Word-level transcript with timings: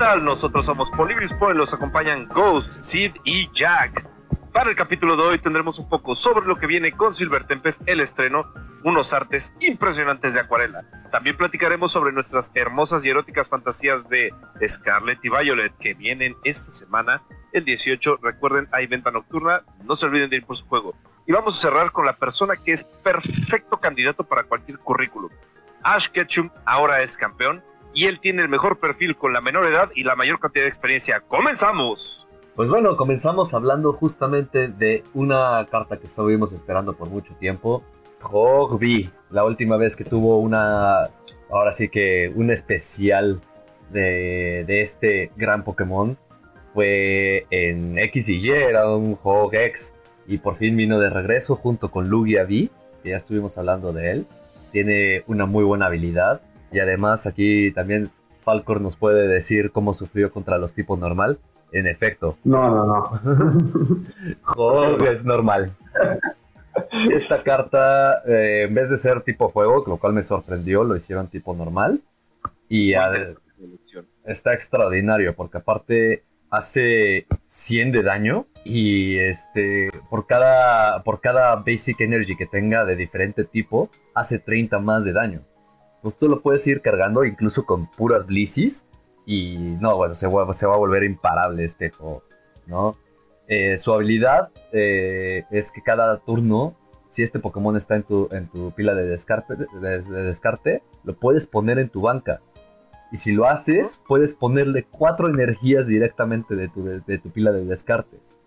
Hola, 0.00 0.12
¿qué 0.12 0.16
tal? 0.16 0.24
Nosotros 0.24 0.64
somos 0.64 0.88
Polibris 0.88 1.32
Point, 1.34 1.58
los 1.58 1.74
acompañan 1.74 2.26
Ghost, 2.28 2.80
Sid 2.80 3.16
y 3.22 3.50
Jack. 3.52 4.08
Para 4.50 4.70
el 4.70 4.76
capítulo 4.76 5.14
de 5.14 5.24
hoy 5.24 5.38
tendremos 5.38 5.78
un 5.78 5.90
poco 5.90 6.14
sobre 6.14 6.46
lo 6.46 6.56
que 6.56 6.66
viene 6.66 6.92
con 6.92 7.14
Silver 7.14 7.46
Tempest, 7.46 7.82
el 7.84 8.00
estreno, 8.00 8.50
unos 8.82 9.12
artes 9.12 9.52
impresionantes 9.60 10.32
de 10.32 10.40
acuarela. 10.40 10.86
También 11.12 11.36
platicaremos 11.36 11.92
sobre 11.92 12.12
nuestras 12.12 12.50
hermosas 12.54 13.04
y 13.04 13.10
eróticas 13.10 13.50
fantasías 13.50 14.08
de 14.08 14.32
Scarlet 14.66 15.22
y 15.22 15.28
Violet 15.28 15.76
que 15.76 15.92
vienen 15.92 16.34
esta 16.44 16.72
semana, 16.72 17.20
el 17.52 17.66
18. 17.66 18.20
Recuerden, 18.22 18.68
hay 18.72 18.86
venta 18.86 19.10
nocturna, 19.10 19.64
no 19.84 19.96
se 19.96 20.06
olviden 20.06 20.30
de 20.30 20.36
ir 20.36 20.46
por 20.46 20.56
su 20.56 20.66
juego. 20.66 20.94
Y 21.26 21.32
vamos 21.32 21.58
a 21.58 21.60
cerrar 21.60 21.92
con 21.92 22.06
la 22.06 22.16
persona 22.16 22.56
que 22.56 22.72
es 22.72 22.84
perfecto 22.84 23.76
candidato 23.76 24.24
para 24.24 24.44
cualquier 24.44 24.78
currículum. 24.78 25.30
Ash 25.82 26.08
Ketchum 26.08 26.48
ahora 26.64 27.02
es 27.02 27.18
campeón 27.18 27.62
y 27.94 28.06
él 28.06 28.20
tiene 28.20 28.42
el 28.42 28.48
mejor 28.48 28.78
perfil 28.78 29.16
con 29.16 29.32
la 29.32 29.40
menor 29.40 29.66
edad 29.66 29.90
y 29.94 30.04
la 30.04 30.16
mayor 30.16 30.38
cantidad 30.38 30.64
de 30.64 30.68
experiencia. 30.68 31.20
¡Comenzamos! 31.26 32.26
Pues 32.56 32.68
bueno, 32.68 32.96
comenzamos 32.96 33.54
hablando 33.54 33.92
justamente 33.92 34.68
de 34.68 35.02
una 35.14 35.66
carta 35.70 35.98
que 35.98 36.06
estuvimos 36.06 36.52
esperando 36.52 36.94
por 36.94 37.08
mucho 37.08 37.34
tiempo. 37.34 37.82
Hogby, 38.22 39.10
la 39.30 39.44
última 39.44 39.76
vez 39.76 39.96
que 39.96 40.04
tuvo 40.04 40.38
una, 40.40 41.08
ahora 41.50 41.72
sí 41.72 41.88
que 41.88 42.30
un 42.34 42.50
especial 42.50 43.40
de, 43.90 44.64
de 44.66 44.82
este 44.82 45.30
gran 45.36 45.64
Pokémon 45.64 46.18
fue 46.74 47.46
en 47.50 47.98
X 47.98 48.28
y 48.28 48.38
Y, 48.38 48.50
era 48.50 48.94
un 48.94 49.18
Hog 49.22 49.54
X 49.54 49.94
y 50.26 50.38
por 50.38 50.56
fin 50.56 50.76
vino 50.76 51.00
de 51.00 51.10
regreso 51.10 51.56
junto 51.56 51.90
con 51.90 52.08
Lugia 52.08 52.42
V, 52.44 52.70
que 53.02 53.08
ya 53.08 53.16
estuvimos 53.16 53.56
hablando 53.58 53.92
de 53.92 54.10
él. 54.12 54.26
Tiene 54.70 55.24
una 55.26 55.46
muy 55.46 55.64
buena 55.64 55.86
habilidad 55.86 56.40
y 56.72 56.78
además 56.78 57.26
aquí 57.26 57.72
también 57.72 58.10
Falcor 58.42 58.80
nos 58.80 58.96
puede 58.96 59.28
decir 59.28 59.70
cómo 59.70 59.92
sufrió 59.92 60.32
contra 60.32 60.58
los 60.58 60.74
tipos 60.74 60.98
normal. 60.98 61.38
En 61.72 61.86
efecto. 61.86 62.36
No, 62.42 62.68
no, 62.68 62.84
no. 62.84 64.02
Hog 64.56 65.04
es 65.04 65.24
normal. 65.24 65.70
Esta 67.12 67.44
carta, 67.44 68.22
eh, 68.26 68.64
en 68.68 68.74
vez 68.74 68.90
de 68.90 68.98
ser 68.98 69.22
tipo 69.22 69.50
fuego, 69.50 69.84
lo 69.86 69.96
cual 69.96 70.12
me 70.12 70.24
sorprendió, 70.24 70.82
lo 70.82 70.96
hicieron 70.96 71.28
tipo 71.28 71.54
normal. 71.54 72.00
Y 72.68 72.92
está 74.24 74.52
extraordinario, 74.52 75.34
porque 75.36 75.58
aparte 75.58 76.24
hace 76.50 77.26
100 77.46 77.92
de 77.92 78.02
daño 78.02 78.46
y 78.64 79.18
este 79.18 79.90
por 80.08 80.26
cada 80.26 81.02
por 81.04 81.20
cada 81.20 81.54
basic 81.56 82.00
energy 82.00 82.36
que 82.36 82.46
tenga 82.46 82.84
de 82.84 82.96
diferente 82.96 83.44
tipo 83.44 83.88
hace 84.14 84.40
30 84.40 84.78
más 84.80 85.04
de 85.04 85.12
daño. 85.12 85.42
Entonces 86.00 86.18
tú 86.18 86.28
lo 86.28 86.40
puedes 86.40 86.66
ir 86.66 86.80
cargando 86.80 87.26
incluso 87.26 87.66
con 87.66 87.86
puras 87.90 88.26
blissies 88.26 88.86
y 89.26 89.58
no, 89.80 89.96
bueno, 89.98 90.14
se 90.14 90.26
va, 90.26 90.50
se 90.54 90.66
va 90.66 90.74
a 90.74 90.78
volver 90.78 91.04
imparable 91.04 91.62
este 91.62 91.90
juego, 91.90 92.22
¿no? 92.66 92.96
Eh, 93.48 93.76
su 93.76 93.92
habilidad 93.92 94.48
eh, 94.72 95.44
es 95.50 95.70
que 95.70 95.82
cada 95.82 96.18
turno, 96.20 96.74
si 97.08 97.22
este 97.22 97.38
Pokémon 97.38 97.76
está 97.76 97.96
en 97.96 98.04
tu, 98.04 98.28
en 98.32 98.48
tu 98.48 98.70
pila 98.72 98.94
de 98.94 99.06
descarte, 99.06 99.56
de 99.56 100.00
descarte, 100.00 100.82
lo 101.04 101.14
puedes 101.14 101.46
poner 101.46 101.78
en 101.78 101.90
tu 101.90 102.00
banca. 102.00 102.40
Y 103.12 103.18
si 103.18 103.32
lo 103.32 103.46
haces, 103.46 104.00
puedes 104.06 104.34
ponerle 104.34 104.86
cuatro 104.90 105.28
energías 105.28 105.86
directamente 105.86 106.56
de 106.56 106.68
tu, 106.68 106.84
de, 106.84 107.18
tu 107.18 107.30
pila 107.30 107.52
de 107.52 107.66
descartes. 107.66 108.38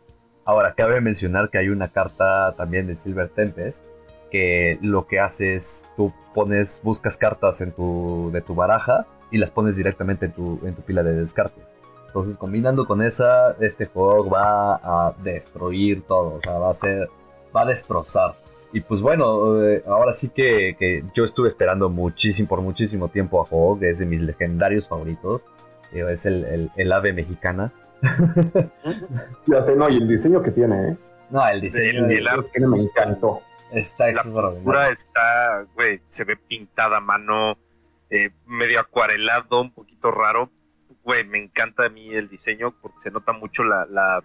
Ahora, 0.43 0.73
cabe 0.73 1.01
mencionar 1.01 1.51
que 1.51 1.59
hay 1.59 1.69
una 1.69 1.89
carta 1.89 2.55
también 2.57 2.87
de 2.87 2.95
Silver 2.95 3.29
Tempest 3.29 3.83
que 4.33 4.79
lo 4.81 5.05
que 5.05 5.19
hace 5.19 5.53
es 5.53 5.85
tú 5.95 6.11
pones, 6.33 6.81
buscas 6.83 7.17
cartas 7.17 7.61
en 7.61 7.71
tu, 7.71 8.31
de 8.33 8.41
tu 8.41 8.55
baraja 8.55 9.05
y 9.29 9.37
las 9.37 9.51
pones 9.51 9.77
directamente 9.77 10.25
en 10.25 10.31
tu, 10.31 10.59
en 10.65 10.73
tu 10.73 10.81
pila 10.81 11.03
de 11.03 11.13
descartes. 11.13 11.75
Entonces, 12.07 12.35
combinando 12.35 12.87
con 12.87 13.03
esa, 13.03 13.55
este 13.59 13.85
juego 13.85 14.27
va 14.29 14.75
a 14.75 15.13
destruir 15.23 16.01
todo, 16.01 16.35
o 16.35 16.41
sea, 16.41 16.53
va 16.53 16.71
a 16.71 16.73
ser, 16.73 17.09
va 17.55 17.61
a 17.61 17.65
destrozar. 17.65 18.35
Y 18.71 18.81
pues 18.81 19.01
bueno, 19.01 19.63
eh, 19.63 19.83
ahora 19.85 20.13
sí 20.13 20.29
que, 20.29 21.03
yo 21.13 21.23
estuve 21.23 21.47
esperando 21.47 21.89
muchísimo, 21.89 22.49
por 22.49 22.61
muchísimo 22.61 23.09
tiempo 23.09 23.39
a 23.39 23.47
Hog, 23.47 23.83
es 23.83 23.99
de 23.99 24.07
mis 24.07 24.21
legendarios 24.21 24.87
favoritos. 24.87 25.45
Eh, 25.91 26.03
es 26.09 26.25
el, 26.25 26.71
el, 26.75 26.91
ave 26.91 27.13
mexicana. 27.13 27.71
ya 29.45 29.61
sé, 29.61 29.75
no, 29.75 29.89
y 29.89 29.97
el 29.97 30.07
diseño 30.07 30.41
que 30.41 30.49
tiene, 30.49 30.89
¿eh? 30.89 30.97
No, 31.29 31.47
el 31.47 31.61
diseño 31.61 32.07
el, 32.07 32.27
el, 32.53 32.67
me 32.67 32.81
encantó. 32.81 33.41
Está 33.73 34.11
La 34.11 34.89
está, 34.89 35.65
güey, 35.73 36.01
se 36.07 36.23
ve 36.25 36.37
pintada 36.37 36.97
a 36.97 37.01
mano, 37.01 37.57
eh, 38.09 38.29
medio 38.45 38.79
acuarelado, 38.79 39.61
un 39.61 39.73
poquito 39.73 40.11
raro. 40.11 40.49
Güey, 41.03 41.25
me 41.25 41.37
encanta 41.37 41.85
a 41.85 41.89
mí 41.89 42.13
el 42.13 42.29
diseño 42.29 42.73
porque 42.81 42.99
se 42.99 43.11
nota 43.11 43.33
mucho 43.33 43.63
la, 43.63 43.85
la 43.85 44.23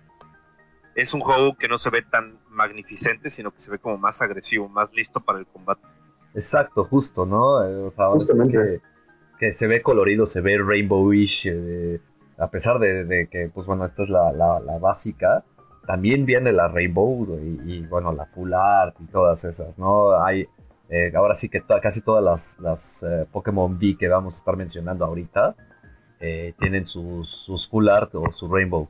es 0.99 1.15
un 1.15 1.21
juego 1.21 1.57
que 1.57 1.69
no 1.69 1.79
se 1.79 1.91
ve 1.91 2.03
tan 2.03 2.41
magnificente, 2.51 3.31
sino 3.31 3.53
que 3.53 3.61
se 3.61 3.71
ve 3.71 3.79
como 3.79 3.99
más 3.99 4.21
agresivo, 4.21 4.69
más 4.69 4.93
listo 4.93 5.21
para 5.21 5.39
el 5.39 5.47
combate. 5.47 5.87
Exacto, 6.35 6.85
justo, 6.85 7.25
¿no? 7.25 7.63
Eh, 7.65 7.85
o 7.85 7.91
sea, 7.91 8.07
que, 8.51 8.81
que, 9.39 9.53
se 9.53 9.69
ve 9.69 9.81
colorido, 9.81 10.27
se 10.27 10.41
ve 10.41 10.59
rainbowish, 10.59 11.47
eh, 11.47 12.01
a 12.37 12.51
pesar 12.51 12.81
de, 12.81 13.29
que, 13.31 13.49
pues 13.55 13.67
bueno, 13.67 13.85
esta 13.85 14.03
es 14.03 14.09
la, 14.09 14.33
la, 14.33 14.79
básica, 14.79 15.45
también 15.89 16.27
viene 16.27 16.53
la 16.53 16.69
rainbow 16.69 17.27
y, 17.67 17.81
bueno, 17.87 18.13
la 18.13 18.27
full 18.27 18.53
art 18.53 18.95
y 19.01 19.07
todas 19.07 19.43
esas, 19.45 19.79
¿no? 19.79 20.23
Hay, 20.23 20.47
eh, 20.91 21.11
ahora 21.17 21.35
sí 21.35 21.49
que 21.49 21.63
casi 21.63 22.03
todas 22.03 22.23
las, 22.23 22.59
las 22.61 23.07
Pokémon 23.33 23.73
V 23.73 23.97
que 23.99 24.07
vamos 24.07 24.35
a 24.35 24.37
estar 24.37 24.55
mencionando 24.55 25.07
ahorita 25.07 25.57
tienen 26.59 26.85
sus, 26.85 27.31
sus 27.31 27.67
full 27.67 27.89
art 27.89 28.15
o 28.15 28.31
su 28.33 28.49
rainbow. 28.49 28.87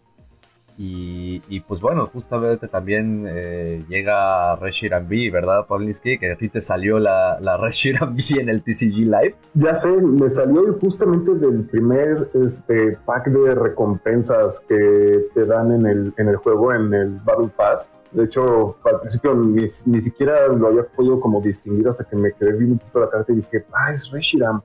Y, 0.81 1.61
pues 1.67 1.81
bueno, 1.81 2.07
justamente 2.07 2.69
también 2.69 3.27
eh, 3.29 3.83
llega 3.89 4.55
Reshiram 4.55 5.09
B, 5.09 5.29
¿verdad, 5.29 5.67
Pavlinsky? 5.67 6.19
Que 6.19 6.31
a 6.31 6.37
ti 6.37 6.49
te 6.49 6.61
salió 6.61 7.01
la, 7.01 7.41
la 7.41 7.57
Reshiram 7.57 8.15
B 8.15 8.23
en 8.41 8.49
el 8.49 8.63
TCG 8.63 8.99
Live. 8.99 9.35
Ya 9.55 9.75
sé, 9.75 9.91
me 9.91 10.29
salió 10.29 10.79
justamente 10.81 11.35
del 11.35 11.65
primer 11.65 12.31
este, 12.35 12.97
pack 13.05 13.27
de 13.27 13.57
recompensas 13.57 14.65
que 14.69 15.27
te 15.35 15.45
dan 15.47 15.73
en 15.73 15.87
el, 15.87 16.15
en 16.17 16.29
el 16.29 16.37
juego, 16.37 16.73
en 16.73 16.95
el 16.95 17.19
Battle 17.25 17.51
Pass. 17.57 17.93
De 18.13 18.25
hecho, 18.25 18.77
al 18.85 19.01
principio 19.01 19.35
ni, 19.35 19.65
ni 19.87 20.01
siquiera 20.01 20.47
lo 20.47 20.69
había 20.69 20.85
podido 20.85 21.19
como 21.19 21.41
distinguir 21.41 21.89
hasta 21.89 22.05
que 22.05 22.15
me 22.15 22.33
quedé 22.33 22.53
viendo 22.53 22.75
un 22.75 22.79
poquito 22.79 23.01
la 23.01 23.11
carta 23.11 23.33
y 23.33 23.37
dije, 23.37 23.65
ah, 23.73 23.93
es 23.93 24.09
Reshiram 24.13 24.63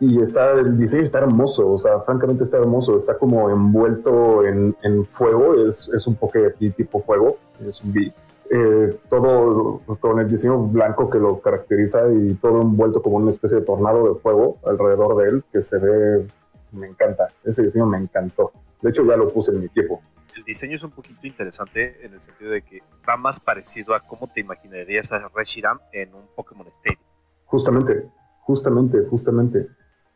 y 0.00 0.22
está, 0.22 0.52
el 0.52 0.76
diseño 0.76 1.02
está 1.02 1.20
hermoso, 1.20 1.72
o 1.72 1.78
sea, 1.78 2.00
francamente 2.00 2.44
está 2.44 2.58
hermoso, 2.58 2.96
está 2.96 3.16
como 3.16 3.48
envuelto 3.50 4.44
en, 4.44 4.76
en 4.82 5.04
fuego, 5.04 5.66
es, 5.66 5.88
es 5.94 6.06
un 6.06 6.16
Pokédex 6.16 6.58
tipo 6.76 7.00
fuego, 7.00 7.38
es 7.66 7.82
un 7.82 7.92
B. 7.92 8.12
Eh, 8.50 8.98
todo 9.08 9.80
con 10.00 10.20
el 10.20 10.28
diseño 10.28 10.58
blanco 10.58 11.08
que 11.08 11.18
lo 11.18 11.40
caracteriza 11.40 12.00
y 12.12 12.34
todo 12.34 12.60
envuelto 12.60 13.02
como 13.02 13.16
una 13.16 13.30
especie 13.30 13.60
de 13.60 13.64
tornado 13.64 14.12
de 14.12 14.20
fuego 14.20 14.58
alrededor 14.66 15.16
de 15.16 15.28
él, 15.28 15.44
que 15.50 15.62
se 15.62 15.78
ve, 15.78 16.26
me 16.72 16.88
encanta, 16.88 17.28
ese 17.44 17.62
diseño 17.62 17.86
me 17.86 17.98
encantó. 17.98 18.52
De 18.82 18.90
hecho, 18.90 19.04
ya 19.04 19.16
lo 19.16 19.28
puse 19.28 19.52
en 19.52 19.60
mi 19.60 19.66
equipo. 19.66 20.02
El 20.36 20.44
diseño 20.44 20.76
es 20.76 20.82
un 20.82 20.90
poquito 20.90 21.26
interesante 21.26 22.04
en 22.04 22.12
el 22.12 22.20
sentido 22.20 22.50
de 22.50 22.62
que 22.62 22.82
va 23.08 23.16
más 23.16 23.40
parecido 23.40 23.94
a 23.94 24.00
cómo 24.00 24.26
te 24.26 24.40
imaginarías 24.40 25.10
a 25.12 25.28
Reshiram 25.34 25.78
en 25.92 26.14
un 26.14 26.24
Pokémon 26.34 26.66
Stadium. 26.66 27.00
Justamente, 27.46 28.06
justamente, 28.40 29.06
justamente. 29.08 29.68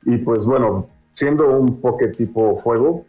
Y 0.05 0.19
pues 0.19 0.45
bueno, 0.45 0.89
siendo 1.13 1.49
un 1.59 1.81
Poké 1.81 2.09
tipo 2.09 2.61
fuego, 2.61 3.05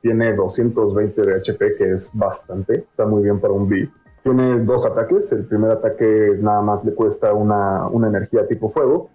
tiene 0.00 0.34
220 0.34 1.22
de 1.22 1.34
HP, 1.34 1.76
que 1.76 1.92
es 1.92 2.10
bastante, 2.14 2.86
está 2.90 3.06
muy 3.06 3.22
bien 3.22 3.38
para 3.40 3.52
un 3.52 3.68
B. 3.68 3.88
Tiene 4.22 4.60
dos 4.60 4.86
ataques, 4.86 5.32
el 5.32 5.44
primer 5.46 5.72
ataque 5.72 6.38
nada 6.40 6.60
más 6.62 6.84
le 6.84 6.94
cuesta 6.94 7.32
una, 7.32 7.86
una 7.86 8.08
energía 8.08 8.46
tipo 8.46 8.70
fuego 8.70 9.10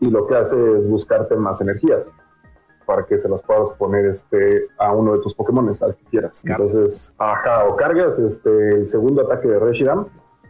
y 0.00 0.10
lo 0.10 0.26
que 0.26 0.36
hace 0.36 0.76
es 0.76 0.88
buscarte 0.88 1.36
más 1.36 1.60
energías 1.60 2.14
para 2.86 3.04
que 3.04 3.18
se 3.18 3.28
las 3.28 3.42
puedas 3.42 3.70
poner 3.70 4.06
este, 4.06 4.66
a 4.78 4.94
uno 4.94 5.12
de 5.12 5.20
tus 5.20 5.34
Pokémon, 5.34 5.68
al 5.68 5.94
que 5.94 6.04
quieras. 6.04 6.42
Entonces, 6.44 7.14
ajá, 7.18 7.66
o 7.66 7.76
cargas 7.76 8.18
este, 8.18 8.76
el 8.76 8.86
segundo 8.86 9.22
ataque 9.22 9.46
de 9.46 9.58
Reshiram 9.58 10.06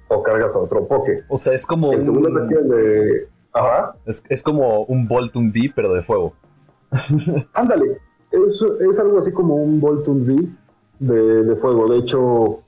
o 0.06 0.22
cargas 0.22 0.54
a 0.54 0.60
otro 0.60 0.86
Poké. 0.86 1.16
O 1.28 1.36
sea, 1.36 1.52
es 1.54 1.66
como... 1.66 1.92
El 1.92 2.02
segundo 2.02 2.30
ataque 2.30 2.62
de, 2.62 3.28
es, 4.06 4.42
como 4.42 4.84
un 4.84 5.06
Bolton 5.06 5.48
V, 5.48 5.72
pero 5.74 5.92
de 5.92 6.02
fuego. 6.02 6.34
Ándale, 7.54 7.98
es, 8.30 8.64
es, 8.88 9.00
algo 9.00 9.18
así 9.18 9.32
como 9.32 9.56
un 9.56 9.80
Bolton 9.80 10.22
V 10.22 10.48
de, 10.98 11.56
fuego. 11.56 11.86
De 11.86 11.98
hecho, 11.98 12.60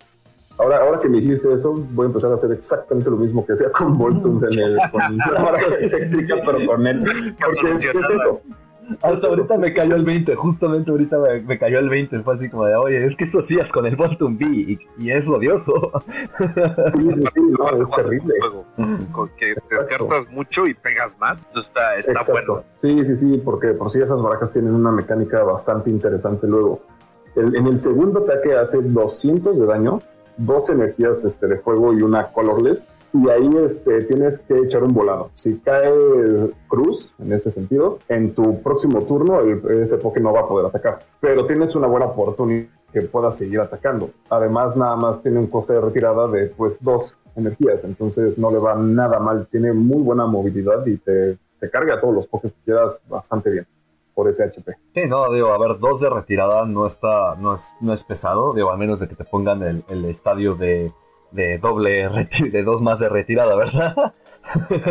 ahora, 0.59 0.79
ahora 0.79 0.99
que 0.99 1.09
me 1.09 1.21
dijiste 1.21 1.53
eso, 1.53 1.73
voy 1.93 2.05
a 2.05 2.09
empezar 2.09 2.31
a 2.33 2.35
hacer 2.35 2.53
exactamente 2.53 3.11
lo 3.11 3.17
mismo 3.17 3.45
que 3.45 3.57
sea 3.57 3.71
con 3.71 3.97
Bolton 3.97 4.41
en 4.51 4.59
el, 4.59 4.79
con 4.91 5.03
pero 6.47 6.67
con 6.67 6.87
él. 6.87 7.37
Porque 7.41 7.71
es, 7.73 7.85
eso. 7.85 8.43
Hasta 9.03 9.27
ahorita 9.27 9.57
me 9.57 9.73
cayó 9.73 9.97
el 9.97 10.05
20, 10.05 10.35
justamente 10.35 10.91
ahorita 10.91 11.19
me, 11.45 11.59
cayó 11.59 11.79
el 11.79 11.89
20. 11.89 12.23
Fue 12.23 12.35
así 12.35 12.51
como 12.51 12.67
de, 12.67 12.77
oye, 12.77 13.05
es 13.05 13.17
que 13.17 13.25
eso 13.25 13.39
hacías 13.39 13.71
con 13.71 13.87
el 13.87 13.97
Bolton 13.97 14.37
B 14.37 14.79
y, 14.99 15.11
es 15.11 15.29
odioso. 15.29 15.93
Sí, 16.93 17.13
sí, 17.13 17.25
sí, 17.35 17.41
no, 17.59 17.83
es 17.83 17.91
terrible. 17.91 18.35
con 19.13 19.29
que 19.37 19.55
descartas 19.69 20.29
mucho 20.31 20.67
y 20.67 20.75
pegas 20.75 21.17
más, 21.19 21.45
entonces 21.47 21.69
está, 21.69 21.97
está 21.97 22.33
bueno. 22.33 22.65
Sí, 22.81 23.05
sí, 23.05 23.17
sí, 23.17 23.43
porque 23.45 23.69
por 23.69 23.91
sí 23.91 24.01
esas 24.01 24.21
barajas 24.23 24.53
tienen 24.53 24.75
una 24.75 24.91
mecánica 24.91 25.43
bastante 25.43 25.91
interesante 25.91 26.47
luego. 26.47 26.81
en 27.37 27.67
el 27.67 27.79
segundo 27.79 28.21
ataque 28.21 28.55
hace 28.55 28.81
200 28.81 29.61
de 29.61 29.67
daño, 29.67 30.01
dos 30.37 30.71
energías 30.71 31.25
este, 31.25 31.47
de 31.47 31.57
fuego 31.59 31.93
y 31.93 32.03
una 32.03 32.33
colorless 32.33 32.89
y 33.13 33.29
ahí 33.29 33.51
este, 33.65 34.05
tienes 34.05 34.39
que 34.41 34.57
echar 34.59 34.85
un 34.85 34.95
volado. 34.95 35.31
Si 35.35 35.59
cae 35.59 35.93
Cruz, 36.69 37.13
en 37.19 37.33
ese 37.33 37.51
sentido, 37.51 37.99
en 38.09 38.35
tu 38.35 38.63
próximo 38.63 39.03
turno 39.03 39.41
ese 39.41 39.97
Pokémon 39.99 40.33
no 40.33 40.39
va 40.39 40.45
a 40.45 40.49
poder 40.49 40.67
atacar, 40.67 41.01
pero 41.21 41.47
tienes 41.47 41.75
una 41.75 41.87
buena 41.87 42.07
oportunidad 42.07 42.69
que 42.93 43.03
pueda 43.03 43.31
seguir 43.31 43.61
atacando. 43.61 44.11
Además, 44.29 44.77
nada 44.77 44.97
más 44.97 45.23
tiene 45.23 45.39
un 45.39 45.47
coste 45.47 45.73
de 45.73 45.81
retirada 45.81 46.29
de 46.29 46.47
pues 46.47 46.79
dos 46.81 47.17
energías, 47.37 47.85
entonces 47.85 48.37
no 48.37 48.51
le 48.51 48.59
va 48.59 48.75
nada 48.75 49.19
mal, 49.19 49.47
tiene 49.51 49.73
muy 49.73 50.03
buena 50.03 50.27
movilidad 50.27 50.85
y 50.87 50.97
te, 50.99 51.39
te 51.59 51.71
carga 51.71 51.95
a 51.95 52.01
todos 52.01 52.15
los 52.15 52.27
Pokés 52.27 52.53
que 52.53 52.59
quieras 52.65 53.03
bastante 53.09 53.51
bien 53.51 53.67
por 54.21 54.29
ese 54.29 54.45
HP. 54.45 54.77
Sí, 54.95 55.07
no, 55.07 55.33
digo, 55.33 55.49
a 55.49 55.59
ver, 55.59 55.79
dos 55.79 55.99
de 56.01 56.11
retirada 56.11 56.67
no 56.67 56.85
está, 56.85 57.37
no 57.37 57.55
es, 57.55 57.73
no 57.81 57.95
es 57.95 58.05
pesado, 58.05 58.53
digo, 58.53 58.71
a 58.71 58.77
menos 58.77 59.01
de 59.01 59.09
que 59.09 59.15
te 59.15 59.25
pongan 59.25 59.63
el, 59.63 59.83
el 59.89 60.05
estadio 60.05 60.57
de 60.57 60.93
de 61.31 61.59
doble, 61.59 62.09
de 62.53 62.63
dos 62.63 62.83
más 62.83 62.99
de 62.99 63.09
retirada, 63.09 63.55
¿verdad? 63.57 64.15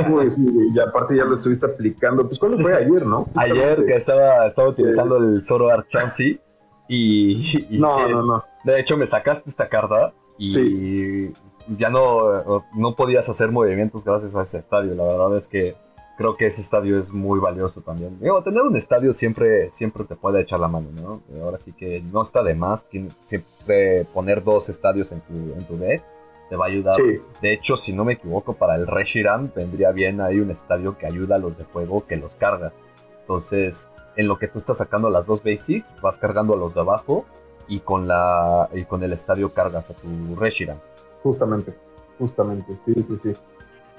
Pues, 0.09 0.37
y 0.37 0.79
aparte 0.79 1.17
ya 1.17 1.25
lo 1.25 1.33
estuviste 1.33 1.65
aplicando. 1.65 2.25
Pues, 2.25 2.39
¿cuándo 2.39 2.57
fue 2.59 2.75
ayer, 2.75 3.05
no? 3.05 3.27
Ayer 3.35 3.83
que 3.85 3.95
estaba, 3.95 4.45
estaba 4.45 4.69
utilizando 4.69 5.17
el 5.17 5.41
Zoro 5.41 5.69
Chansey 5.87 6.39
y, 6.87 7.67
y, 7.69 7.77
no, 7.79 8.07
no, 8.07 8.23
no. 8.23 8.43
De 8.63 8.79
hecho, 8.79 8.95
me 8.95 9.05
sacaste 9.05 9.49
esta 9.49 9.67
carta 9.67 10.13
y 10.37 11.29
ya 11.77 11.89
no, 11.89 12.63
no 12.75 12.95
podías 12.95 13.27
hacer 13.27 13.51
movimientos 13.51 14.05
gracias 14.05 14.35
a 14.35 14.43
ese 14.43 14.59
estadio. 14.59 14.95
La 14.95 15.03
verdad 15.03 15.37
es 15.37 15.47
que 15.47 15.75
creo 16.19 16.36
que 16.36 16.48
ese 16.48 16.60
estadio 16.60 17.00
es 17.00 17.13
muy 17.13 17.39
valioso 17.39 17.80
también. 17.80 18.19
Digo, 18.19 18.44
tener 18.44 18.62
un 18.63 18.75
estadio 18.75 19.13
siempre, 19.13 19.71
siempre 19.71 20.04
te 20.04 20.18
puede 20.18 20.42
echar 20.42 20.60
la 20.60 20.68
mano, 20.68 20.89
¿no? 21.01 21.21
Ahora 21.42 21.57
sí 21.57 21.71
que 21.71 22.04
no 22.12 22.24
está 22.24 22.44
de 22.44 22.56
más 22.56 22.86
siempre 23.24 24.04
poner 24.13 24.44
dos 24.44 24.68
estadios 24.68 25.13
en 25.13 25.21
tu, 25.21 25.33
en 25.33 25.66
tu 25.66 25.77
deck 25.77 26.04
te 26.50 26.57
va 26.57 26.66
a 26.66 26.68
ayudar. 26.68 26.95
De 27.42 27.54
hecho, 27.54 27.77
si 27.77 27.94
no 27.94 28.04
me 28.04 28.13
equivoco, 28.13 28.51
para 28.51 28.75
el 28.75 28.86
Reshiram 28.86 29.50
vendría 29.56 29.94
bien 29.94 30.19
hay 30.19 30.42
un 30.42 30.51
estadio 30.51 30.98
que 30.98 31.06
ayuda 31.06 31.38
a 31.38 31.39
los 31.39 31.57
de 31.57 31.63
fuego 31.63 32.06
que 32.06 32.18
los 32.18 32.36
carga. 32.36 32.74
Entonces, 33.22 33.89
en 34.18 34.27
lo 34.27 34.38
que 34.38 34.50
tú 34.50 34.57
estás 34.57 34.80
sacando 34.80 35.10
las 35.10 35.25
dos 35.25 35.42
basic, 35.42 35.86
vas 36.01 36.18
cargando 36.18 36.54
a 36.54 36.57
los 36.57 36.74
de 36.74 36.81
abajo 36.81 37.24
y 37.69 37.80
con 37.80 38.10
la 38.10 38.68
y 38.74 38.83
con 38.83 39.04
el 39.04 39.13
estadio 39.13 39.54
cargas 39.54 39.89
a 39.89 39.94
tu 39.94 40.36
Reshiram. 40.36 40.80
Justamente, 41.24 41.74
justamente, 42.18 42.75
sí, 42.83 42.94
sí, 43.04 43.18
sí. 43.18 43.33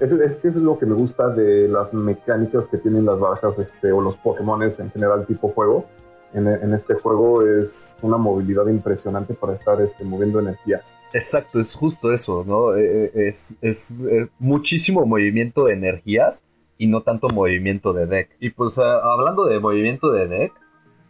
Es, 0.01 0.13
es 0.13 0.37
que 0.37 0.49
eso 0.49 0.59
es 0.59 0.65
lo 0.65 0.79
que 0.79 0.87
me 0.87 0.95
gusta 0.95 1.29
de 1.29 1.69
las 1.69 1.93
mecánicas 1.95 2.69
que 2.69 2.79
tienen 2.79 3.05
las 3.05 3.21
bajas 3.21 3.59
este, 3.59 3.93
o 3.93 4.01
los 4.01 4.17
Pokémon 4.17 4.63
en 4.63 4.91
general 4.91 5.27
tipo 5.27 5.51
fuego 5.51 5.87
en, 6.33 6.75
este 6.75 6.95
juego 6.95 7.47
es 7.47 7.97
una 8.03 8.17
movilidad 8.17 8.67
impresionante 8.67 9.35
para 9.35 9.55
estar 9.55 9.81
este, 9.81 10.05
moviendo 10.05 10.39
energías. 10.39 10.97
Exacto, 11.13 11.59
es 11.59 11.75
justo 11.75 12.13
eso, 12.13 12.45
¿no? 12.47 12.77
Eh, 12.77 13.07
eh, 13.07 13.29
es, 13.29 13.59
es, 13.61 14.01
eh, 14.01 14.29
muchísimo 14.39 15.05
movimiento 15.07 15.65
de 15.65 15.75
energías 15.75 16.45
y 16.79 16.87
no 16.87 17.03
tanto 17.03 17.29
movimiento 17.29 17.93
de 17.93 18.07
deck. 18.07 18.31
Y 18.39 18.51
pues 18.51 18.79
ah, 18.79 19.01
hablando 19.03 19.45
de 19.47 19.59
movimiento 19.59 20.13
de 20.13 20.29
deck, 20.29 20.53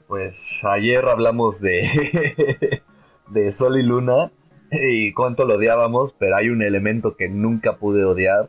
pues 0.08 0.62
ayer 0.64 1.04
hablamos 1.04 1.60
de, 1.60 2.82
de 3.28 3.52
Sol 3.52 3.78
y 3.78 3.82
Luna 3.82 4.32
y 4.72 5.12
cuánto 5.12 5.44
lo 5.44 5.56
odiábamos, 5.56 6.14
pero 6.18 6.36
hay 6.36 6.48
un 6.48 6.62
elemento 6.62 7.16
que 7.16 7.28
nunca 7.28 7.76
pude 7.76 8.04
odiar, 8.04 8.48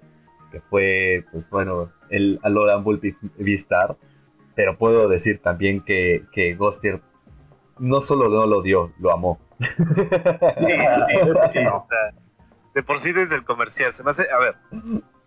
que 0.52 0.62
fue, 0.62 1.26
pues 1.32 1.50
bueno, 1.50 1.92
el 2.10 2.40
Aloran 2.44 2.84
Vulpix 2.84 3.22
V-Star 3.38 3.96
pero 4.56 4.78
puedo 4.78 5.08
decir 5.08 5.42
también 5.42 5.84
que, 5.84 6.26
que 6.32 6.56
Ghostier 6.56 7.02
no 7.80 8.02
solo 8.02 8.30
no 8.30 8.46
lo 8.46 8.62
dio, 8.62 8.94
lo 9.00 9.12
amó. 9.12 9.40
Sí, 9.60 10.70
sí, 11.52 11.60
de 12.74 12.84
por 12.84 13.00
sí 13.00 13.12
desde 13.12 13.36
el 13.36 13.44
comercial. 13.44 13.92
Se 13.92 14.04
me 14.04 14.12
hace, 14.12 14.30
a 14.30 14.38
ver, 14.38 14.56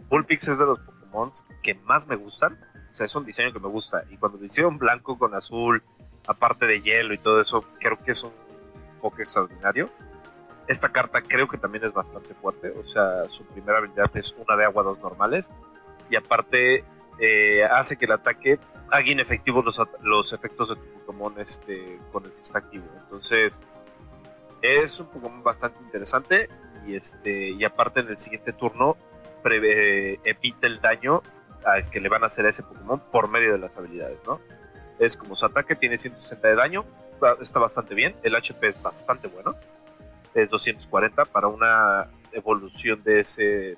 Bullpix 0.09 0.49
es 0.49 0.59
de 0.59 0.67
los 0.67 0.79
Pokémon 0.79 1.31
que 1.62 1.75
más 1.75 2.06
me 2.06 2.17
gustan. 2.17 2.59
O 2.88 2.93
sea, 2.93 3.06
es 3.06 3.15
un 3.17 3.25
diseño 3.25 3.53
que 3.53 3.59
me 3.59 3.69
gusta. 3.69 4.05
Y 4.11 4.17
cuando 4.17 4.38
lo 4.38 4.44
hicieron 4.44 4.79
blanco 4.79 5.19
con 5.19 5.35
azul, 5.35 5.82
aparte 6.27 6.67
de 6.67 6.81
hielo 6.81 7.12
y 7.12 7.19
todo 7.19 7.41
eso, 7.41 7.65
creo 7.81 7.99
que 7.99 8.12
es 8.12 8.23
un 8.23 8.32
poco 9.00 9.20
extraordinario. 9.20 9.91
Esta 10.67 10.91
carta 10.91 11.23
creo 11.23 11.47
que 11.47 11.59
también 11.59 11.85
es 11.85 11.93
bastante 11.93 12.35
fuerte. 12.35 12.71
O 12.71 12.85
sea, 12.85 13.25
su 13.29 13.45
primera 13.45 13.79
habilidad 13.79 14.11
es 14.15 14.35
una 14.39 14.57
de 14.57 14.65
agua, 14.65 14.83
dos 14.83 14.99
normales. 15.01 15.53
Y 16.11 16.17
aparte 16.17 16.85
eh, 17.19 17.65
hace 17.65 17.97
que 17.97 18.07
el 18.07 18.13
ataque 18.13 18.59
haga 18.91 19.11
inefectivos 19.11 19.65
los, 19.65 19.81
los 20.03 20.33
efectos 20.33 20.69
de 20.69 20.77
tu 20.77 20.83
Pokémon 21.07 21.35
este, 21.41 21.99
con 22.13 22.25
el 22.25 22.33
que 22.33 22.41
está 22.41 22.59
activo. 22.59 22.85
Entonces, 23.01 23.65
es 24.63 24.99
un 25.01 25.07
Pokémon 25.07 25.43
bastante 25.43 25.79
interesante 25.83 26.49
y, 26.87 26.97
este, 26.97 27.51
y 27.51 27.65
aparte 27.65 28.01
en 28.01 28.09
el 28.09 28.19
siguiente 28.19 28.53
turno 28.53 28.97
prevé, 29.43 30.21
evita 30.25 30.67
el 30.67 30.81
daño 30.81 31.23
que 31.91 32.01
le 32.01 32.09
van 32.09 32.23
a 32.23 32.27
hacer 32.27 32.47
a 32.47 32.51
ese 32.51 32.63
Pokémon 32.63 33.01
por 33.11 33.29
medio 33.29 33.53
de 33.53 33.59
las 33.59 33.77
habilidades, 33.79 34.21
¿no? 34.27 34.41
Es 34.99 35.17
como 35.17 35.35
su 35.35 35.47
ataque, 35.47 35.75
tiene 35.75 35.97
160 35.97 36.49
de 36.49 36.55
daño, 36.55 36.85
está 37.41 37.59
bastante 37.59 37.95
bien, 37.95 38.15
el 38.23 38.35
HP 38.35 38.69
es 38.69 38.83
bastante 38.83 39.29
bueno, 39.29 39.57
es 40.35 40.51
240 40.51 41.25
para 41.27 41.49
una 41.49 42.11
evolución 42.33 43.03
de 43.03 43.21
ese, 43.21 43.73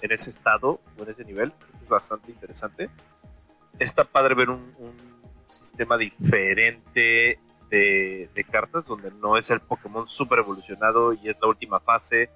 en 0.00 0.12
ese 0.12 0.30
estado 0.30 0.80
o 0.98 1.02
en 1.02 1.10
ese 1.10 1.24
nivel, 1.24 1.52
es 1.80 1.88
bastante 1.88 2.32
interesante 2.32 2.90
está 3.78 4.04
padre 4.04 4.34
ver 4.34 4.50
un, 4.50 4.72
sistema 5.46 5.96
diferente 5.96 7.38
de, 7.70 8.46
cartas 8.50 8.86
donde 8.86 9.10
no 9.10 9.38
es 9.38 9.50
el 9.50 9.60
Pokémon 9.60 10.06
super 10.06 10.40
evolucionado 10.40 11.14
y 11.14 11.28
es 11.28 11.36
la 11.40 11.48
última 11.48 11.80
fase. 11.80 12.28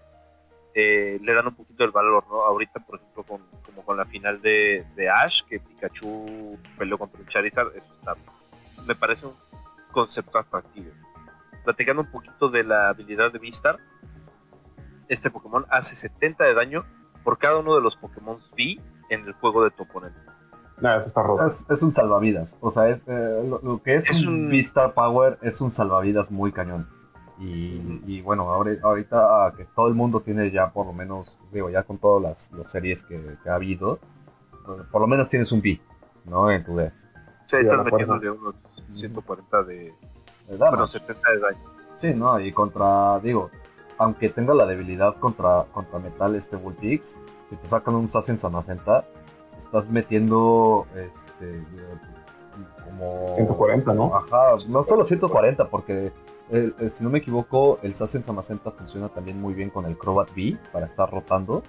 Eh, 0.74 1.18
le 1.20 1.34
dan 1.34 1.48
un 1.48 1.54
poquito 1.54 1.84
el 1.84 1.90
valor, 1.90 2.24
¿no? 2.30 2.42
Ahorita, 2.42 2.80
por 2.80 2.98
ejemplo, 2.98 3.22
con, 3.24 3.42
como 3.66 3.84
con 3.84 3.98
la 3.98 4.06
final 4.06 4.40
de, 4.40 4.86
Ash, 5.14 5.42
que 5.46 5.60
Pikachu 5.60 6.58
peleó 6.78 6.96
contra 6.96 7.20
un 7.20 7.26
Charizard, 7.26 7.76
eso 7.76 7.92
está, 7.92 8.16
me 8.86 8.94
parece 8.94 9.26
un 9.26 9.34
concepto 9.90 10.38
atractivo. 10.38 10.92
Platicando 11.64 12.02
un 12.02 12.10
poquito 12.10 12.48
de 12.48 12.64
la 12.64 12.88
habilidad 12.88 13.32
de 13.32 13.38
Vistar, 13.38 13.78
este 15.08 15.30
Pokémon 15.30 15.66
hace 15.70 15.94
70 15.94 16.44
de 16.44 16.54
daño 16.54 16.84
por 17.22 17.38
cada 17.38 17.58
uno 17.58 17.74
de 17.74 17.80
los 17.80 17.96
Pokémon 17.96 18.36
V 18.36 18.80
en 19.10 19.26
el 19.26 19.32
juego 19.34 19.62
de 19.64 19.70
tu 19.70 19.84
oponente. 19.84 20.20
Es, 21.68 21.82
un 21.82 21.92
salvavidas. 21.92 22.56
O 22.60 22.68
sea, 22.68 22.88
es, 22.88 23.02
eh, 23.06 23.58
lo, 23.62 23.80
que 23.82 23.94
es, 23.94 24.24
un, 24.26 24.48
Vista 24.48 24.92
Power 24.92 25.38
es 25.40 25.60
un 25.60 25.70
salvavidas 25.70 26.30
muy 26.30 26.50
cañón. 26.50 26.88
Y, 27.38 28.20
bueno, 28.20 28.48
ahorita 28.48 29.52
que 29.56 29.64
todo 29.64 29.88
el 29.88 29.94
mundo 29.94 30.20
tiene 30.20 30.52
ya 30.52 30.70
por 30.70 30.86
lo 30.86 30.92
menos, 30.92 31.36
digo, 31.52 31.70
ya 31.70 31.82
con 31.82 31.98
todas 31.98 32.50
las, 32.52 32.68
series 32.68 33.02
que, 33.02 33.20
ha 33.46 33.54
habido, 33.54 33.98
por 34.92 35.00
lo 35.00 35.08
menos 35.08 35.28
tienes 35.28 35.50
un 35.50 35.60
B, 35.60 35.80
¿no? 36.24 36.50
En 36.50 36.64
tu 36.64 36.76
D. 36.76 36.92
Sí, 37.44 37.56
estás 37.58 37.82
metiéndole 37.84 38.30
unos 38.30 38.54
140 38.92 39.62
de... 39.64 39.92
Bueno, 40.58 40.86
70 40.86 41.30
de 41.30 41.38
daño. 41.38 41.58
Sí, 41.94 42.14
¿no? 42.14 42.38
Y 42.40 42.52
contra, 42.52 43.18
digo, 43.20 43.50
aunque 43.98 44.28
tenga 44.28 44.54
la 44.54 44.66
debilidad 44.66 45.16
contra, 45.16 45.64
contra 45.72 45.98
metal 45.98 46.34
este 46.34 46.56
Vulpix, 46.56 47.18
si 47.44 47.56
te 47.56 47.66
sacan 47.66 47.94
un 47.94 48.08
Sassen 48.08 48.38
Samacenta, 48.38 49.04
estás 49.58 49.88
metiendo 49.88 50.86
este 50.96 51.62
como 52.84 53.34
140, 53.36 53.94
¿no? 53.94 54.14
Ajá, 54.14 54.56
no 54.68 54.82
solo 54.82 55.04
140 55.04 55.68
porque 55.68 56.12
eh, 56.50 56.72
eh, 56.78 56.90
si 56.90 57.02
no 57.04 57.10
me 57.10 57.18
equivoco, 57.18 57.78
el 57.82 57.94
Sassen 57.94 58.22
Samacenta 58.22 58.70
funciona 58.72 59.08
también 59.08 59.40
muy 59.40 59.54
bien 59.54 59.70
con 59.70 59.86
el 59.86 59.96
Crobat 59.96 60.34
B 60.34 60.58
para 60.72 60.86
estar 60.86 61.10
rotando. 61.10 61.62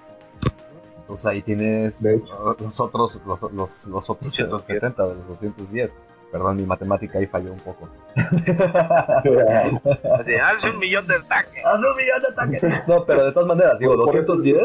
Entonces 1.00 1.26
ahí 1.26 1.42
tienes 1.42 2.02
los 2.02 2.80
otros 2.80 3.22
los, 3.26 3.52
los, 3.52 3.88
los 3.88 4.10
otros 4.10 4.34
170 4.34 5.08
de 5.08 5.16
los 5.16 5.28
210. 5.28 5.96
Perdón, 6.34 6.58
mi 6.58 6.66
matemática 6.66 7.20
ahí 7.20 7.28
falló 7.28 7.54
un 7.54 7.60
poco. 7.60 7.88
Así, 10.18 10.34
hace 10.34 10.72
un 10.72 10.80
millón 10.80 11.06
de 11.06 11.18
ataques. 11.18 11.64
Hace 11.64 11.88
un 11.88 11.96
millón 11.96 12.22
de 12.24 12.28
ataques. 12.34 12.64
No, 12.88 13.06
pero 13.06 13.28
de 13.28 13.32
todas 13.32 13.48
maneras, 13.48 13.78
digo, 13.78 13.96
210. 13.96 14.64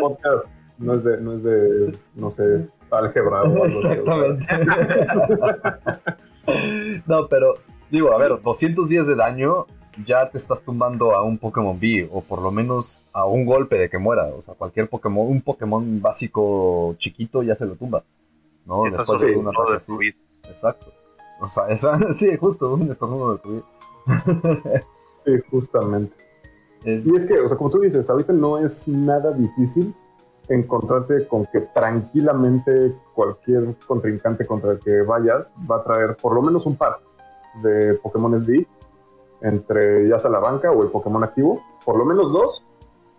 No 0.79 0.95
es 0.95 1.05
de, 1.05 1.21
no 1.21 1.35
es 1.35 1.43
de, 1.43 1.95
no 2.15 2.31
sé, 2.31 2.67
álgebra. 2.91 3.43
Exactamente. 3.67 4.47
no, 7.07 7.29
pero 7.29 7.53
digo, 7.91 8.15
a 8.15 8.17
ver, 8.17 8.41
210 8.41 9.07
de 9.07 9.15
daño 9.15 9.67
ya 10.07 10.31
te 10.31 10.39
estás 10.39 10.63
tumbando 10.63 11.15
a 11.15 11.23
un 11.23 11.37
Pokémon 11.37 11.79
B, 11.79 12.09
o 12.11 12.23
por 12.23 12.41
lo 12.41 12.51
menos 12.51 13.05
a 13.13 13.27
un 13.27 13.45
golpe 13.45 13.77
de 13.77 13.91
que 13.91 13.99
muera. 13.99 14.25
O 14.29 14.41
sea, 14.41 14.55
cualquier 14.55 14.89
Pokémon, 14.89 15.29
un 15.29 15.43
Pokémon 15.43 16.01
básico 16.01 16.95
chiquito 16.97 17.43
ya 17.43 17.55
se 17.55 17.67
lo 17.67 17.75
tumba. 17.75 18.05
¿no? 18.65 18.85
Después 18.85 19.21
de 19.21 19.37
una 19.37 19.51
Exacto. 20.49 20.98
O 21.41 21.49
sea, 21.49 21.67
esa, 21.69 22.13
sí, 22.13 22.37
justo, 22.37 22.75
un 22.75 22.91
estornudo 22.91 23.35
de 23.35 23.39
tu 23.39 23.63
Sí, 25.25 25.33
justamente. 25.51 26.15
Y 26.85 27.17
es 27.17 27.27
que, 27.27 27.39
o 27.41 27.49
sea, 27.49 27.59
como 27.59 27.71
tú 27.71 27.81
dices, 27.81 28.09
ahorita 28.09 28.33
no 28.33 28.59
es 28.59 28.87
nada 28.87 29.33
difícil 29.33 29.95
encontrarte 30.49 31.27
con 31.29 31.45
que 31.47 31.61
tranquilamente 31.61 32.95
cualquier 33.15 33.75
contrincante 33.87 34.47
contra 34.47 34.73
el 34.73 34.79
que 34.79 35.03
vayas 35.03 35.55
va 35.71 35.77
a 35.77 35.85
traer 35.85 36.17
por 36.17 36.35
lo 36.35 36.41
menos 36.41 36.65
un 36.65 36.77
par 36.77 37.01
de 37.63 37.95
Pokémon 37.95 38.39
SV 38.39 38.67
entre 39.43 40.09
ya 40.09 40.19
sea 40.19 40.31
la 40.31 40.39
banca 40.39 40.71
o 40.71 40.83
el 40.83 40.91
Pokémon 40.91 41.23
activo, 41.23 41.63
por 41.85 41.97
lo 41.97 42.05
menos 42.05 42.33
dos, 42.33 42.65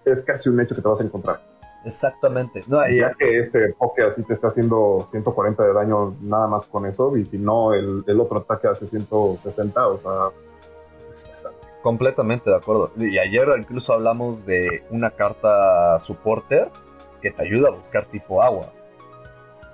es 0.05 0.21
casi 0.21 0.49
un 0.49 0.59
hecho 0.59 0.75
que 0.75 0.81
te 0.81 0.87
vas 0.87 1.01
a 1.01 1.03
encontrar. 1.03 1.41
Exactamente. 1.89 2.63
No, 2.67 2.87
ya 2.87 3.13
que 3.17 3.39
este 3.39 3.73
Poké 3.73 4.03
así 4.03 4.23
te 4.23 4.33
está 4.33 4.47
haciendo 4.47 5.07
140 5.09 5.65
de 5.65 5.73
daño 5.73 6.15
nada 6.21 6.47
más 6.47 6.65
con 6.65 6.85
eso, 6.85 7.17
y 7.17 7.25
si 7.25 7.37
no, 7.37 7.73
el, 7.73 8.03
el 8.05 8.19
otro 8.19 8.39
ataque 8.39 8.67
hace 8.67 8.85
160, 8.85 9.87
o 9.87 9.97
sea, 9.97 10.11
es. 11.11 11.25
Completamente 11.81 12.49
de 12.49 12.57
acuerdo. 12.57 12.91
Y 12.97 13.17
ayer 13.17 13.47
incluso 13.57 13.93
hablamos 13.93 14.45
de 14.45 14.83
una 14.89 15.11
carta 15.11 15.97
supporter 15.99 16.69
que 17.21 17.31
te 17.31 17.41
ayuda 17.41 17.69
a 17.69 17.71
buscar 17.71 18.05
tipo 18.05 18.43
agua. 18.43 18.71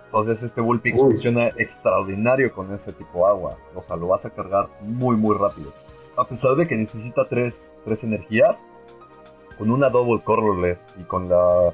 Entonces 0.05 0.43
este 0.43 0.61
Bullpix 0.61 0.99
funciona 0.99 1.47
extraordinario 1.57 2.53
con 2.53 2.71
ese 2.71 2.93
tipo 2.93 3.25
agua. 3.25 3.57
O 3.73 3.81
sea, 3.81 3.95
lo 3.95 4.07
vas 4.07 4.23
a 4.25 4.29
cargar 4.29 4.69
muy 4.81 5.17
muy 5.17 5.35
rápido. 5.35 5.71
A 6.15 6.25
pesar 6.27 6.55
de 6.55 6.67
que 6.67 6.75
necesita 6.75 7.27
tres, 7.27 7.75
tres 7.83 8.03
energías, 8.03 8.67
con 9.57 9.71
una 9.71 9.89
double 9.89 10.21
colorless 10.23 10.87
y 10.99 11.03
con 11.03 11.27
la, 11.27 11.73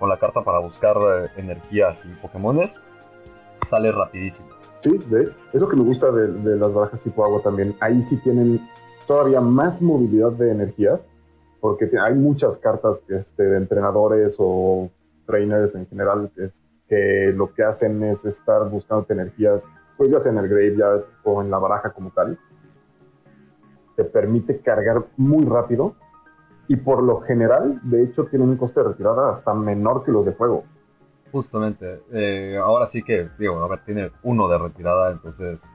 con 0.00 0.08
la 0.08 0.18
carta 0.18 0.42
para 0.42 0.58
buscar 0.58 0.96
eh, 0.96 1.28
energías 1.36 2.04
y 2.06 2.08
Pokémones, 2.20 2.80
sale 3.64 3.92
rapidísimo. 3.92 4.48
Sí, 4.80 4.98
es 5.52 5.60
lo 5.60 5.68
que 5.68 5.76
me 5.76 5.82
gusta 5.82 6.10
de, 6.10 6.26
de 6.28 6.56
las 6.56 6.72
barajas 6.72 7.02
tipo 7.02 7.22
agua 7.22 7.42
también. 7.42 7.76
Ahí 7.80 8.00
sí 8.00 8.16
tienen 8.16 8.66
todavía 9.06 9.40
más 9.40 9.82
movilidad 9.82 10.32
de 10.32 10.52
energías, 10.52 11.10
porque 11.60 11.90
hay 12.00 12.14
muchas 12.14 12.56
cartas 12.56 13.04
este, 13.08 13.42
de 13.42 13.56
entrenadores 13.58 14.36
o 14.38 14.90
trainers 15.26 15.74
en 15.74 15.86
general 15.86 16.30
que 16.88 17.32
lo 17.34 17.52
que 17.52 17.62
hacen 17.62 18.02
es 18.02 18.24
estar 18.24 18.68
buscando 18.68 19.04
energías, 19.10 19.68
pues 19.96 20.10
ya 20.10 20.18
sea 20.18 20.32
en 20.32 20.38
el 20.38 20.48
graveyard 20.48 21.04
o 21.24 21.42
en 21.42 21.50
la 21.50 21.58
baraja 21.58 21.92
como 21.92 22.10
tal. 22.10 22.38
Te 23.96 24.04
permite 24.04 24.60
cargar 24.60 25.04
muy 25.16 25.44
rápido 25.44 25.94
y 26.70 26.76
por 26.76 27.02
lo 27.02 27.20
general, 27.22 27.80
de 27.82 28.04
hecho, 28.04 28.26
tiene 28.26 28.44
un 28.44 28.56
coste 28.56 28.78
de 28.78 28.90
retirada 28.90 29.32
hasta 29.32 29.52
menor 29.52 30.04
que 30.04 30.12
los 30.12 30.24
de 30.24 30.30
fuego. 30.30 30.62
Justamente. 31.32 32.04
Eh, 32.12 32.60
ahora 32.62 32.86
sí 32.86 33.02
que, 33.02 33.28
digo, 33.40 33.60
a 33.60 33.66
ver, 33.66 33.82
tiene 33.82 34.12
uno 34.22 34.46
de 34.46 34.56
retirada, 34.56 35.10
entonces 35.10 35.68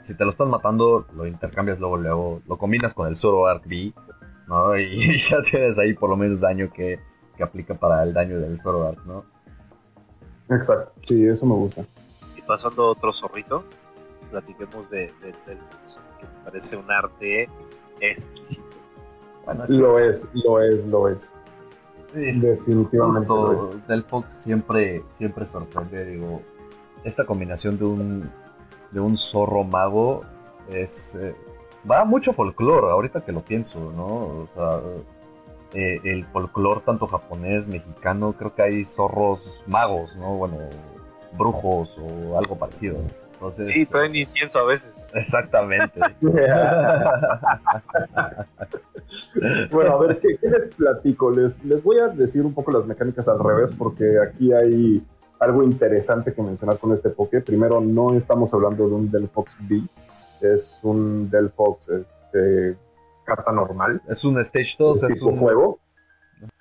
si 0.00 0.16
te 0.16 0.22
lo 0.22 0.30
están 0.30 0.50
matando, 0.50 1.04
lo 1.16 1.26
intercambias 1.26 1.80
luego, 1.80 1.96
luego, 1.96 2.42
lo 2.46 2.56
combinas 2.56 2.94
con 2.94 3.08
el 3.08 3.16
Zoro 3.16 3.48
Arc 3.48 3.66
B, 3.66 3.92
¿no? 4.46 4.78
Y 4.78 5.18
ya 5.18 5.42
tienes 5.42 5.80
ahí 5.80 5.94
por 5.94 6.10
lo 6.10 6.16
menos 6.16 6.42
daño 6.42 6.70
que, 6.72 7.00
que 7.36 7.42
aplica 7.42 7.74
para 7.74 8.04
el 8.04 8.12
daño 8.12 8.38
del 8.38 8.56
Zoro 8.60 8.86
Arc, 8.86 9.04
¿no? 9.04 9.24
Exacto, 10.48 10.92
sí, 11.00 11.26
eso 11.26 11.44
me 11.44 11.54
gusta. 11.54 11.84
Y 12.36 12.42
pasando 12.42 12.84
a 12.84 12.90
otro 12.92 13.12
zorrito, 13.12 13.64
platiquemos 14.30 14.88
de, 14.90 15.12
de, 15.20 15.32
que 15.44 15.56
me 15.56 16.44
parece 16.44 16.76
un 16.76 16.88
arte 16.88 17.48
exquisito. 18.00 18.65
Lo 19.68 19.98
es, 19.98 20.28
lo 20.32 20.60
es, 20.62 20.86
lo 20.86 21.08
es. 21.08 21.34
Definitivamente 22.12 23.28
lo 23.28 23.52
es. 23.56 23.86
Del 23.86 24.04
Fox 24.04 24.30
siempre, 24.30 25.02
siempre 25.08 25.46
sorprende, 25.46 26.04
digo, 26.04 26.42
esta 27.04 27.24
combinación 27.24 27.78
de 27.78 27.84
un 27.84 28.30
de 28.90 29.00
un 29.00 29.16
zorro 29.16 29.64
mago 29.64 30.22
es... 30.68 31.14
Eh, 31.16 31.34
va 31.88 32.04
mucho 32.04 32.32
folclore, 32.32 32.90
ahorita 32.90 33.20
que 33.20 33.32
lo 33.32 33.44
pienso, 33.44 33.92
¿no? 33.94 34.06
O 34.06 34.46
sea, 34.52 34.80
eh, 35.74 36.00
el 36.04 36.24
folclore 36.26 36.80
tanto 36.80 37.06
japonés, 37.06 37.68
mexicano, 37.68 38.32
creo 38.32 38.54
que 38.54 38.62
hay 38.62 38.84
zorros 38.84 39.62
magos, 39.66 40.16
¿no? 40.16 40.36
Bueno, 40.36 40.56
brujos 41.36 41.96
o 41.98 42.38
algo 42.38 42.56
parecido. 42.58 42.96
Entonces, 43.36 43.70
sí, 43.70 43.86
traen 43.86 44.16
incienso 44.16 44.58
a 44.58 44.64
veces. 44.64 44.90
Exactamente. 45.12 46.00
bueno, 49.70 49.94
a 49.94 49.98
ver, 50.00 50.18
¿qué, 50.18 50.38
les 50.42 50.66
platico? 50.74 51.30
Les, 51.30 51.62
les 51.64 51.82
voy 51.82 51.98
a 51.98 52.08
decir 52.08 52.42
un 52.46 52.54
poco 52.54 52.72
las 52.72 52.86
mecánicas 52.86 53.28
al 53.28 53.38
revés, 53.38 53.72
porque 53.76 54.16
aquí 54.18 54.52
hay 54.52 55.02
algo 55.38 55.62
interesante 55.62 56.32
que 56.32 56.42
mencionar 56.42 56.78
con 56.78 56.92
este 56.92 57.10
Poké. 57.10 57.42
Primero, 57.42 57.80
no 57.80 58.14
estamos 58.14 58.52
hablando 58.54 58.88
de 58.88 58.94
un 58.94 59.10
Delphox 59.10 59.56
B, 59.60 59.82
es 60.40 60.80
un 60.82 61.30
Delphox 61.30 61.90
este, 61.90 62.76
carta 63.24 63.52
normal. 63.52 64.00
Es 64.08 64.24
un 64.24 64.40
Stage 64.40 64.76
2, 64.78 65.02
es 65.04 65.22
un 65.22 65.38
juego. 65.38 65.78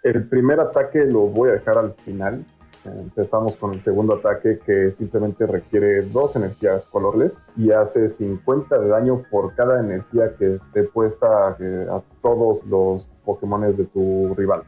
El 0.03 0.27
primer 0.27 0.59
ataque 0.59 1.05
lo 1.05 1.21
voy 1.21 1.49
a 1.49 1.53
dejar 1.53 1.77
al 1.77 1.93
final. 1.93 2.45
Empezamos 2.85 3.55
con 3.55 3.73
el 3.73 3.79
segundo 3.79 4.15
ataque 4.15 4.59
que 4.65 4.91
simplemente 4.91 5.45
requiere 5.45 6.03
dos 6.03 6.35
energías 6.35 6.85
colorless 6.85 7.43
y 7.57 7.71
hace 7.71 8.07
50 8.07 8.77
de 8.77 8.87
daño 8.87 9.23
por 9.29 9.55
cada 9.55 9.79
energía 9.79 10.35
que 10.37 10.55
esté 10.55 10.83
puesta 10.83 11.49
a, 11.49 12.01
todos 12.21 12.63
los 12.65 13.07
Pokémones 13.25 13.77
de 13.77 13.85
tu 13.85 14.33
rival. 14.35 14.63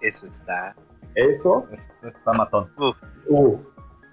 Eso 0.00 0.26
está 0.26 0.74
eso 1.14 1.66
está 1.70 2.32
matón. 2.32 2.68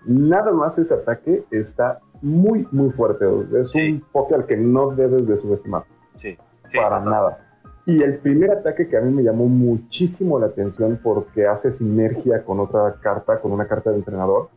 Nada 0.06 0.52
más 0.52 0.78
ese 0.80 0.94
ataque 0.94 1.46
está 1.52 2.00
muy, 2.22 2.68
muy 2.72 2.90
fuerte. 2.90 3.26
Es 3.60 3.74
un 3.76 4.04
poke 4.12 4.34
al 4.34 4.46
que 4.46 4.58
no 4.58 4.92
debes 4.92 5.28
de 5.28 5.38
subestimar. 5.38 5.84
Sí. 6.16 6.38
Para 6.76 7.00
nada. 7.00 7.51
Y 7.86 8.02
el 8.04 8.20
primer 8.20 8.52
ataque 8.52 8.88
que 8.88 8.98
a 8.98 9.02
mí 9.02 9.12
me 9.12 9.24
llamó 9.24 9.48
muchísimo 9.48 10.40
la 10.40 10.48
atención 10.48 11.00
porque 11.02 11.48
hace 11.48 11.72
sinergia 11.72 12.44
con 12.44 12.60
otra 12.60 12.96
carta, 13.02 13.40
con 13.40 13.52
una 13.52 13.68
carta 13.68 13.90
de 13.90 13.98
entrenador, 13.98 14.50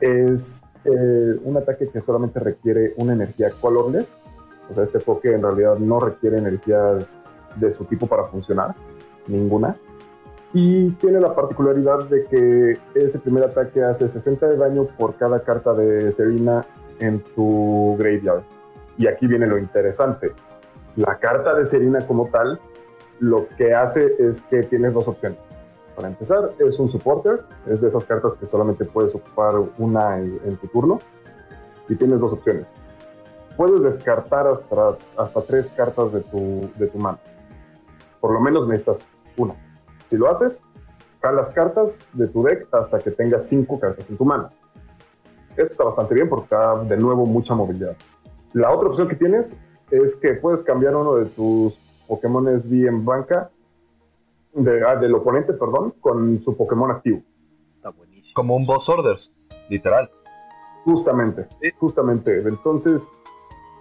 es 0.00 0.62
eh, 0.84 1.40
un 1.44 1.56
ataque 1.56 1.88
que 1.88 2.00
solamente 2.00 2.40
requiere 2.40 2.94
una 2.96 3.12
energía 3.12 3.50
colorless. 3.60 4.16
O 4.70 4.74
sea, 4.74 4.82
este 4.82 4.98
poke 4.98 5.26
en 5.26 5.42
realidad 5.42 5.78
no 5.78 6.00
requiere 6.00 6.38
energías 6.38 7.16
de 7.56 7.70
su 7.70 7.84
tipo 7.84 8.06
para 8.06 8.24
funcionar, 8.24 8.74
ninguna 9.28 9.76
y 10.54 10.90
tiene 10.92 11.18
la 11.18 11.34
particularidad 11.34 12.08
de 12.08 12.24
que 12.24 12.78
ese 12.94 13.18
primer 13.18 13.44
ataque 13.44 13.82
hace 13.82 14.06
60 14.06 14.48
de 14.48 14.56
daño 14.56 14.84
por 14.98 15.16
cada 15.16 15.42
carta 15.42 15.72
de 15.72 16.12
Serena 16.12 16.64
en 16.98 17.20
tu 17.34 17.96
graveyard. 17.98 18.42
Y 18.98 19.06
aquí 19.06 19.26
viene 19.26 19.46
lo 19.46 19.56
interesante. 19.56 20.32
La 20.96 21.18
carta 21.18 21.54
de 21.54 21.64
Serena 21.64 22.06
como 22.06 22.28
tal, 22.28 22.60
lo 23.20 23.48
que 23.56 23.74
hace 23.74 24.14
es 24.18 24.42
que 24.42 24.62
tienes 24.62 24.94
dos 24.94 25.08
opciones. 25.08 25.38
Para 25.96 26.08
empezar, 26.08 26.50
es 26.58 26.78
un 26.78 26.90
supporter, 26.90 27.44
es 27.66 27.80
de 27.80 27.88
esas 27.88 28.04
cartas 28.04 28.34
que 28.34 28.46
solamente 28.46 28.84
puedes 28.84 29.14
ocupar 29.14 29.54
una 29.78 30.18
en, 30.18 30.56
tu 30.56 30.66
turno. 30.68 30.98
Y 31.88 31.96
tienes 31.96 32.20
dos 32.20 32.32
opciones. 32.32 32.74
Puedes 33.56 33.82
descartar 33.82 34.46
hasta, 34.46 34.96
hasta 35.16 35.42
tres 35.42 35.68
cartas 35.68 36.12
de 36.12 36.20
tu, 36.20 36.70
de 36.76 36.86
tu 36.86 36.98
mano. 36.98 37.18
Por 38.20 38.32
lo 38.32 38.40
menos 38.40 38.66
necesitas 38.66 39.04
una 39.36 39.54
si 40.12 40.18
lo 40.18 40.30
haces, 40.30 40.62
las 41.22 41.50
cartas 41.52 42.04
de 42.12 42.28
tu 42.28 42.42
deck 42.42 42.68
hasta 42.70 42.98
que 42.98 43.10
tengas 43.10 43.48
cinco 43.48 43.80
cartas 43.80 44.10
en 44.10 44.18
tu 44.18 44.26
mano. 44.26 44.50
Esto 45.56 45.72
está 45.72 45.84
bastante 45.84 46.14
bien 46.14 46.28
porque 46.28 46.54
da 46.54 46.84
de 46.84 46.98
nuevo 46.98 47.24
mucha 47.24 47.54
movilidad. 47.54 47.96
La 48.52 48.70
otra 48.70 48.90
opción 48.90 49.08
que 49.08 49.16
tienes 49.16 49.54
es 49.92 50.16
que 50.16 50.34
puedes 50.34 50.62
cambiar 50.62 50.96
uno 50.96 51.16
de 51.16 51.26
tus 51.26 51.78
Pokémon 52.08 52.46
V 52.46 52.86
en 52.86 53.04
banca 53.04 53.50
ah, 54.56 54.96
del 54.96 55.14
oponente, 55.14 55.52
perdón, 55.52 55.94
con 56.00 56.42
su 56.42 56.56
Pokémon 56.56 56.90
activo. 56.90 57.22
Está 57.76 57.90
buenísimo. 57.90 58.32
Como 58.34 58.56
un 58.56 58.66
boss 58.66 58.88
orders, 58.88 59.30
literal. 59.68 60.10
Justamente, 60.84 61.46
justamente. 61.78 62.40
Entonces, 62.40 63.08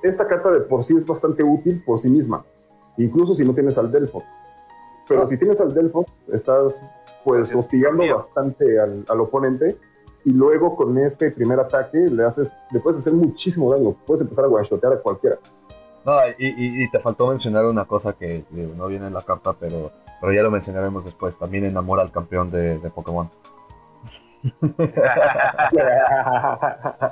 esta 0.04 0.28
carta 0.28 0.52
de 0.52 0.62
por 0.62 0.84
sí 0.84 0.96
es 0.96 1.06
bastante 1.06 1.44
útil 1.44 1.82
por 1.86 2.00
sí 2.00 2.10
misma, 2.10 2.46
incluso 2.98 3.34
si 3.34 3.44
no 3.44 3.54
tienes 3.54 3.78
al 3.78 3.92
Delphox. 3.92 4.26
Pero 5.08 5.28
si 5.28 5.38
tienes 5.38 5.60
al 5.62 5.74
Delphox, 5.74 6.22
estás 6.32 6.82
pues 7.24 7.54
hostigando 7.54 8.04
bastante 8.16 8.80
al, 8.80 9.20
oponente 9.20 9.78
y 10.24 10.32
luego 10.32 10.76
con 10.76 10.98
este 10.98 11.32
primer 11.32 11.60
ataque 11.60 11.98
le 11.98 12.24
haces, 12.24 12.54
le 12.72 12.80
puedes 12.80 13.00
hacer 13.00 13.14
muchísimo 13.14 13.72
daño, 13.74 13.96
puedes 14.06 14.22
empezar 14.22 14.46
a 14.46 14.48
one-shotear 14.48 14.94
a 14.94 15.02
cualquiera. 15.02 15.40
No, 16.06 16.14
y, 16.38 16.90
te 16.90 17.00
faltó 17.00 17.28
mencionar 17.28 17.66
una 17.66 17.86
cosa 17.86 18.14
que 18.14 18.44
no 18.52 18.88
viene 18.88 19.08
en 19.08 19.14
la 19.14 19.22
carta, 19.22 19.54
pero, 19.54 19.92
pero 20.20 20.34
ya 20.34 20.42
lo 20.42 20.52
mencionaremos 20.52 21.06
después. 21.06 21.38
También 21.38 21.66
enamora 21.66 22.02
al 22.02 22.12
campeón 22.12 22.50
de, 22.50 22.80
de 22.80 22.90
Pokémon 22.90 23.30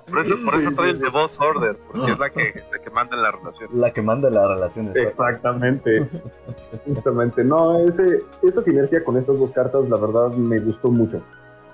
por 0.07 0.19
eso, 0.19 0.35
por 0.43 0.55
eso 0.55 0.71
trae 0.75 0.89
el 0.91 0.99
de 0.99 1.09
Boss 1.09 1.39
Order, 1.39 1.77
porque 1.91 2.11
es 2.11 2.19
la 2.19 2.29
que, 2.31 2.63
la 2.71 2.79
que 2.79 2.89
manda 2.89 3.15
la 3.15 3.31
relación. 3.31 3.69
La 3.73 3.93
que 3.93 4.01
manda 4.01 4.29
la 4.29 4.47
relación. 4.47 4.91
Exactamente. 4.95 6.09
Justamente. 6.85 7.43
No, 7.43 7.79
ese, 7.87 8.23
esa 8.41 8.61
sinergia 8.61 9.03
con 9.03 9.17
estas 9.17 9.37
dos 9.37 9.51
cartas, 9.51 9.87
la 9.89 9.97
verdad, 9.97 10.31
me 10.31 10.59
gustó 10.59 10.89
mucho. 10.89 11.21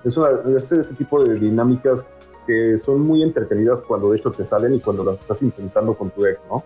Es, 0.04 0.18
una, 0.18 0.30
ese 0.56 0.94
tipo 0.96 1.24
de 1.24 1.36
dinámicas 1.36 2.06
que 2.46 2.78
son 2.78 3.02
muy 3.02 3.24
entretenidas 3.24 3.82
cuando 3.82 4.12
de 4.12 4.18
hecho 4.18 4.32
te 4.32 4.44
salen 4.44 4.76
y 4.76 4.80
cuando 4.80 5.04
las 5.04 5.20
estás 5.20 5.42
intentando 5.42 5.96
con 5.96 6.10
tu 6.12 6.22
deck, 6.22 6.40
¿no? 6.50 6.64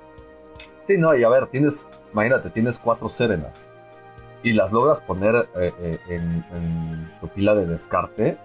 Sí, 0.89 0.97
no, 0.97 1.15
y 1.15 1.23
a 1.23 1.29
ver, 1.29 1.45
tienes, 1.45 1.87
imagínate, 2.11 2.49
tienes 2.49 2.79
cuatro 2.79 3.09
Serenas 3.09 3.69
y 4.41 4.53
las 4.53 4.71
logras 4.71 4.99
poner 4.99 5.47
eh, 5.55 5.71
eh, 5.81 5.99
en, 6.07 7.11
tu 7.21 7.27
pila 7.27 7.53
de 7.53 7.67
descarte, 7.67 8.39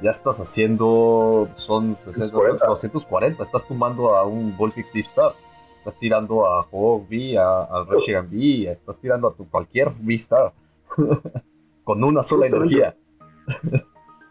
ya 0.00 0.10
estás 0.10 0.40
haciendo, 0.40 1.50
son 1.56 1.92
240, 1.92 3.42
estás 3.42 3.68
tumbando 3.68 4.16
a 4.16 4.24
un 4.24 4.56
Volpix 4.56 4.90
Deep 4.94 5.04
Star, 5.04 5.32
estás 5.80 5.94
tirando 5.98 6.46
a 6.46 6.66
Hog 6.70 7.02
V, 7.10 7.36
a, 7.36 7.64
a 7.64 7.84
Reshigan 7.84 8.28
V, 8.28 8.70
estás 8.70 8.98
tirando 8.98 9.28
a 9.28 9.34
tu 9.34 9.46
cualquier 9.50 9.88
V 9.88 10.14
Star 10.14 10.54
con 11.84 12.02
una 12.02 12.22
sola 12.22 12.46
energía. 12.46 12.96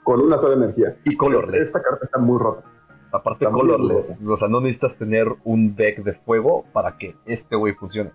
con 0.02 0.20
una 0.20 0.40
sola 0.40 0.56
energía. 0.56 0.98
Y 1.06 1.16
colorless. 1.16 1.68
Esta 1.68 1.84
carta 1.84 2.06
está 2.06 2.18
muy 2.18 2.40
rota. 2.40 2.71
Aparte 3.12 3.46
colorless. 3.46 4.22
O 4.28 4.36
sea, 4.36 4.48
no 4.48 4.62
necesitas 4.62 4.98
tener 4.98 5.28
un 5.44 5.76
deck 5.76 6.04
de 6.04 6.14
fuego 6.14 6.66
para 6.72 6.98
que 6.98 7.16
este 7.26 7.56
güey 7.56 7.74
funcione. 7.74 8.12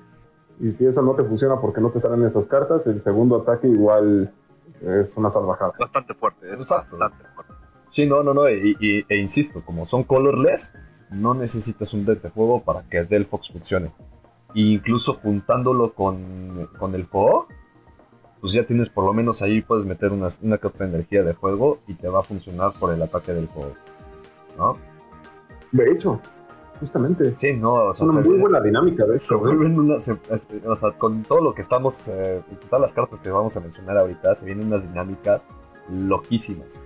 Y 0.60 0.72
si 0.72 0.86
eso 0.86 1.02
no 1.02 1.14
te 1.14 1.24
funciona 1.24 1.60
porque 1.60 1.80
no 1.80 1.90
te 1.90 2.00
salen 2.00 2.24
esas 2.24 2.46
cartas, 2.46 2.86
el 2.86 3.00
segundo 3.00 3.36
ataque 3.36 3.68
igual 3.68 4.32
es 4.80 5.16
una 5.16 5.30
salvajada. 5.30 5.72
Bastante 5.78 6.14
fuerte, 6.14 6.52
es 6.52 6.68
bastante 6.68 7.24
fuerte. 7.34 7.52
Sí, 7.90 8.06
no, 8.06 8.22
no, 8.22 8.34
no. 8.34 8.48
Y, 8.48 9.04
e 9.08 9.16
insisto, 9.16 9.62
como 9.64 9.84
son 9.84 10.02
colorless, 10.04 10.72
no 11.10 11.34
necesitas 11.34 11.92
un 11.94 12.04
deck 12.04 12.22
de 12.22 12.30
fuego 12.30 12.62
para 12.62 12.82
que 12.88 13.04
Delphox 13.04 13.50
funcione. 13.50 13.92
E 14.54 14.60
incluso 14.60 15.14
juntándolo 15.14 15.92
con, 15.92 16.68
con 16.78 16.94
el 16.94 17.06
fuego, 17.06 17.48
pues 18.40 18.52
ya 18.52 18.64
tienes 18.64 18.88
por 18.88 19.04
lo 19.04 19.12
menos 19.12 19.42
ahí, 19.42 19.60
puedes 19.60 19.84
meter 19.84 20.12
una, 20.12 20.28
una 20.42 20.58
que 20.58 20.66
otra 20.66 20.86
energía 20.86 21.22
de 21.22 21.34
fuego 21.34 21.80
y 21.86 21.94
te 21.94 22.08
va 22.08 22.20
a 22.20 22.22
funcionar 22.22 22.72
por 22.78 22.92
el 22.92 23.02
ataque 23.02 23.32
del 23.32 23.48
fuego. 23.48 23.72
¿No? 24.56 24.76
De 25.72 25.90
hecho, 25.90 26.20
justamente. 26.80 27.36
Sí, 27.36 27.52
no, 27.54 27.74
o 27.74 27.94
sea, 27.94 28.06
es 28.06 28.12
una 28.12 28.22
muy 28.22 28.38
buena 28.38 28.60
dinámica 28.60 29.04
de 29.04 29.16
eso. 29.16 29.40
o 29.40 30.76
sea, 30.76 30.90
con 30.92 31.22
todo 31.22 31.40
lo 31.40 31.54
que 31.54 31.62
estamos, 31.62 32.08
eh, 32.08 32.42
todas 32.68 32.80
las 32.80 32.92
cartas 32.92 33.20
que 33.20 33.30
vamos 33.30 33.56
a 33.56 33.60
mencionar 33.60 33.98
ahorita, 33.98 34.34
se 34.34 34.46
vienen 34.46 34.66
unas 34.68 34.88
dinámicas 34.88 35.46
loquísimas. 35.90 36.82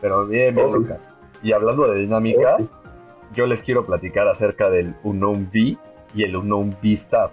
Pero 0.00 0.26
bien, 0.26 0.54
bien 0.54 0.68
oh, 0.70 0.78
locas. 0.78 1.10
Y 1.42 1.52
hablando 1.52 1.90
de 1.90 1.98
dinámicas, 2.00 2.72
oh, 2.72 2.88
yo 3.34 3.46
les 3.46 3.62
quiero 3.62 3.84
platicar 3.84 4.28
acerca 4.28 4.70
del 4.70 4.94
Unknown 5.02 5.48
V 5.52 5.76
y 6.14 6.22
el 6.22 6.36
Unknown 6.36 6.76
V 6.82 6.92
Star. 6.92 7.30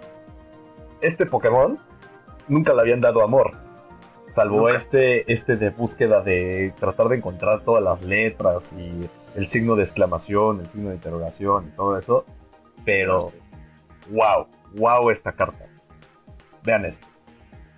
Este 1.00 1.26
Pokémon 1.26 1.78
nunca 2.48 2.72
le 2.74 2.80
habían 2.80 3.00
dado 3.00 3.22
amor. 3.22 3.52
Salvo 4.28 4.68
este, 4.68 5.30
este 5.32 5.56
de 5.56 5.70
búsqueda 5.70 6.20
de 6.20 6.72
tratar 6.78 7.08
de 7.08 7.16
encontrar 7.16 7.62
todas 7.62 7.82
las 7.82 8.02
letras 8.02 8.72
y 8.72 9.08
el 9.34 9.46
signo 9.46 9.76
de 9.76 9.82
exclamación, 9.82 10.60
el 10.60 10.66
signo 10.66 10.90
de 10.90 10.96
interrogación 10.96 11.68
y 11.68 11.76
todo 11.76 11.98
eso. 11.98 12.24
Pero, 12.84 13.28
wow, 14.10 14.46
wow 14.76 15.10
esta 15.10 15.32
carta. 15.32 15.66
Vean 16.62 16.84
esto. 16.84 17.06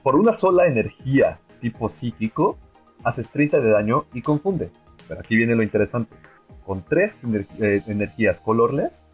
Por 0.03 0.17
una 0.17 0.33
sola 0.33 0.67
energía 0.67 1.39
tipo 1.61 1.89
psíquico, 1.89 2.59
haces 3.05 3.31
30 3.31 3.61
de 3.61 3.71
daño 3.71 4.07
y 4.13 4.23
confunde. 4.23 4.71
Pero 5.09 5.21
aquí 5.21 5.37
viene 5.37 5.55
lo 5.55 5.63
interesante. 5.63 6.15
Con 6.65 6.85
tres 6.85 7.21
eh, 7.61 7.83
energías 7.87 8.41
colorless, 8.41 9.07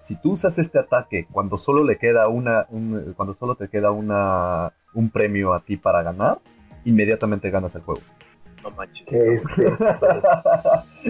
si 0.00 0.16
tú 0.16 0.32
usas 0.32 0.58
este 0.58 0.78
ataque 0.78 1.26
cuando 1.30 1.56
solo 1.56 1.84
le 1.84 1.96
queda 1.96 2.28
una, 2.28 2.66
cuando 3.16 3.34
solo 3.34 3.54
te 3.54 3.68
queda 3.68 3.90
una, 3.90 4.74
un 4.92 5.10
premio 5.10 5.54
a 5.54 5.60
ti 5.60 5.76
para 5.76 6.02
ganar, 6.02 6.40
inmediatamente 6.84 7.50
ganas 7.50 7.74
el 7.74 7.82
juego. 7.82 8.02
No 8.64 8.70
manches. 8.70 9.06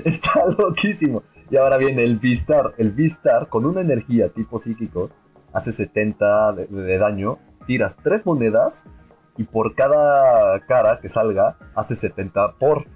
Está 0.04 0.46
loquísimo. 0.58 1.22
Y 1.48 1.56
ahora 1.56 1.76
viene 1.76 2.02
el 2.02 2.16
V-Star. 2.16 2.74
El 2.78 2.90
V-Star 2.90 3.48
con 3.48 3.64
una 3.64 3.80
energía 3.80 4.28
tipo 4.28 4.58
psíquico 4.58 5.10
hace 5.52 5.72
70 5.72 6.52
de, 6.52 6.98
daño. 6.98 7.38
Tiras 7.66 7.96
tres 8.02 8.26
monedas 8.26 8.86
y 9.36 9.44
por 9.44 9.74
cada 9.74 10.60
cara 10.66 10.98
que 11.00 11.08
salga 11.08 11.56
hace 11.76 11.94
70 11.94 12.54
por. 12.54 12.86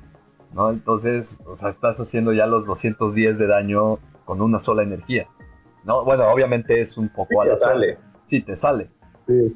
¿no? 0.53 0.71
Entonces, 0.71 1.40
o 1.47 1.55
sea, 1.55 1.71
estás 1.71 2.01
haciendo 2.01 2.33
ya 2.33 2.47
los 2.47 2.66
210 2.66 3.38
de 3.38 3.47
daño 3.47 3.99
con 4.25 4.42
una 4.42 4.59
sola 4.59 4.83
energía. 4.83 5.29
¿no? 5.85 6.05
Bueno, 6.05 6.29
obviamente 6.29 6.81
es 6.81 6.99
un 6.99 7.09
poco 7.11 7.44
sí, 7.44 7.49
Te 7.49 7.57
sale. 7.57 7.99
Sí, 8.25 8.40
te 8.42 8.57
sale. 8.57 8.90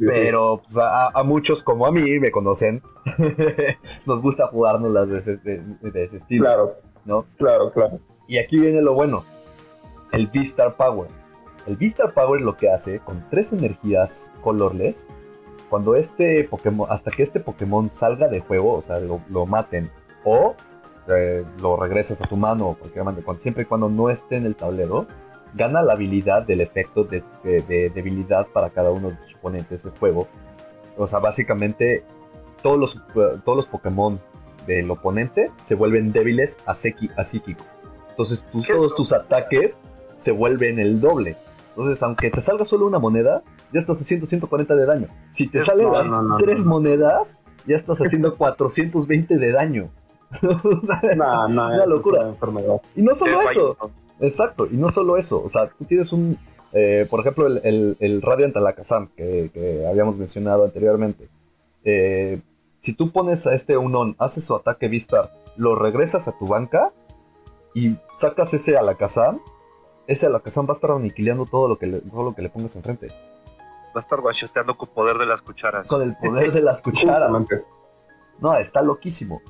Pero 0.06 0.58
pues, 0.58 0.76
a, 0.78 1.22
muchos 1.24 1.62
como 1.62 1.86
a 1.86 1.92
mí 1.92 2.18
me 2.18 2.30
conocen, 2.30 2.82
nos 4.06 4.20
gusta 4.20 4.48
jugárnoslas 4.48 5.08
de 5.08 5.18
ese, 5.18 5.36
de, 5.38 6.04
ese 6.04 6.18
estilo. 6.18 6.44
Claro. 6.44 6.76
¿no? 7.04 7.24
Claro, 7.38 7.72
claro. 7.72 7.98
Y 8.28 8.38
aquí 8.38 8.58
viene 8.58 8.82
lo 8.82 8.94
bueno, 8.94 9.24
el 10.12 10.26
V-Star 10.26 10.76
Power. 10.76 11.08
El 11.66 11.74
V-Star 11.76 12.12
Power 12.12 12.40
lo 12.40 12.56
que 12.56 12.70
hace 12.70 12.98
con 13.00 13.24
tres 13.30 13.52
energías 13.52 14.32
colorless, 14.42 15.06
cuando 15.70 15.94
este 15.94 16.44
Pokémon, 16.44 16.86
hasta 16.90 17.10
que 17.10 17.22
este 17.22 17.40
Pokémon 17.40 17.88
salga 17.88 18.28
de 18.28 18.40
juego, 18.40 18.74
o 18.74 18.82
sea, 18.82 19.00
lo, 19.00 19.46
maten, 19.46 19.90
o 20.22 20.54
eh, 21.08 21.44
lo 21.62 21.76
regresas 21.76 22.20
a 22.20 22.24
tu 22.24 22.36
mano, 22.36 22.76
manera, 23.02 23.24
siempre 23.38 23.62
y 23.62 23.66
cuando 23.66 23.88
no 23.88 24.10
esté 24.10 24.36
en 24.36 24.44
el 24.44 24.54
tablero, 24.54 25.06
gana 25.54 25.82
la 25.82 25.94
habilidad 25.94 26.42
del 26.42 26.60
efecto 26.60 27.04
de, 27.04 27.22
debilidad 27.94 28.46
para 28.48 28.70
cada 28.70 28.90
uno 28.90 29.10
de 29.10 29.16
sus 29.24 29.34
oponentes 29.36 29.82
del 29.82 29.92
juego. 29.98 30.28
O 30.96 31.06
sea, 31.06 31.18
básicamente 31.18 32.04
todos 32.62 32.78
los, 32.78 33.02
todos 33.44 33.56
los 33.56 33.66
Pokémon 33.66 34.20
del 34.66 34.90
oponente 34.90 35.50
se 35.64 35.74
vuelven 35.74 36.12
débiles 36.12 36.58
a, 36.66 36.74
psíquico. 36.74 37.64
Entonces 38.10 38.46
todos 38.66 38.94
tus 38.94 39.12
ataques 39.12 39.78
se 40.16 40.32
vuelven 40.32 40.78
el 40.78 41.00
doble. 41.00 41.36
Entonces, 41.70 42.02
aunque 42.02 42.30
te 42.30 42.40
salga 42.40 42.64
solo 42.66 42.86
una 42.86 42.98
moneda, 42.98 43.42
ya 43.72 43.80
estás 43.80 44.00
haciendo 44.00 44.26
140 44.26 44.76
de 44.76 44.86
daño. 44.86 45.06
Si 45.30 45.48
te 45.48 45.64
salen 45.64 45.90
las 45.90 46.08
tres 46.38 46.64
monedas, 46.64 47.38
ya 47.66 47.76
estás 47.76 47.98
haciendo 47.98 48.36
420 48.36 49.38
de 49.38 49.52
daño. 49.52 49.90
no, 50.42 51.48
no, 51.48 51.66
una 51.66 51.86
locura. 51.86 52.32
y 52.94 53.02
no 53.02 53.14
solo 53.14 53.40
eso. 53.42 53.76
Exacto, 54.20 54.66
y 54.66 54.76
no 54.76 54.88
solo 54.88 55.16
eso, 55.16 55.42
o 55.42 55.48
sea, 55.48 55.68
tú 55.68 55.84
tienes 55.84 56.12
un, 56.12 56.38
eh, 56.72 57.06
por 57.10 57.20
ejemplo, 57.20 57.46
el, 57.46 57.60
el, 57.64 57.96
el 58.00 58.22
Radiant 58.22 58.56
Alakazam 58.56 59.08
que, 59.16 59.50
que, 59.52 59.86
habíamos 59.86 60.16
mencionado 60.16 60.64
anteriormente. 60.64 61.28
Eh, 61.84 62.40
si 62.80 62.94
tú 62.94 63.12
pones 63.12 63.46
a 63.46 63.54
este 63.54 63.76
Unon, 63.76 64.16
haces 64.18 64.44
su 64.44 64.56
ataque 64.56 64.88
Vistar, 64.88 65.30
lo 65.56 65.74
regresas 65.74 66.28
a 66.28 66.38
tu 66.38 66.46
banca 66.46 66.92
y 67.74 67.96
sacas 68.16 68.54
ese 68.54 68.76
Alakazam, 68.76 69.40
ese 70.06 70.26
Alakazam 70.26 70.66
va 70.66 70.70
a 70.70 70.72
estar 70.72 70.90
aniquilando 70.90 71.46
todo 71.46 71.68
lo 71.68 71.78
que 71.78 71.86
le, 71.86 72.00
todo 72.00 72.24
lo 72.24 72.34
que 72.34 72.42
le 72.42 72.48
pongas 72.48 72.74
enfrente. 72.74 73.08
Va 73.08 73.96
a 73.96 74.00
estar 74.00 74.22
bachoteando 74.22 74.76
con 74.76 74.88
poder 74.88 75.18
de 75.18 75.26
las 75.26 75.42
cucharas. 75.42 75.88
Con 75.88 76.02
el 76.02 76.16
poder 76.16 76.52
de 76.52 76.62
las 76.62 76.80
cucharas. 76.82 77.30
no, 78.40 78.56
está 78.56 78.80
loquísimo. 78.82 79.42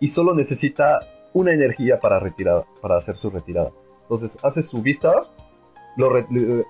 Y 0.00 0.08
solo 0.08 0.34
necesita 0.34 1.00
una 1.34 1.52
energía 1.52 2.00
para 2.00 2.18
retirada, 2.18 2.64
para 2.80 2.96
hacer 2.96 3.18
su 3.18 3.30
retirada. 3.30 3.70
Entonces 4.04 4.38
haces 4.42 4.68
su 4.68 4.82
vista, 4.82 5.28
lo 5.96 6.10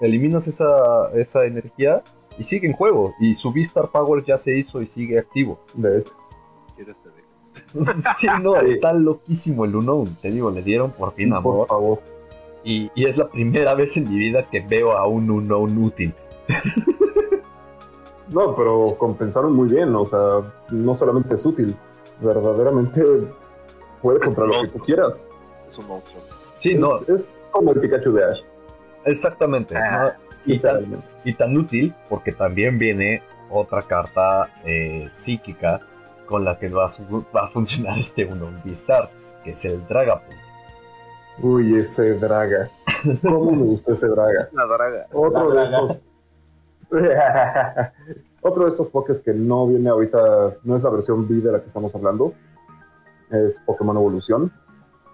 eliminas 0.01 0.47
esa, 0.47 1.11
esa 1.15 1.45
energía 1.45 2.03
y 2.39 2.45
sigue 2.45 2.69
en 2.69 2.75
juego. 2.75 3.15
Y 3.21 3.35
su 3.35 3.53
Vistar 3.53 3.91
Power 3.91 4.25
ya 4.25 4.39
se 4.39 4.57
hizo 4.57 4.81
y 4.81 4.87
sigue 4.87 5.19
activo. 5.19 5.61
De 5.75 5.99
hecho. 5.99 6.13
Quiero 6.77 6.93
este 6.93 7.09
deck. 7.11 7.95
sí, 8.17 8.27
no, 8.43 8.57
está 8.61 8.93
loquísimo 8.93 9.65
el 9.65 9.77
uno. 9.77 10.05
Te 10.21 10.31
digo, 10.31 10.51
le 10.51 10.63
dieron 10.63 10.91
por 10.93 11.15
fin 11.15 11.33
amor. 11.33 11.59
Por 11.59 11.69
favor. 11.69 11.99
Y, 12.65 12.91
y, 12.95 13.05
es 13.05 13.19
la 13.19 13.29
primera 13.29 13.75
vez 13.75 13.97
en 13.97 14.09
mi 14.09 14.17
vida 14.17 14.49
que 14.49 14.61
veo 14.61 14.93
a 14.93 15.07
un 15.07 15.31
Unknown 15.31 15.77
útil. 15.83 16.15
no, 18.31 18.57
pero 18.57 18.87
compensaron 18.97 19.55
muy 19.55 19.69
bien. 19.69 19.95
O 19.95 20.07
sea, 20.07 20.21
no 20.71 20.95
solamente 20.95 21.35
es 21.35 21.45
útil, 21.45 21.77
verdaderamente 22.23 23.03
puede 24.01 24.21
comprar 24.21 24.49
lo 24.49 24.63
que 24.63 24.69
tú 24.69 24.79
quieras. 24.79 25.23
Es 25.67 25.79
un 25.79 25.89
monstruo. 25.89 26.23
Sí, 26.65 26.75
no. 26.75 26.99
Es 27.07 27.27
como 27.51 27.73
el 27.73 27.81
Pikachu 27.81 28.11
de 28.15 28.25
Ash. 28.25 28.41
Exactamente. 29.05 29.77
Ah, 29.77 30.17
y, 30.47 30.59
tan, 30.59 31.57
útil 31.59 31.95
porque 32.09 32.33
también 32.33 32.79
viene 32.79 33.23
otra 33.51 33.83
carta 33.83 34.49
eh, 34.65 35.11
psíquica 35.13 35.81
con 36.25 36.43
la 36.43 36.59
que 36.59 36.71
va 36.71 36.87
a, 36.87 37.49
funcionar 37.49 37.99
este 37.99 38.25
uno 38.25 38.49
Star, 38.65 39.11
que 39.45 39.51
es 39.51 39.63
el 39.67 39.87
Dragapult. 39.87 40.39
Uy, 41.43 41.77
ese 41.77 42.15
Draga. 42.15 42.71
¿Cómo 43.21 43.51
me 43.51 43.65
gustó 43.65 43.93
ese 43.93 44.09
Draga? 44.09 44.49
La 44.53 44.65
Draga. 44.65 45.07
Otro 45.13 45.51
de 45.51 45.65
estos. 45.65 46.01
Otro 48.41 48.65
de 48.65 48.71
estos 48.71 48.89
Pokés 48.89 49.21
que 49.21 49.35
no 49.35 49.67
viene 49.67 49.91
ahorita, 49.91 50.55
no 50.63 50.77
es 50.77 50.83
la 50.83 50.89
versión 50.89 51.21
V 51.25 51.43
de 51.43 51.53
la 51.53 51.61
que 51.61 51.67
estamos 51.67 51.95
hablando, 51.95 52.33
es 53.31 53.59
Pokémon 53.67 53.97
Evolución 53.99 54.51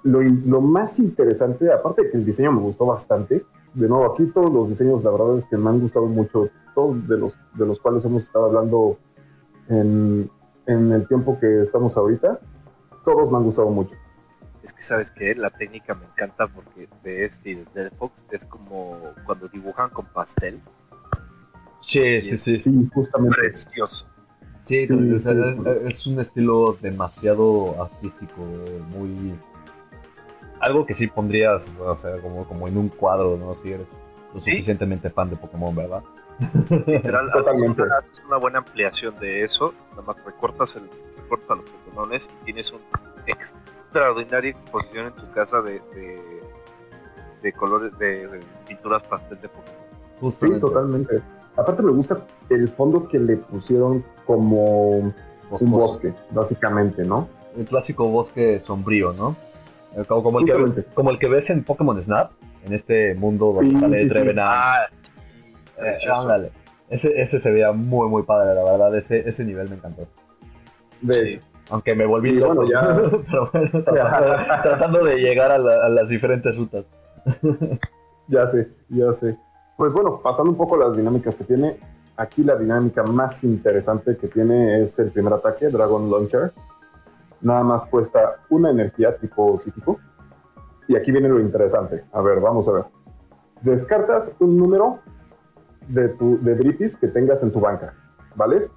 lo, 0.02 0.60
más 0.60 0.98
interesante, 0.98 1.72
aparte 1.72 2.02
de 2.02 2.10
que 2.10 2.16
el 2.18 2.24
diseño 2.24 2.52
me 2.52 2.60
gustó 2.60 2.86
bastante, 2.86 3.44
de 3.74 3.88
nuevo 3.88 4.12
aquí 4.12 4.26
todos 4.26 4.52
los 4.52 4.68
diseños, 4.68 5.04
la 5.04 5.10
verdad 5.10 5.36
es 5.36 5.46
que 5.46 5.56
me 5.56 5.70
han 5.70 5.80
gustado 5.80 6.06
mucho, 6.06 6.48
todos 6.74 7.06
de 7.08 7.16
los, 7.16 7.38
de 7.54 7.66
los 7.66 7.80
cuales 7.80 8.04
hemos 8.04 8.24
estado 8.24 8.46
hablando 8.46 8.98
en, 9.68 10.30
en 10.66 10.92
el 10.92 11.06
tiempo 11.06 11.38
que 11.38 11.62
estamos 11.62 11.96
ahorita, 11.96 12.40
todos 13.04 13.30
me 13.30 13.38
han 13.38 13.44
gustado 13.44 13.70
mucho. 13.70 13.94
Es 14.62 14.72
que 14.72 14.82
sabes 14.82 15.10
que 15.10 15.34
la 15.34 15.50
técnica 15.50 15.94
me 15.94 16.04
encanta 16.04 16.46
porque 16.46 16.88
de 17.02 17.24
este 17.24 17.50
y 17.50 17.54
de 17.74 17.90
Fox 17.90 18.24
es 18.30 18.44
como 18.44 18.98
cuando 19.24 19.48
dibujan 19.48 19.88
con 19.90 20.06
pastel. 20.06 20.60
Sí, 21.80 22.20
sí, 22.20 22.36
sí, 22.36 22.54
sí, 22.54 22.90
justamente. 22.92 23.36
Precioso. 23.40 24.06
Sí, 24.62 24.76
es, 24.76 26.06
un 26.06 26.20
estilo 26.20 26.76
demasiado 26.82 27.82
artístico, 27.82 28.42
muy... 28.90 29.34
Algo 30.60 30.86
que 30.86 30.94
sí 30.94 31.06
pondrías, 31.06 31.80
o 31.82 31.96
sea, 31.96 32.20
como, 32.20 32.46
como 32.46 32.68
en 32.68 32.76
un 32.76 32.88
cuadro, 32.88 33.36
¿no? 33.36 33.54
Si 33.54 33.72
eres 33.72 34.02
lo 34.34 34.40
suficientemente 34.40 35.10
fan 35.10 35.30
de 35.30 35.36
Pokémon, 35.36 35.74
¿verdad? 35.74 36.02
Literal, 36.86 37.30
Totalmente. 37.32 37.82
Haces 37.98 38.22
una, 38.26 38.36
buena 38.38 38.58
ampliación 38.58 39.14
de 39.16 39.42
eso, 39.42 39.74
nada 39.90 40.02
más 40.02 40.24
recortas, 40.24 40.76
el, 40.76 40.88
recortas 41.16 41.50
a 41.50 41.54
los 41.56 41.64
Pokémon 41.64 42.10
y 42.14 42.44
tienes 42.44 42.72
una 42.72 42.82
extraordinaria 43.26 44.50
exposición 44.50 45.06
en 45.06 45.14
tu 45.14 45.30
casa 45.32 45.60
de, 45.62 45.80
de, 47.42 47.52
colores, 47.52 47.98
de, 47.98 48.40
pinturas 48.66 49.02
pastel 49.02 49.40
de 49.40 49.48
Pokémon. 49.48 50.30
Sí, 50.30 50.60
totalmente. 50.60 51.22
Aparte 51.56 51.82
me 51.82 51.92
gusta 51.92 52.24
el 52.48 52.68
fondo 52.68 53.08
que 53.08 53.18
le 53.18 53.36
pusieron 53.36 54.04
como 54.24 54.90
un 54.98 55.70
bosque, 55.70 56.14
básicamente, 56.30 57.04
¿no? 57.04 57.28
El 57.56 57.64
clásico 57.64 58.08
bosque 58.08 58.60
sombrío, 58.60 59.12
¿no? 59.12 59.34
Eh, 59.96 60.04
como, 60.06 60.40
el, 60.40 60.46
que, 60.46 60.84
como 60.94 61.10
el 61.10 61.18
que 61.18 61.28
ves 61.28 61.50
en 61.50 61.64
Pokémon 61.64 62.00
Snap, 62.00 62.32
en 62.64 62.72
este 62.72 63.14
mundo 63.14 63.52
donde 63.52 63.78
sale 63.78 64.08
sí, 64.08 64.36
Ah, 64.38 64.86
eh, 65.78 66.50
ese, 66.90 67.20
ese 67.20 67.38
se 67.38 67.50
veía 67.50 67.72
muy, 67.72 68.08
muy 68.08 68.22
padre, 68.22 68.54
la 68.54 68.64
verdad. 68.64 68.96
Ese, 68.96 69.28
ese 69.28 69.44
nivel 69.44 69.68
me 69.68 69.76
encantó. 69.76 70.06
Aunque 71.70 71.94
me 71.94 72.04
volví 72.04 72.32
loco. 72.32 72.64
ya... 72.68 73.00
tratando, 74.62 75.04
de 75.04 75.16
llegar 75.16 75.52
a, 75.52 75.54
a 75.54 75.88
las 75.88 76.08
diferentes 76.08 76.56
rutas. 76.56 76.86
ya 78.28 78.46
sé, 78.46 78.68
ya 78.88 79.12
sé. 79.12 79.36
Pues 79.76 79.92
bueno, 79.92 80.20
pasando 80.22 80.50
un 80.50 80.56
poco 80.56 80.76
las 80.76 80.96
dinámicas 80.96 81.36
que 81.36 81.44
tiene, 81.44 81.78
aquí 82.16 82.42
la 82.42 82.56
dinámica 82.56 83.02
más 83.02 83.42
interesante 83.44 84.16
que 84.16 84.28
tiene 84.28 84.82
es 84.82 84.98
el 84.98 85.10
primer 85.10 85.32
ataque, 85.32 85.68
Dragon 85.68 86.10
Launcher. 86.10 86.52
Nada 87.40 87.62
más 87.62 87.86
cuesta 87.86 88.36
una 88.50 88.70
energía 88.70 89.16
tipo 89.16 89.58
psíquico. 89.58 89.98
Y 90.88 90.96
aquí 90.96 91.12
viene 91.12 91.28
lo 91.28 91.40
interesante. 91.40 92.04
A 92.12 92.20
ver, 92.20 92.40
vamos 92.40 92.68
a 92.68 92.72
ver. 92.72 92.84
Descartas 93.62 94.36
un 94.40 94.56
número 94.56 94.98
de, 95.88 96.08
tu, 96.10 96.42
de 96.42 96.54
Dripis 96.54 96.96
que 96.96 97.08
tengas 97.08 97.42
en 97.42 97.52
tu 97.52 97.60
banca, 97.60 97.94
¿vale? 98.34 98.68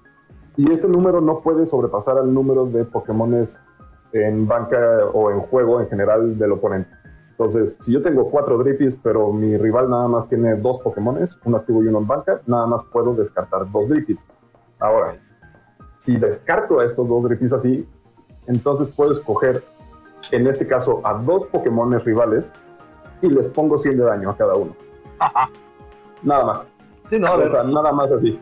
Y 0.55 0.71
ese 0.71 0.87
número 0.87 1.21
no 1.21 1.39
puede 1.41 1.65
sobrepasar 1.65 2.17
al 2.17 2.33
número 2.33 2.65
de 2.65 2.85
Pokémones 2.85 3.59
en 4.11 4.47
banca 4.47 4.77
o 5.13 5.31
en 5.31 5.39
juego 5.39 5.81
en 5.81 5.87
general 5.89 6.37
del 6.37 6.51
oponente. 6.51 6.91
Entonces, 7.31 7.77
si 7.81 7.91
yo 7.91 8.03
tengo 8.03 8.29
cuatro 8.29 8.59
Drippies, 8.59 8.95
pero 8.97 9.33
mi 9.33 9.57
rival 9.57 9.89
nada 9.89 10.07
más 10.07 10.27
tiene 10.27 10.55
dos 10.55 10.79
Pokémones, 10.79 11.39
uno 11.45 11.57
activo 11.57 11.83
y 11.83 11.87
uno 11.87 11.97
en 11.99 12.07
banca, 12.07 12.41
nada 12.45 12.67
más 12.67 12.83
puedo 12.85 13.15
descartar 13.15 13.71
dos 13.71 13.89
Drippies. 13.89 14.27
Ahora, 14.79 15.17
si 15.97 16.17
descarto 16.17 16.79
a 16.79 16.85
estos 16.85 17.07
dos 17.07 17.23
Drippies 17.23 17.53
así, 17.53 17.87
entonces 18.47 18.89
puedo 18.89 19.11
escoger, 19.11 19.63
en 20.31 20.47
este 20.47 20.67
caso, 20.67 21.01
a 21.03 21.13
dos 21.13 21.45
Pokémones 21.47 22.03
rivales 22.03 22.53
y 23.21 23.29
les 23.29 23.47
pongo 23.47 23.77
100 23.77 23.97
de 23.97 24.03
daño 24.03 24.29
a 24.29 24.37
cada 24.37 24.53
uno. 24.55 24.75
Nada 26.23 26.45
más. 26.45 26.67
Sí, 27.09 27.19
no, 27.19 27.33
o 27.33 27.49
sea, 27.49 27.61
nada 27.71 27.91
más 27.91 28.11
así. 28.11 28.39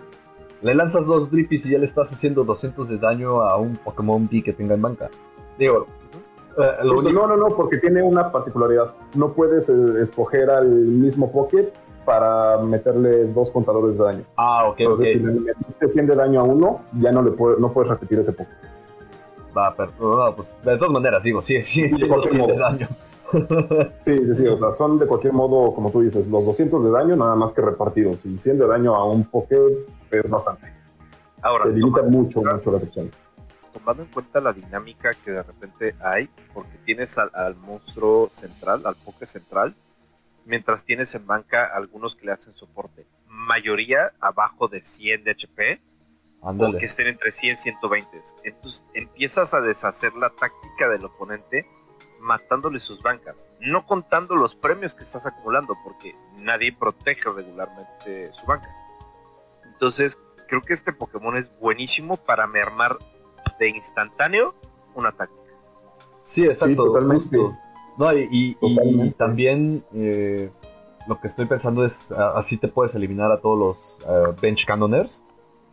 Le 0.61 0.75
lanzas 0.75 1.07
dos 1.07 1.31
Drippies 1.31 1.65
y 1.65 1.71
ya 1.71 1.79
le 1.79 1.85
estás 1.85 2.11
haciendo 2.11 2.43
200 2.43 2.87
de 2.87 2.97
daño 2.97 3.41
a 3.41 3.57
un 3.57 3.75
Pokémon 3.75 4.29
B 4.31 4.43
que 4.43 4.53
tenga 4.53 4.75
en 4.75 4.81
banca. 4.83 5.09
Digo, 5.57 5.87
eh, 6.57 6.71
no, 6.83 7.27
no, 7.27 7.35
no, 7.35 7.47
porque 7.47 7.77
tiene 7.77 8.03
una 8.03 8.31
particularidad. 8.31 8.93
No 9.15 9.33
puedes 9.33 9.69
eh, 9.69 9.73
escoger 10.01 10.51
al 10.51 10.67
mismo 10.67 11.31
Pocket 11.31 11.71
para 12.05 12.57
meterle 12.59 13.25
dos 13.25 13.49
contadores 13.51 13.97
de 13.97 14.03
daño. 14.03 14.23
Ah, 14.37 14.67
ok. 14.69 14.75
Entonces, 14.79 15.13
si 15.13 15.19
le 15.19 15.31
metiste 15.39 15.87
100 15.87 16.07
de 16.07 16.15
daño 16.15 16.41
a 16.41 16.43
uno, 16.43 16.81
ya 16.99 17.11
no 17.11 17.23
le 17.23 17.31
no 17.31 17.73
puedes 17.73 17.89
repetir 17.89 18.19
ese 18.19 18.33
Pocket. 18.33 18.55
Va, 19.55 19.75
pero 19.75 20.33
pues 20.35 20.57
de 20.63 20.77
todas 20.77 20.91
maneras, 20.91 21.23
digo, 21.23 21.41
sí, 21.41 21.61
sí, 21.63 21.89
sí, 21.89 22.07
de 22.07 22.57
daño. 22.57 22.87
sí, 24.05 24.13
sí, 24.17 24.35
sí, 24.37 24.47
o 24.47 24.57
sea, 24.57 24.73
son 24.73 24.99
de 24.99 25.07
cualquier 25.07 25.33
modo, 25.33 25.73
como 25.73 25.91
tú 25.91 26.01
dices, 26.01 26.27
los 26.27 26.45
200 26.45 26.83
de 26.83 26.91
daño 26.91 27.15
nada 27.15 27.35
más 27.35 27.51
que 27.51 27.61
repartidos. 27.61 28.17
Y 28.25 28.37
100 28.37 28.59
de 28.59 28.67
daño 28.67 28.95
a 28.95 29.05
un 29.05 29.23
Pocket 29.25 29.85
es 30.11 30.29
bastante. 30.29 30.73
Ahora, 31.41 31.65
Se 31.65 31.71
limita 31.71 32.01
mucho, 32.03 32.41
mucho 32.41 32.71
las 32.71 32.83
opciones 32.83 33.11
tomando 33.71 34.03
en 34.03 34.09
cuenta 34.09 34.41
la 34.41 34.53
dinámica 34.53 35.13
que 35.13 35.31
de 35.31 35.43
repente 35.43 35.95
hay, 35.99 36.29
porque 36.53 36.77
tienes 36.85 37.17
al, 37.17 37.55
monstruo 37.55 38.29
central, 38.29 38.81
al 38.85 38.95
poke 38.95 39.25
central, 39.25 39.75
mientras 40.45 40.83
tienes 40.83 41.13
en 41.15 41.25
banca 41.25 41.65
algunos 41.65 42.15
que 42.15 42.25
le 42.25 42.31
hacen 42.31 42.53
soporte. 42.53 43.05
Mayoría 43.27 44.11
abajo 44.19 44.67
de 44.67 44.83
100 44.83 45.23
de 45.23 45.31
HP, 45.31 45.81
o 46.41 46.77
que 46.77 46.86
estén 46.86 47.08
entre 47.08 47.32
100 47.32 47.54
y 47.54 47.56
120. 47.56 48.21
Entonces 48.43 48.84
empiezas 48.93 49.54
a 49.54 49.62
deshacer 49.62 50.13
la 50.15 50.30
táctica 50.30 50.89
del 50.89 51.06
oponente 51.06 51.67
matándole 52.19 52.80
sus 52.80 53.01
bancas, 53.01 53.45
no 53.60 53.86
contando 53.86 54.36
los 54.36 54.56
premios 54.56 54.93
que 54.93 55.04
estás 55.04 55.25
acumulando, 55.25 55.75
porque 55.84 56.15
nadie 56.38 56.71
protege 56.71 57.30
regularmente 57.30 58.32
su 58.32 58.45
banca. 58.45 58.69
Entonces, 59.65 60.19
creo 60.47 60.62
que 60.62 60.73
este 60.73 60.93
Pokémon 60.93 61.36
es 61.36 61.51
buenísimo 61.60 62.17
para 62.17 62.45
mermar 62.45 62.97
de 63.60 63.69
instantáneo 63.69 64.54
una 64.93 65.12
táctica. 65.12 65.49
Sí, 66.21 66.45
exacto. 66.45 66.86
totalmente. 66.86 67.38
No, 67.97 68.13
y, 68.13 68.56
también 69.17 69.84
eh, 69.93 70.51
lo 71.08 71.19
que 71.19 71.27
estoy 71.27 71.45
pensando 71.45 71.84
es, 71.84 72.12
así 72.12 72.58
te 72.58 72.67
puedes 72.67 72.95
eliminar 72.95 73.32
a 73.32 73.41
todos 73.41 73.58
los 73.58 73.99
eh, 74.08 74.34
bench 74.41 74.65
cannoners, 74.65 75.23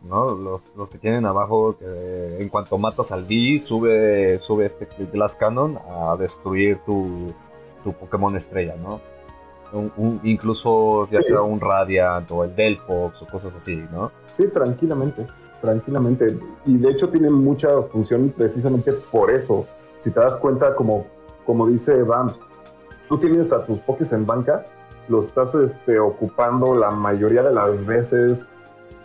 ¿no? 0.03 0.35
Los, 0.35 0.71
los, 0.75 0.89
que 0.89 0.97
tienen 0.97 1.25
abajo, 1.25 1.77
en 1.81 2.49
cuanto 2.49 2.77
matas 2.77 3.11
al 3.11 3.23
B, 3.23 3.59
sube, 3.59 4.39
sube 4.39 4.65
este 4.65 4.87
Glass 5.11 5.35
Cannon 5.35 5.77
a 5.89 6.15
destruir 6.17 6.79
tu, 6.85 7.33
tu 7.83 7.93
Pokémon 7.93 8.35
estrella, 8.35 8.75
¿no? 8.75 9.01
incluso 10.23 11.07
ya 11.11 11.21
sea 11.21 11.43
un 11.43 11.61
Radiant 11.61 12.31
o 12.31 12.43
el 12.43 12.55
Delphox 12.55 13.21
o 13.21 13.27
cosas 13.27 13.55
así, 13.55 13.75
¿no? 13.91 14.11
Sí, 14.31 14.47
tranquilamente 14.47 15.27
tranquilamente. 15.61 16.37
Y 16.65 16.77
de 16.77 16.89
hecho 16.89 17.09
tiene 17.09 17.29
mucha 17.29 17.81
función 17.83 18.33
precisamente 18.35 18.93
por 18.93 19.31
eso. 19.31 19.65
Si 19.99 20.11
te 20.11 20.19
das 20.19 20.37
cuenta, 20.37 20.75
como, 20.75 21.05
como 21.45 21.67
dice 21.67 22.01
Vamps, 22.03 22.39
tú 23.07 23.17
tienes 23.17 23.51
a 23.51 23.65
tus 23.65 23.79
pokés 23.79 24.11
en 24.13 24.25
banca, 24.25 24.65
los 25.07 25.27
estás 25.27 25.55
este, 25.55 25.99
ocupando 25.99 26.75
la 26.75 26.91
mayoría 26.91 27.43
de 27.43 27.53
las 27.53 27.85
veces 27.85 28.49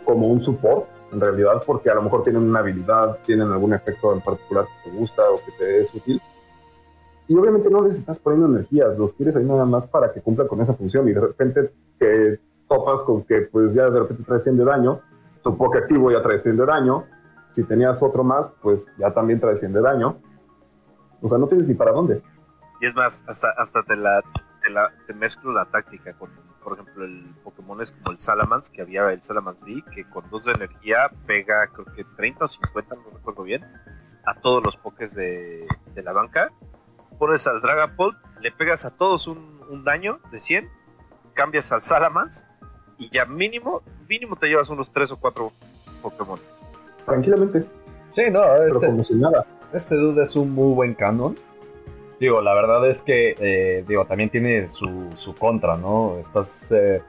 como 0.05 0.27
un 0.27 0.41
support, 0.41 0.87
en 1.11 1.19
realidad, 1.19 1.61
porque 1.65 1.89
a 1.89 1.95
lo 1.95 2.03
mejor 2.03 2.23
tienen 2.23 2.43
una 2.43 2.59
habilidad, 2.59 3.19
tienen 3.25 3.51
algún 3.51 3.73
efecto 3.73 4.13
en 4.13 4.21
particular 4.21 4.65
que 4.65 4.89
te 4.89 4.97
gusta 4.97 5.23
o 5.29 5.35
que 5.35 5.51
te 5.57 5.81
es 5.81 5.93
útil. 5.93 6.21
Y 7.27 7.35
obviamente 7.35 7.69
no 7.69 7.81
les 7.81 7.97
estás 7.97 8.19
poniendo 8.19 8.47
energías, 8.47 8.97
los 8.97 9.13
quieres 9.13 9.35
ahí 9.35 9.43
nada 9.43 9.65
más 9.65 9.87
para 9.87 10.13
que 10.13 10.21
cumpla 10.21 10.47
con 10.47 10.61
esa 10.61 10.75
función 10.75 11.09
y 11.09 11.13
de 11.13 11.21
repente 11.21 11.71
que 11.99 12.39
topas 12.67 13.01
con 13.03 13.23
que 13.23 13.41
pues 13.51 13.73
ya 13.73 13.89
de 13.89 13.99
repente 13.99 14.23
trae 14.23 14.39
100 14.39 14.57
de 14.57 14.65
daño, 14.65 15.01
tu 15.45 15.55
poke 15.55 15.77
activo 15.77 16.11
ya 16.11 16.21
trae 16.21 16.39
100 16.39 16.57
de 16.57 16.65
daño. 16.65 17.05
Si 17.51 17.63
tenías 17.63 18.01
otro 18.01 18.23
más, 18.23 18.49
pues 18.61 18.87
ya 18.97 19.13
también 19.13 19.39
trae 19.39 19.55
100 19.55 19.73
de 19.73 19.81
daño. 19.81 20.17
O 21.21 21.29
sea, 21.29 21.37
no 21.37 21.47
tienes 21.47 21.67
ni 21.67 21.75
para 21.75 21.91
dónde. 21.91 22.21
Y 22.81 22.87
es 22.87 22.95
más, 22.95 23.23
hasta, 23.27 23.51
hasta 23.51 23.83
te, 23.83 23.95
la, 23.95 24.21
te, 25.07 25.13
mezclo 25.13 25.53
la 25.53 25.65
táctica 25.65 26.13
con, 26.13 26.31
por 26.65 26.73
ejemplo, 26.73 27.05
el 27.05 27.23
Pokémon 27.43 27.79
es 27.79 27.91
como 27.91 28.09
el 28.09 28.17
Salamence, 28.17 28.71
que 28.73 28.81
había 28.81 29.11
el 29.11 29.21
Salamence 29.21 29.63
V, 29.63 29.83
que 29.93 30.03
con 30.09 30.27
dos 30.31 30.45
de 30.45 30.53
energía 30.53 31.11
pega, 31.27 31.67
creo 31.67 31.85
que 31.85 32.03
30 32.17 32.43
o 32.43 32.47
50, 32.47 32.95
no 32.95 33.01
recuerdo 33.13 33.43
bien, 33.43 33.63
a 34.25 34.33
todos 34.41 34.63
los 34.63 34.75
Pokés 34.75 35.13
de, 35.13 35.67
de 35.93 36.03
la 36.03 36.11
banca. 36.11 36.51
Pones 37.19 37.45
al 37.45 37.61
Dragapult, 37.61 38.17
le 38.41 38.51
pegas 38.51 38.83
a 38.83 38.97
todos 38.97 39.27
un, 39.27 39.61
un 39.69 39.83
daño 39.83 40.19
de 40.31 40.39
100, 40.39 40.67
cambias 41.35 41.71
al 41.71 41.81
Salamence 41.81 42.47
y 42.97 43.11
ya 43.11 43.25
mínimo, 43.25 43.83
mínimo 44.09 44.35
te 44.35 44.47
llevas 44.47 44.67
unos 44.69 44.91
tres 44.91 45.11
o 45.11 45.17
cuatro 45.17 45.51
Pokémon. 46.01 46.39
Tranquilamente. 47.05 47.63
Sí, 48.15 48.23
no, 48.31 48.43
este, 48.63 48.91
este 49.71 49.95
dude 49.95 50.23
es 50.23 50.35
un 50.35 50.49
muy 50.49 50.73
buen 50.73 50.95
canon. 50.95 51.35
Digo, 52.19 52.41
la 52.41 52.53
verdad 52.53 52.87
es 52.87 53.01
que, 53.01 53.35
eh, 53.39 53.83
digo, 53.87 54.05
también 54.05 54.29
tiene 54.29 54.67
su, 54.67 55.09
su 55.15 55.35
contra, 55.35 55.75
¿no? 55.75 56.17
Estás 56.17 56.71
eh, 56.71 57.01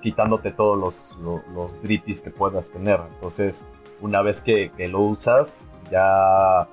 quitándote 0.00 0.52
todos 0.52 0.78
los, 0.78 1.44
los, 1.54 1.82
drippies 1.82 2.22
que 2.22 2.30
puedas 2.30 2.70
tener. 2.70 3.00
Entonces, 3.14 3.64
una 4.00 4.22
vez 4.22 4.40
que, 4.40 4.70
que, 4.74 4.88
lo 4.88 5.00
usas, 5.00 5.68
ya, 5.90 6.66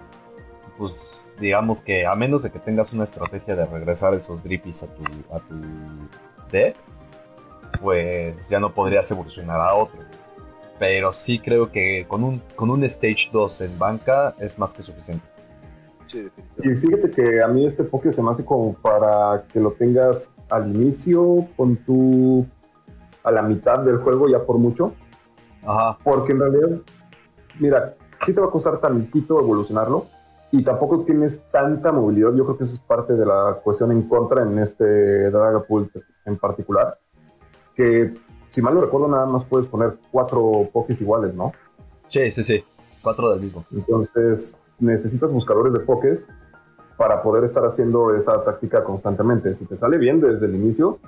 pues, 0.77 1.21
digamos 1.39 1.81
que 1.81 2.05
a 2.05 2.15
menos 2.15 2.43
de 2.43 2.51
que 2.51 2.59
tengas 2.59 2.93
una 2.93 3.03
estrategia 3.03 3.55
de 3.55 3.65
regresar 3.65 4.13
esos 4.13 4.41
drippies 4.41 4.83
a 4.83 4.87
tu, 4.87 5.03
a 5.33 5.39
tu 5.39 5.55
deck, 6.49 6.77
pues 7.81 8.49
ya 8.49 8.59
no 8.59 8.73
podrías 8.73 9.09
evolucionar 9.11 9.59
a 9.59 9.73
otro. 9.75 9.99
Pero 10.79 11.11
sí 11.11 11.39
creo 11.39 11.71
que 11.71 12.05
con 12.07 12.23
un, 12.23 12.41
con 12.55 12.69
un 12.69 12.83
Stage 12.85 13.29
2 13.31 13.61
en 13.61 13.77
banca 13.77 14.33
es 14.39 14.57
más 14.57 14.73
que 14.73 14.81
suficiente. 14.81 15.30
Y 16.13 16.69
fíjate 16.75 17.09
que 17.09 17.41
a 17.41 17.47
mí 17.47 17.65
este 17.65 17.83
Poké 17.83 18.11
se 18.11 18.21
me 18.21 18.31
hace 18.31 18.45
como 18.45 18.73
para 18.73 19.43
que 19.51 19.59
lo 19.59 19.71
tengas 19.71 20.31
al 20.49 20.75
inicio, 20.75 21.47
con 21.55 21.77
tu 21.77 22.45
a 23.23 23.31
la 23.31 23.41
mitad 23.43 23.79
del 23.79 23.97
juego 23.97 24.27
ya 24.27 24.43
por 24.43 24.57
mucho. 24.57 24.93
Ajá. 25.65 25.97
Porque 26.03 26.33
en 26.33 26.39
realidad, 26.39 26.81
mira, 27.59 27.95
sí 28.25 28.33
te 28.33 28.41
va 28.41 28.47
a 28.47 28.51
costar 28.51 28.79
tantito 28.79 29.39
evolucionarlo 29.39 30.05
y 30.51 30.63
tampoco 30.63 31.03
tienes 31.03 31.41
tanta 31.51 31.91
movilidad. 31.91 32.33
Yo 32.35 32.45
creo 32.45 32.57
que 32.57 32.63
eso 32.65 32.75
es 32.75 32.81
parte 32.81 33.13
de 33.13 33.25
la 33.25 33.59
cuestión 33.63 33.91
en 33.91 34.03
contra 34.03 34.43
en 34.43 34.59
este 34.59 35.29
Dragapult 35.29 35.95
en 36.25 36.37
particular. 36.37 36.97
Que 37.75 38.13
si 38.49 38.61
mal 38.61 38.75
no 38.75 38.81
recuerdo, 38.81 39.07
nada 39.07 39.25
más 39.25 39.45
puedes 39.45 39.67
poner 39.67 39.97
cuatro 40.11 40.69
Pokés 40.73 40.99
iguales, 40.99 41.33
¿no? 41.33 41.53
Sí, 42.07 42.29
sí, 42.31 42.43
sí. 42.43 42.63
Cuatro 43.01 43.31
del 43.31 43.41
mismo. 43.41 43.65
Entonces, 43.71 44.57
necesitas 44.81 45.31
buscadores 45.31 45.73
de 45.73 45.79
Pokés 45.79 46.27
para 46.97 47.21
poder 47.21 47.43
estar 47.43 47.63
haciendo 47.63 48.15
esa 48.15 48.43
táctica 48.43 48.83
constantemente. 48.83 49.53
Si 49.53 49.65
te 49.65 49.75
sale 49.75 49.97
bien 49.97 50.19
desde 50.19 50.45
el 50.45 50.55
inicio, 50.55 50.99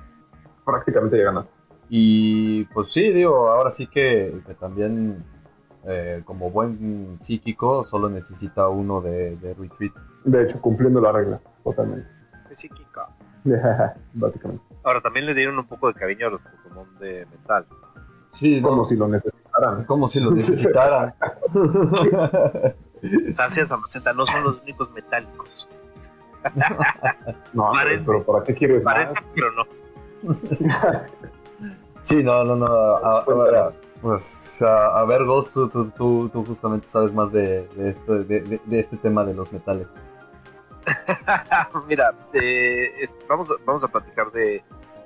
prácticamente 0.66 1.18
ya 1.18 1.26
ganaste. 1.26 1.54
Y 1.90 2.64
pues 2.66 2.92
sí, 2.92 3.12
digo, 3.12 3.50
ahora 3.50 3.70
sí 3.70 3.88
que, 3.88 4.42
también 4.60 5.24
eh, 5.86 6.22
como 6.26 6.50
buen 6.50 7.18
psíquico 7.20 7.84
solo 7.84 8.10
necesita 8.10 8.70
uno 8.70 9.02
de, 9.02 9.36
de 9.38 9.54
retreat. 9.54 9.94
De 10.24 10.44
hecho, 10.44 10.60
cumpliendo 10.62 11.02
la 11.02 11.12
regla, 11.12 11.42
totalmente. 11.64 12.08
De 12.50 12.56
psíquica. 12.56 13.10
Básicamente. 14.14 14.64
Ahora, 14.84 15.02
también 15.02 15.26
le 15.26 15.34
dieron 15.34 15.58
un 15.60 15.68
poco 15.68 15.88
de 15.88 15.94
cariño 15.94 16.28
a 16.28 16.30
los 16.32 16.42
Pokémon 16.42 16.88
de 17.00 17.28
metal. 17.30 17.66
Sí, 18.30 18.62
como 18.62 18.86
si 18.86 18.96
lo 18.96 19.08
necesitaran. 19.08 19.86
Como 19.86 20.08
si 20.08 20.20
lo 20.20 20.32
necesitaran. 20.32 21.14
Sacias 23.34 23.72
Amaceta 23.72 24.14
no 24.14 24.26
son 24.26 24.44
los 24.44 24.62
únicos 24.62 24.92
metálicos. 24.92 25.68
no, 27.54 27.72
pero 28.06 28.24
¿para 28.24 28.44
qué 28.44 28.54
quieres 28.54 28.84
parece, 28.84 29.14
más? 29.14 29.24
pero 29.34 29.52
no. 29.52 29.66
sí, 32.02 32.22
no, 32.22 32.44
no, 32.44 32.56
no. 32.56 32.66
A, 32.66 33.26
pues 34.02 34.62
a, 34.62 35.04
ver, 35.06 35.24
Ghost, 35.24 35.54
tú, 35.54 35.70
tú, 35.70 36.30
tú, 36.30 36.46
justamente 36.46 36.88
sabes 36.88 37.14
más 37.14 37.32
de, 37.32 37.68
de, 37.76 37.90
este, 37.90 38.12
de, 38.26 38.60
de, 38.64 38.80
este 38.80 38.98
tema 38.98 39.24
de 39.24 39.34
los 39.34 39.52
metales. 39.54 39.88
Mira, 41.88 42.14
eh, 42.34 43.06
vamos, 43.30 43.48
vamos 43.66 43.84
a 43.86 43.88
platicar 43.88 44.32
de 44.32 44.64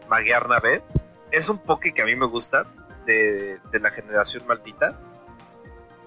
Magiarna 0.10 0.58
B. 0.60 0.82
Es 1.30 1.50
un 1.50 1.60
poke 1.60 1.94
que 1.94 2.02
a 2.02 2.06
mí 2.06 2.16
me 2.16 2.26
gusta, 2.26 2.64
de, 3.06 3.60
de 3.72 3.80
la 3.80 3.92
generación 3.92 4.48
maldita 4.48 5.00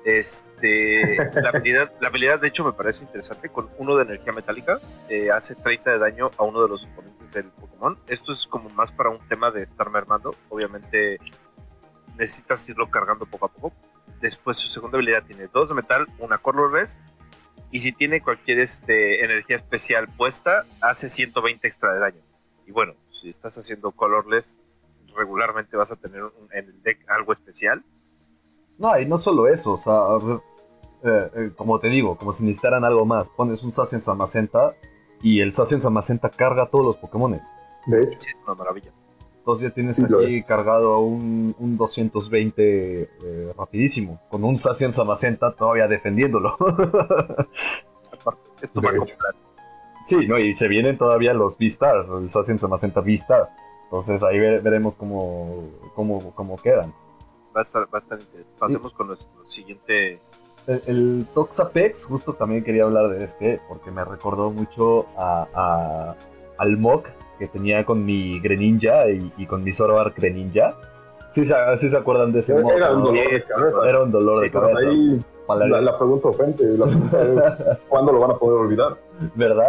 este, 0.05 1.17
la 1.35 1.51
habilidad, 1.51 1.93
la 2.01 2.09
habilidad, 2.09 2.41
de 2.41 2.49
hecho, 2.49 2.65
me 2.65 2.73
parece 2.73 3.05
interesante. 3.05 3.49
Con 3.49 3.69
uno 3.79 3.97
de 3.97 4.05
energía 4.05 4.33
metálica, 4.33 4.79
eh, 5.09 5.31
hace 5.31 5.55
30 5.55 5.93
de 5.93 5.99
daño 5.99 6.31
a 6.39 6.45
uno 6.45 6.63
de 6.63 6.69
los 6.69 6.85
oponentes 6.85 7.33
del 7.33 7.47
Pokémon. 7.47 7.99
Esto 8.07 8.33
es 8.33 8.47
como 8.47 8.71
más 8.71 8.93
para 8.93 9.11
un 9.11 9.19
tema 9.29 9.51
de 9.51 9.63
estar 9.63 9.91
mermando. 9.91 10.35
Obviamente, 10.49 11.19
necesitas 12.17 12.69
irlo 12.69 12.91
cargando 12.91 13.27
poco 13.27 13.47
a 13.47 13.49
poco. 13.53 13.73
Después, 14.21 14.57
su 14.57 14.69
segunda 14.69 14.97
habilidad 14.97 15.25
tiene 15.25 15.49
dos 15.53 15.69
de 15.69 15.75
metal, 15.75 16.07
una 16.19 16.39
colorless. 16.39 16.99
Y 17.71 17.81
si 17.81 17.93
tiene 17.93 18.21
cualquier 18.21 18.59
este, 18.59 19.25
energía 19.25 19.57
especial 19.57 20.09
puesta, 20.09 20.65
hace 20.81 21.09
120 21.09 21.67
extra 21.69 21.93
de 21.93 22.01
daño. 22.01 22.23
Y 22.67 22.73
bueno, 22.73 22.95
si 23.21 23.29
estás 23.29 23.57
haciendo 23.59 23.93
colorless, 23.93 24.61
regularmente 25.15 25.77
vas 25.77 25.93
a 25.93 25.97
tener 25.97 26.23
en 26.53 26.69
el 26.69 26.83
deck 26.83 27.09
algo 27.09 27.33
especial 27.33 27.85
no, 28.81 28.99
y 28.99 29.05
no 29.05 29.19
solo 29.19 29.47
eso, 29.47 29.73
o 29.73 29.77
sea, 29.77 29.95
eh, 31.05 31.31
eh, 31.35 31.51
como 31.55 31.79
te 31.79 31.89
digo, 31.89 32.17
como 32.17 32.33
si 32.33 32.45
necesitaran 32.45 32.83
algo 32.83 33.05
más, 33.05 33.29
pones 33.29 33.63
un 33.63 33.73
Sacian 33.73 34.01
Samacenta 34.01 34.75
y 35.23 35.41
el 35.41 35.53
Sacian 35.53 35.81
Samacenta 35.81 36.31
carga 36.31 36.65
todos 36.71 36.87
los 36.87 36.97
Pokémones. 36.97 37.47
De 37.87 38.01
hecho, 38.01 38.19
sí, 38.19 38.31
es 38.31 38.37
una 38.47 38.55
maravilla. 38.55 38.91
Entonces 39.37 39.69
ya 39.69 39.75
tienes 39.75 40.03
aquí 40.03 40.43
cargado 40.45 40.99
un, 41.01 41.55
un 41.59 41.77
220 41.77 43.03
eh, 43.03 43.53
rapidísimo, 43.57 44.19
con 44.31 44.45
un 44.45 44.57
Sacian 44.57 44.95
Samacenta 44.95 45.55
todavía 45.55 45.87
defendiéndolo. 45.87 46.57
Esto 48.63 48.81
va 48.81 48.91
a 48.91 48.95
Sí, 50.07 50.27
no, 50.27 50.39
y 50.39 50.55
se 50.55 50.69
vienen 50.69 50.97
todavía 50.97 51.35
los 51.35 51.57
V-Stars, 51.57 52.09
el 52.19 52.31
Sacian 52.31 52.59
Samacenta 52.59 53.01
V-Star. 53.01 53.51
Entonces 53.85 54.23
ahí 54.23 54.39
veremos 54.39 54.97
cómo, 54.97 55.69
cómo, 55.95 56.35
cómo 56.35 56.57
quedan 56.57 56.95
va 57.55 57.61
a 57.61 57.63
estar, 57.63 57.83
va 57.83 57.89
a 57.95 57.99
estar 57.99 58.19
interesante. 58.21 58.59
Pasemos 58.59 58.93
con 58.93 59.09
nuestro 59.09 59.45
siguiente. 59.47 60.21
El, 60.67 61.27
Toxapex, 61.35 62.07
justo 62.07 62.35
también 62.35 62.63
quería 62.63 62.85
hablar 62.85 63.09
de 63.09 63.25
este, 63.25 63.61
porque 63.69 63.91
me 63.91 64.05
recordó 64.05 64.51
mucho 64.51 65.07
a, 65.17 66.15
al 66.59 66.77
Mok 66.77 67.09
que 67.39 67.49
tenía 67.49 67.85
con 67.87 68.05
mi 68.05 68.39
Greninja 68.41 69.09
y, 69.09 69.47
con 69.47 69.65
mi 69.65 69.73
Zoroark 69.73 70.17
Greninja. 70.17 70.77
Sí, 71.31 71.45
sí 71.45 71.89
se 71.89 71.97
acuerdan 71.97 72.33
de 72.33 72.41
ese 72.41 72.55
Era, 72.55 72.77
era 72.77 72.93
un 72.93 73.03
dolor 73.03 73.31
de 73.31 73.43
cabeza. 73.45 73.89
Era 73.89 74.03
un 74.03 74.11
dolor 74.11 74.43
de 74.43 74.51
cabeza. 74.51 74.89
Ahí 74.89 75.25
la, 75.57 75.81
la, 75.81 75.99
pregunta 75.99 76.29
ofende. 76.29 76.79
La 76.79 76.87
pregunta 76.87 77.23
es, 77.23 77.79
¿cuándo 77.89 78.13
lo 78.13 78.21
van 78.21 78.31
a 78.33 78.35
poder 78.35 78.61
olvidar? 78.61 78.97
¿Verdad? 79.35 79.67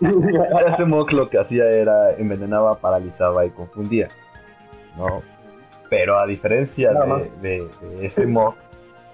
ese 0.66 0.84
Mok 0.84 1.12
lo 1.12 1.28
que 1.28 1.38
hacía 1.38 1.64
era 1.70 2.12
envenenaba, 2.12 2.74
paralizaba 2.76 3.44
y 3.44 3.50
confundía. 3.50 4.08
¿no? 4.96 5.22
Pero 5.92 6.18
a 6.18 6.26
diferencia 6.26 6.90
de, 7.42 7.68
ese 8.00 8.26
mock, 8.26 8.56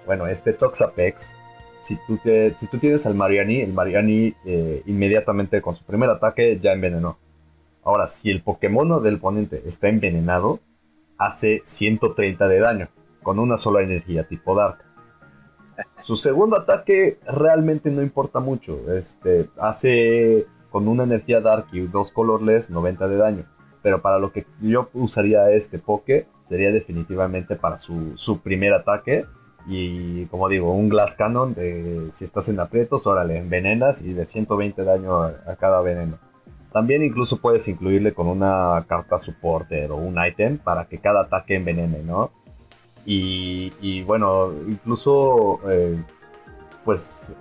bueno, 0.05 0.27
este 0.27 0.53
Toxapex, 0.53 1.35
si 1.81 1.97
tú, 2.07 2.17
si 2.55 2.67
tú 2.67 2.77
tienes 2.77 3.05
al 3.05 3.15
Mariani, 3.15 3.59
el 3.59 3.73
Mariani 3.73 4.33
eh, 4.45 4.81
inmediatamente 4.85 5.61
con 5.61 5.75
su 5.75 5.83
primer 5.83 6.09
ataque 6.09 6.57
ya 6.63 6.71
envenenó. 6.71 7.17
Ahora, 7.83 8.07
si 8.07 8.31
el 8.31 8.41
Pokémon 8.41 9.03
del 9.03 9.15
oponente 9.15 9.61
está 9.65 9.89
envenenado, 9.89 10.61
hace 11.17 11.59
130 11.65 12.47
de 12.47 12.59
daño, 12.59 12.87
con 13.23 13.39
una 13.39 13.57
sola 13.57 13.81
energía 13.81 14.25
tipo 14.25 14.55
Dark. 14.55 14.77
Su 16.01 16.15
segundo 16.15 16.55
ataque 16.55 17.19
realmente 17.27 17.91
no 17.91 18.01
importa 18.01 18.39
mucho. 18.39 18.89
Este, 18.93 19.49
hace 19.59 20.47
con 20.69 20.87
una 20.87 21.03
energía 21.03 21.41
Dark 21.41 21.65
y 21.73 21.81
dos 21.81 22.09
colorless 22.09 22.69
90 22.69 23.05
de 23.09 23.17
daño. 23.17 23.45
Pero 23.81 24.01
para 24.01 24.17
lo 24.17 24.31
que 24.31 24.45
yo 24.61 24.89
usaría 24.93 25.51
este 25.51 25.77
Poké 25.77 26.27
sería 26.49 26.71
definitivamente 26.71 27.55
para 27.55 27.77
su, 27.77 28.17
su 28.17 28.41
primer 28.41 28.73
ataque. 28.73 29.25
Y 29.67 30.25
como 30.25 30.49
digo, 30.49 30.73
un 30.73 30.89
Glass 30.89 31.13
Cannon 31.13 31.53
de 31.53 32.07
si 32.11 32.25
estás 32.25 32.49
en 32.49 32.59
aprietos, 32.59 33.05
órale, 33.05 33.37
envenenas 33.37 34.01
y 34.01 34.13
de 34.13 34.25
120 34.25 34.83
daño 34.83 35.21
a, 35.21 35.55
cada 35.59 35.79
veneno. 35.81 36.17
También 36.73 37.03
incluso 37.03 37.37
puedes 37.37 37.67
incluirle 37.67 38.13
con 38.13 38.27
una 38.27 38.83
carta 38.87 39.19
supporter 39.19 39.91
o 39.91 39.97
un 39.97 40.17
ítem 40.25 40.57
para 40.57 40.85
que 40.85 40.97
cada 40.97 41.21
ataque 41.21 41.55
envenene, 41.55 42.01
¿no? 42.03 42.31
Y, 43.05 43.71
y 43.79 44.01
bueno, 44.03 44.51
incluso 44.67 45.59
eh, 45.69 46.03
pues 46.83 47.35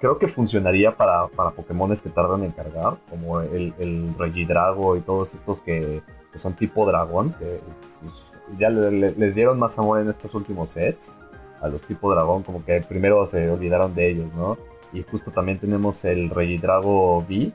creo 0.00 0.18
que 0.18 0.28
funcionaría 0.28 0.96
para, 0.96 1.28
para 1.28 1.50
Pokémones 1.50 2.02
que 2.02 2.10
tardan 2.10 2.42
en 2.42 2.52
cargar, 2.52 2.96
como 3.08 3.40
el, 3.40 3.74
el 3.78 4.14
Regidrago 4.18 4.96
y 4.96 5.00
todos 5.00 5.34
estos 5.34 5.60
que, 5.60 6.02
son 6.38 6.54
tipo 6.54 6.86
dragón, 6.86 7.32
que 7.34 7.60
pues, 8.00 8.40
ya 8.58 8.70
les 8.70 9.34
dieron 9.34 9.58
más 9.58 9.78
amor 9.78 10.00
en 10.00 10.08
estos 10.08 10.34
últimos 10.34 10.70
sets, 10.70 11.12
a 11.60 11.68
los 11.68 11.82
tipo 11.82 12.10
dragón, 12.10 12.42
como 12.42 12.64
que 12.64 12.80
primero 12.80 13.24
se 13.26 13.50
olvidaron 13.50 13.94
de 13.94 14.10
ellos, 14.10 14.34
¿no? 14.34 14.56
Y 14.92 15.02
justo 15.02 15.30
también 15.30 15.58
tenemos 15.58 16.04
el 16.04 16.30
Regidrago 16.30 17.18
V, 17.18 17.52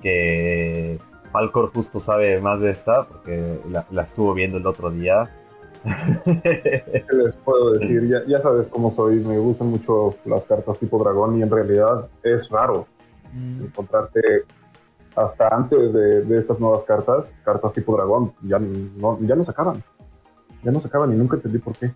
que 0.00 0.98
Falcor 1.30 1.72
justo 1.72 2.00
sabe 2.00 2.40
más 2.40 2.60
de 2.60 2.70
esta, 2.70 3.04
porque 3.04 3.60
la, 3.70 3.86
la 3.90 4.02
estuvo 4.02 4.34
viendo 4.34 4.58
el 4.58 4.66
otro 4.66 4.90
día 4.90 5.30
¿Qué 6.42 7.04
les 7.12 7.36
puedo 7.36 7.72
decir? 7.72 8.08
Ya, 8.26 8.40
sabes 8.40 8.68
cómo 8.68 8.90
soy, 8.90 9.16
me 9.16 9.38
gustan 9.38 9.68
mucho 9.68 10.16
las 10.24 10.44
cartas 10.44 10.78
tipo 10.78 10.98
dragón 11.02 11.38
y 11.38 11.42
en 11.42 11.50
realidad 11.50 12.08
es 12.22 12.48
raro 12.48 12.86
mm. 13.32 13.64
encontrarte 13.64 14.20
hasta 15.16 15.48
antes 15.48 15.92
de, 15.92 16.38
estas 16.38 16.58
nuevas 16.58 16.84
cartas, 16.84 17.34
cartas 17.44 17.74
tipo 17.74 17.94
dragón, 17.96 18.32
ya 18.42 18.58
no, 18.58 19.18
ya 19.20 19.34
no 19.34 19.44
se 19.44 19.50
acaban. 19.50 19.82
Ya 20.62 20.70
no 20.70 20.80
se 20.80 20.88
acaban 20.88 21.12
y 21.12 21.16
nunca 21.16 21.36
entendí 21.36 21.58
por 21.58 21.76
qué. 21.76 21.92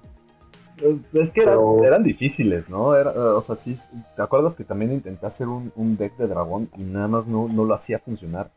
Es 1.15 1.31
que 1.31 1.43
eran, 1.43 2.03
difíciles, 2.03 2.69
¿no? 2.69 2.89
o 2.89 3.41
sea, 3.41 3.57
sí, 3.57 3.77
¿te 4.15 4.21
acuerdas 4.21 4.55
que 4.55 4.65
también 4.65 4.93
intenté 4.93 5.25
hacer 5.25 5.49
un, 5.49 5.97
deck 5.97 6.17
de 6.19 6.27
dragón 6.27 6.69
y 6.77 6.83
nada 6.83 7.09
más 7.09 7.27
no, 7.27 7.49
no 7.49 7.65
lo 7.65 7.75
hacía 7.75 7.99
funcionar? 7.99 8.51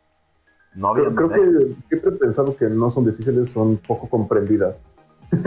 No 0.75 0.89
había 0.89 1.05
creo, 1.15 1.29
creo 1.29 1.31
que 1.43 1.75
siempre 1.87 2.09
he 2.09 2.17
pensado 2.17 2.55
que 2.55 2.67
no 2.67 2.89
son 2.89 3.05
difíciles, 3.05 3.49
son 3.49 3.77
poco 3.77 4.09
comprendidas 4.09 4.83
no 5.31 5.41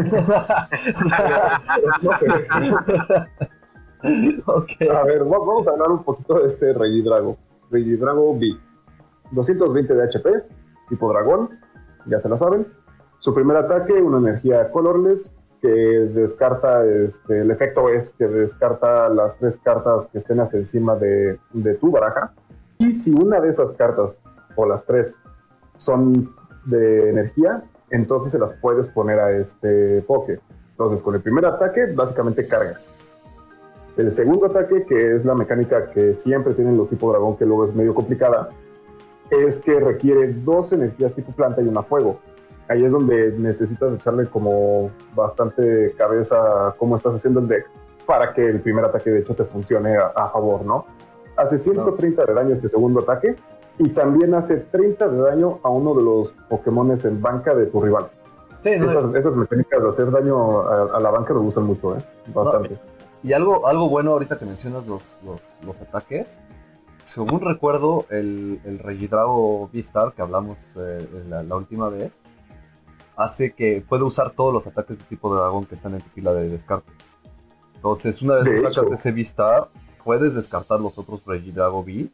sé. 4.67 4.91
A 4.91 5.05
ver, 5.05 5.25
vamos 5.25 5.67
a 5.67 5.71
hablar 5.73 5.91
un 5.91 6.05
poquito 6.05 6.41
de 6.41 6.47
este 6.47 6.73
Regidrago. 6.73 7.37
Regidrago 7.71 8.39
B. 8.39 8.57
220 9.33 9.95
de 9.95 10.03
HP, 10.05 10.45
tipo 10.89 11.09
dragón, 11.11 11.51
ya 12.07 12.19
se 12.19 12.29
la 12.29 12.37
saben. 12.37 12.67
Su 13.19 13.35
primer 13.35 13.57
ataque, 13.57 13.95
una 13.95 14.19
energía 14.19 14.71
colorless, 14.71 15.33
que 15.63 15.69
descarta, 15.69 16.85
este, 16.85 17.43
el 17.43 17.51
efecto 17.53 17.89
es 17.89 18.11
que 18.11 18.27
descarta 18.27 19.09
las 19.09 19.39
tres 19.39 19.59
cartas 19.59 20.07
que 20.07 20.19
estén 20.19 20.41
hasta 20.41 20.57
encima 20.57 20.97
de, 20.97 21.39
tu 21.81 21.93
baraja. 21.93 22.35
Y 22.79 22.91
si 22.91 23.13
una 23.13 23.41
de 23.41 23.49
esas 23.49 23.71
cartas, 23.73 24.21
o 24.57 24.67
las 24.67 24.85
tres, 24.85 25.19
son 25.77 26.35
de 26.67 27.11
energía, 27.11 27.63
entonces 27.91 28.33
se 28.33 28.41
las 28.41 28.53
puedes 28.55 28.89
poner 28.89 29.21
a 29.21 29.31
este 29.31 30.03
Poke. 30.03 30.41
Entonces, 30.73 31.01
con 31.01 31.15
el 31.15 31.21
primer 31.21 31.47
ataque, 31.47 31.87
básicamente 31.95 32.49
cargas. 32.49 32.91
El 33.97 34.11
segundo 34.11 34.47
ataque, 34.47 34.85
que 34.85 35.15
es 35.15 35.25
la 35.25 35.35
mecánica 35.35 35.91
que 35.91 36.15
siempre 36.15 36.55
tienen 36.55 36.77
los 36.77 36.89
tipos 36.89 37.13
dragón, 37.13 37.37
que 37.37 37.47
luego 37.47 37.67
es 37.67 37.75
medio 37.75 37.95
complicada, 37.95 38.49
es 39.33 39.61
que 39.61 39.81
requiere 39.81 40.33
dos 40.33 40.73
energías 40.73 41.15
tipo 41.15 41.33
planta 41.33 41.63
y 41.63 41.69
una 41.69 41.83
fuego. 41.83 42.21
Ahí 42.69 42.85
es 42.85 42.93
donde 42.93 43.33
necesitas 43.33 43.95
echarle 43.95 44.27
como 44.27 44.91
bastante 45.15 45.95
cabeza 45.97 46.75
cómo 46.79 46.97
estás 46.97 47.15
haciendo 47.15 47.41
el 47.41 47.49
deck 47.49 47.67
para 48.07 48.33
que 48.33 48.47
el 48.47 48.61
primer 48.61 48.85
ataque 48.85 49.11
de 49.11 49.21
hecho 49.21 49.35
te 49.35 49.45
funcione 49.45 49.97
a, 49.97 50.29
favor, 50.29 50.65
¿no? 50.65 50.87
Hace 51.37 51.59
130 51.59 52.25
de 52.25 52.35
daño 52.35 52.55
este 52.55 52.69
segundo 52.69 53.01
ataque 53.01 53.37
y 53.79 53.89
también 53.91 54.35
hace 54.35 54.57
30 54.57 55.09
de 55.09 55.19
daño 55.19 55.59
a 55.63 55.71
uno 55.71 55.95
de 55.95 56.03
los 56.03 56.33
Pokémones 56.49 57.05
en 57.05 57.21
banca 57.21 57.55
de 57.55 57.67
tu 57.67 57.81
rival. 57.81 58.07
Sí, 58.59 58.71
esas, 58.71 59.37
mecánicas 59.37 59.83
de 59.83 59.89
hacer 59.89 60.11
daño 60.11 60.63
a, 60.69 61.01
la 61.01 61.11
banca 61.11 61.35
me 61.35 61.41
gustan 61.41 61.65
mucho, 61.65 61.97
¿eh? 61.97 62.01
Bastante. 62.33 62.79
y 63.23 63.33
algo, 63.33 63.67
algo 63.67 63.89
bueno 63.89 64.13
ahorita 64.13 64.39
que 64.39 64.45
mencionas 64.45 64.87
los, 64.87 65.17
los, 65.67 65.81
ataques. 65.81 66.41
Según 67.05 67.41
recuerdo, 67.41 68.07
el, 68.11 68.61
el 68.65 68.79
Regidrago 68.79 69.65
V-Star 69.73 70.13
que 70.13 70.23
hablamos 70.23 70.77
eh, 70.77 71.07
la, 71.29 71.57
última 71.57 71.89
vez, 71.89 72.23
hace 73.17 73.53
que 73.53 73.85
puede 73.87 74.05
usar 74.05 74.31
todos 74.31 74.53
los 74.53 74.67
ataques 74.67 74.99
de 74.99 75.05
tipo 75.05 75.35
de 75.35 75.41
dragón 75.41 75.65
que 75.65 75.75
están 75.75 75.95
en 75.95 76.01
tu 76.01 76.11
pila 76.11 76.33
de 76.33 76.49
descartes. 76.49 76.95
Entonces, 77.75 78.23
una 78.23 78.37
vez 78.37 78.49
que 78.49 78.61
sacas 78.61 78.93
ese 78.93 79.11
V-Star, 79.11 79.69
puedes 80.05 80.35
descartar 80.35 80.81
los 80.81 80.97
otros 80.97 81.25
Regidrago 81.27 81.81
V 81.81 82.09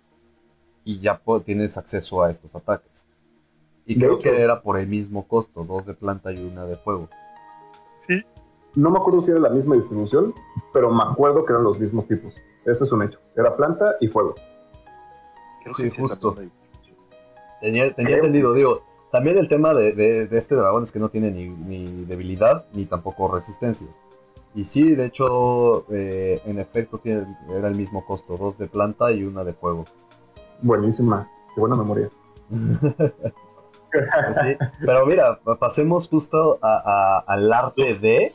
y 0.85 1.01
ya 1.01 1.21
tienes 1.45 1.77
acceso 1.77 2.23
a 2.23 2.31
estos 2.31 2.55
ataques. 2.57 3.07
Y 3.85 3.99
creo 3.99 4.19
que 4.19 4.41
era 4.41 4.61
por 4.61 4.79
el 4.79 4.87
mismo 4.87 5.27
costo, 5.27 5.65
dos 5.65 5.87
de 5.87 5.95
planta 5.95 6.33
y 6.33 6.39
una 6.45 6.65
de 6.65 6.77
fuego. 6.77 7.09
Sí. 7.97 8.23
No 8.75 8.91
me 8.91 8.99
acuerdo 8.99 9.23
si 9.23 9.31
era 9.31 9.41
la 9.41 9.51
misma 9.51 9.77
distribución, 9.77 10.35
pero 10.73 10.91
me 10.91 11.03
acuerdo 11.03 11.45
que 11.45 11.53
eran 11.53 11.65
los 11.65 11.79
mismos 11.79 12.07
tipos. 12.07 12.35
Eso 12.65 12.85
es 12.85 12.93
un 12.93 13.03
hecho. 13.03 13.19
Era 13.35 13.57
planta 13.57 13.97
y 14.01 14.09
fuego. 14.09 14.35
Creo 15.73 15.89
sí, 15.89 15.95
que 15.95 16.03
justo. 16.03 16.35
Tenía, 17.61 17.93
tenía 17.95 18.17
entendido, 18.17 18.53
digo, 18.55 18.83
también 19.11 19.39
el 19.39 19.49
tema 19.49 19.73
de, 19.73 20.29
este 20.31 20.55
dragón 20.55 20.83
es 20.83 20.93
que 20.93 20.99
no 20.99 21.09
tiene 21.09 21.31
ni, 21.31 22.05
debilidad 22.05 22.67
ni 22.75 22.85
tampoco 22.85 23.29
resistencias. 23.29 23.91
Y 24.55 24.65
sí, 24.65 24.95
de 24.95 25.07
hecho, 25.07 25.87
eh, 25.91 26.41
en 26.47 26.59
efecto 26.59 27.01
era 27.05 27.69
el 27.69 27.75
mismo 27.75 28.05
costo, 28.05 28.37
dos 28.37 28.59
de 28.59 28.67
planta 28.67 29.11
y 29.13 29.25
una 29.25 29.45
de 29.45 29.55
fuego. 29.55 29.85
Buenísima, 30.61 31.31
qué 31.55 31.61
buena 31.61 31.77
memoria. 31.77 32.11
pero 34.81 35.07
mira, 35.07 35.39
pasemos 35.59 36.09
justo 36.09 36.59
al 36.61 37.53
arte 37.53 37.95
de. 37.95 38.33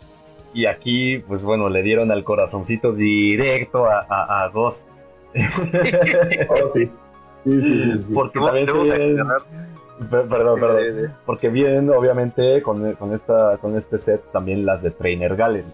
Y 0.55 0.67
aquí, 0.67 1.17
pues 1.17 1.43
bueno, 1.43 1.67
le 1.69 1.81
dieron 1.81 2.11
al 2.11 2.23
corazoncito 2.23 2.93
directo 2.93 3.85
a, 3.87 4.49
Ghost. 4.53 4.87
oh, 6.49 6.67
sí. 6.71 6.91
Sí, 7.43 7.61
sí, 7.61 7.91
sí. 7.91 8.13
Porque 8.13 8.39
también 8.39 8.67
se 8.67 8.73
Perdón, 10.09 10.59
perdón. 10.59 11.13
Porque 11.25 11.49
vienen, 11.49 11.89
obviamente, 11.89 12.61
con, 12.61 12.93
con, 12.93 13.13
esta, 13.13 13.57
con 13.57 13.75
este 13.75 13.97
set 13.97 14.23
también 14.31 14.65
las 14.65 14.81
de 14.81 14.91
Trainer 14.91 15.35
Gallery. 15.35 15.71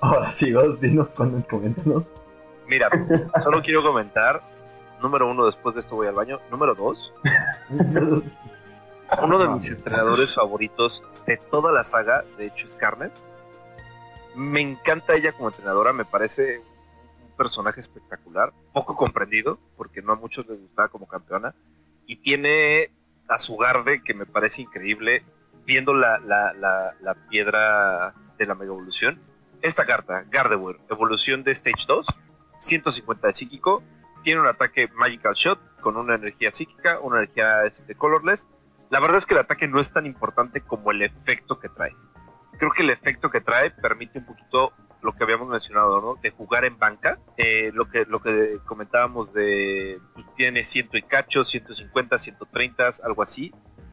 Ahora 0.00 0.30
sí, 0.30 0.52
Ghost, 0.52 0.80
dinos, 0.80 1.14
coméntanos. 1.14 2.04
Mira, 2.66 2.88
solo 3.42 3.62
quiero 3.62 3.82
comentar. 3.82 4.42
Número 5.02 5.30
uno, 5.30 5.46
después 5.46 5.74
de 5.74 5.80
esto 5.80 5.96
voy 5.96 6.08
al 6.08 6.14
baño. 6.14 6.40
Número 6.50 6.74
dos. 6.74 7.12
Uno 9.22 9.38
de 9.38 9.48
mis 9.48 9.68
entrenadores 9.68 10.34
favoritos 10.34 11.02
de 11.26 11.36
toda 11.36 11.72
la 11.72 11.82
saga, 11.82 12.24
de 12.38 12.46
hecho, 12.46 12.66
es 12.66 12.76
Carmen. 12.76 13.10
Me 14.36 14.60
encanta 14.60 15.16
ella 15.16 15.32
como 15.32 15.48
entrenadora, 15.48 15.92
me 15.92 16.04
parece 16.04 16.62
personaje 17.40 17.80
espectacular, 17.80 18.52
poco 18.74 18.94
comprendido, 18.96 19.58
porque 19.78 20.02
no 20.02 20.12
a 20.12 20.16
muchos 20.16 20.46
les 20.46 20.60
gustaba 20.60 20.88
como 20.88 21.08
campeona, 21.08 21.54
y 22.04 22.16
tiene 22.16 22.90
a 23.30 23.38
su 23.38 23.56
garde 23.56 24.02
que 24.04 24.12
me 24.12 24.26
parece 24.26 24.60
increíble, 24.60 25.24
viendo 25.64 25.94
la, 25.94 26.18
la, 26.18 27.14
piedra 27.30 28.12
de 28.36 28.44
la 28.44 28.54
mega 28.54 28.72
evolución. 28.72 29.22
Esta 29.62 29.86
carta, 29.86 30.26
Gardevoir, 30.28 30.80
evolución 30.90 31.42
de 31.42 31.52
Stage 31.52 31.86
2, 31.88 32.06
150 32.58 33.28
de 33.28 33.32
psíquico, 33.32 33.82
tiene 34.22 34.42
un 34.42 34.46
ataque 34.46 34.88
Magical 34.94 35.32
Shot 35.32 35.80
con 35.80 35.96
una 35.96 36.16
energía 36.16 36.50
psíquica, 36.50 37.00
una 37.00 37.20
energía 37.20 37.64
este, 37.64 37.94
colorless, 37.94 38.48
la 38.90 39.00
verdad 39.00 39.16
es 39.16 39.24
que 39.24 39.32
el 39.32 39.40
ataque 39.40 39.66
no 39.66 39.80
es 39.80 39.90
tan 39.90 40.04
importante 40.04 40.60
como 40.60 40.90
el 40.90 41.00
efecto 41.00 41.58
que 41.58 41.70
trae. 41.70 41.96
Creo 42.58 42.70
que 42.72 42.82
el 42.82 42.90
efecto 42.90 43.30
que 43.30 43.40
trae 43.40 43.70
permite 43.70 44.18
un 44.18 44.26
poquito 44.26 44.74
lo 45.02 45.12
que 45.12 45.24
habíamos 45.24 45.48
mencionado, 45.48 46.00
¿no? 46.00 46.16
De 46.22 46.30
jugar 46.30 46.64
en 46.64 46.78
banca. 46.78 47.18
Eh, 47.36 47.70
lo, 47.74 47.88
que, 47.88 48.04
lo 48.04 48.20
que 48.20 48.58
comentábamos 48.66 49.32
de, 49.32 49.98
pues, 50.14 50.26
tiene 50.34 50.62
ciento 50.62 50.96
y 50.96 51.02
cacho, 51.02 51.44
150, 51.44 52.18
130, 52.18 52.88
algo 53.02 53.22
así. 53.22 53.52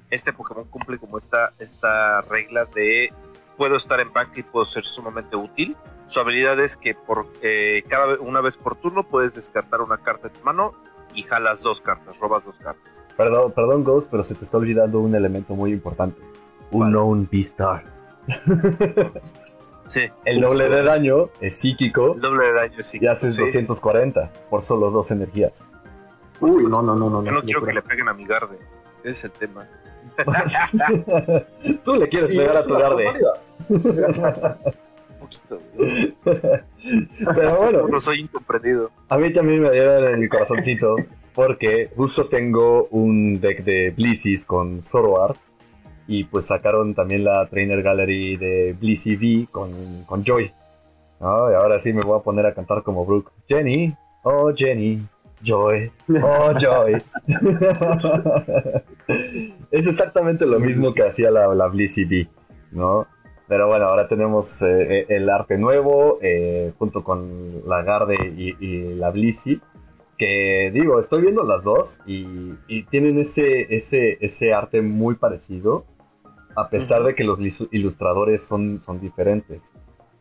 Este 0.09 0.33
Pokémon 0.33 0.65
cumple 0.65 0.97
como 0.97 1.17
esta, 1.17 1.51
esta 1.59 2.21
regla 2.21 2.65
de 2.65 3.11
puedo 3.57 3.75
estar 3.75 3.99
en 3.99 4.13
banca 4.13 4.39
y 4.39 4.43
puedo 4.43 4.65
ser 4.65 4.85
sumamente 4.85 5.35
útil. 5.35 5.75
Su 6.05 6.19
habilidad 6.19 6.59
es 6.59 6.77
que 6.77 6.93
por 6.93 7.27
eh, 7.41 7.83
cada 7.89 8.19
una 8.19 8.39
vez 8.39 8.55
por 8.55 8.75
turno 8.77 9.03
puedes 9.03 9.35
descartar 9.35 9.81
una 9.81 9.97
carta 9.97 10.29
de 10.29 10.35
tu 10.35 10.45
mano 10.45 10.73
y 11.13 11.23
jalas 11.23 11.61
dos 11.61 11.81
cartas, 11.81 12.17
robas 12.19 12.45
dos 12.45 12.57
cartas. 12.59 13.03
Perdón, 13.17 13.51
perdón, 13.51 13.83
Ghost, 13.83 14.09
pero 14.09 14.23
se 14.23 14.35
te 14.35 14.43
está 14.43 14.57
olvidando 14.57 14.99
un 14.99 15.15
elemento 15.15 15.55
muy 15.55 15.71
importante. 15.71 16.21
Un 16.71 16.91
known 16.91 17.27
B-Star. 17.29 17.83
sí. 19.87 20.01
El 20.25 20.41
doble 20.41 20.69
de 20.69 20.83
daño 20.83 21.29
es 21.41 21.55
psíquico. 21.55 22.13
El 22.13 22.21
doble 22.21 22.45
de 22.47 22.53
daño 22.53 22.79
es 22.79 22.87
psíquico. 22.87 23.05
Y 23.05 23.07
haces 23.07 23.35
240 23.37 24.31
por 24.49 24.61
solo 24.61 24.91
dos 24.91 25.11
energías. 25.11 25.63
Uy, 26.39 26.65
no, 26.69 26.81
no, 26.81 26.95
no, 26.95 27.09
no. 27.09 27.23
Yo 27.23 27.31
no, 27.31 27.41
quiero 27.41 27.65
que 27.65 27.73
le 27.73 27.81
peguen 27.81 28.07
a 28.09 28.13
mi 28.13 28.25
garde. 28.25 28.57
Ese 29.03 29.09
es 29.09 29.23
el 29.25 29.31
tema. 29.31 29.67
Tú 31.83 31.95
le 31.95 32.07
quieres 32.07 32.31
pegar 32.31 32.57
a 32.57 32.65
tu 32.65 32.75
garde. 32.75 33.05
Pero 37.35 37.57
bueno. 37.57 37.87
No 37.87 37.99
soy 37.99 38.21
incomprendido. 38.21 38.91
A 39.09 39.17
mí 39.17 39.33
también 39.33 39.61
me 39.61 39.71
dieron 39.71 40.13
en 40.13 40.19
mi 40.19 40.27
corazoncito. 40.27 40.95
Porque 41.33 41.89
justo 41.95 42.27
tengo 42.27 42.85
un 42.85 43.39
deck 43.39 43.63
de 43.63 43.91
Blissis 43.91 44.43
con 44.45 44.81
Zoroark. 44.81 45.37
Y 46.07 46.23
pues 46.23 46.47
sacaron 46.47 46.95
también 46.95 47.23
la 47.23 47.45
Trainer 47.47 47.83
Gallery 47.83 48.37
de 48.37 48.75
Blissey 48.79 49.15
V 49.15 49.47
con, 49.51 49.71
con 50.05 50.23
Joy. 50.23 50.51
Y 51.19 51.23
ahora 51.23 51.79
sí 51.79 51.93
me 51.93 52.01
voy 52.01 52.19
a 52.19 52.23
poner 52.23 52.45
a 52.45 52.53
cantar 52.53 52.83
como 52.83 53.05
Brooke. 53.05 53.31
Jenny, 53.47 53.95
oh 54.23 54.51
Jenny, 54.55 55.01
Joy, 55.43 55.91
oh 56.23 56.53
Joy. 56.57 57.03
es 59.71 59.87
exactamente 59.87 60.45
lo 60.45 60.59
mismo 60.59 60.93
que 60.93 61.03
hacía 61.03 61.31
la, 61.31 61.53
la 61.53 61.67
Blissey 61.67 62.05
V, 62.05 62.27
¿no? 62.71 63.07
Pero 63.47 63.67
bueno, 63.67 63.85
ahora 63.85 64.07
tenemos 64.07 64.61
eh, 64.61 64.99
eh, 64.99 65.05
el 65.09 65.29
arte 65.29 65.57
nuevo 65.57 66.19
eh, 66.21 66.73
junto 66.77 67.03
con 67.03 67.61
la 67.65 67.81
Garde 67.81 68.15
y, 68.15 68.95
la 68.95 69.09
Blissey. 69.11 69.61
Que 70.17 70.71
digo, 70.73 70.99
estoy 70.99 71.21
viendo 71.21 71.43
las 71.43 71.63
dos 71.63 71.99
y, 72.05 72.83
tienen 72.89 73.19
ese, 73.19 73.73
ese, 73.73 74.17
ese 74.19 74.53
arte 74.53 74.81
muy 74.81 75.15
parecido, 75.15 75.85
a 76.57 76.69
pesar 76.69 77.03
de 77.03 77.15
que 77.15 77.23
los 77.23 77.39
ilustradores 77.71 78.45
son, 78.45 78.81
son 78.81 78.99
diferentes. 78.99 79.73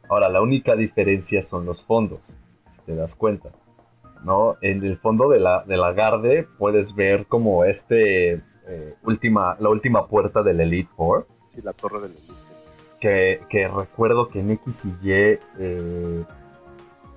Ahora, 0.09 0.29
la 0.29 0.41
única 0.41 0.77
diferencia 0.77 1.43
son 1.43 1.67
los 1.67 1.83
fondos, 1.83 2.37
si 2.69 2.81
te 2.83 2.95
das 2.95 3.17
cuenta. 3.17 3.51
¿no? 4.23 4.57
En 4.61 4.85
el 4.85 4.99
fondo 4.99 5.29
de 5.29 5.41
la, 5.41 5.65
de 5.65 5.77
la 5.77 5.93
Garde 5.93 6.47
puedes 6.59 6.95
ver 6.95 7.27
como 7.27 7.65
este 7.65 8.43
última, 9.03 9.57
la 9.61 9.69
última 9.69 10.07
puerta 10.07 10.43
del 10.43 10.61
Elite 10.61 10.91
Four. 10.97 11.27
Sí, 11.49 11.61
la 11.63 11.73
torre 11.73 12.01
del 12.01 12.11
Elite 12.11 12.47
que, 13.01 13.69
recuerdo 13.75 14.29
que 14.29 14.41
en 14.41 14.51
X 14.53 14.85
y 14.85 15.09
Y 15.09 15.39
eh, 15.59 16.25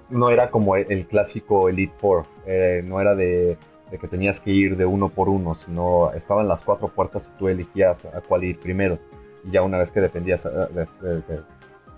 no 0.09 0.29
era 0.29 0.49
como 0.49 0.75
el, 0.75 1.05
clásico 1.07 1.69
Elite 1.69 1.93
Four, 1.97 2.25
eh, 2.45 2.81
no 2.85 2.99
era 2.99 3.15
de, 3.15 3.57
que 3.97 4.07
tenías 4.07 4.39
que 4.39 4.51
ir 4.51 4.77
de 4.77 4.85
uno 4.85 5.09
por 5.09 5.29
uno, 5.29 5.55
sino 5.55 6.11
estaban 6.11 6.47
las 6.47 6.61
cuatro 6.61 6.89
puertas 6.89 7.29
y 7.33 7.39
tú 7.39 7.47
elegías 7.47 8.05
a 8.05 8.21
cuál 8.21 8.43
ir 8.43 8.59
primero. 8.59 8.99
Y 9.43 9.51
ya 9.51 9.61
una 9.61 9.77
vez 9.77 9.91
que 9.91 10.01
defendías, 10.01 10.45
eh, 10.45 11.31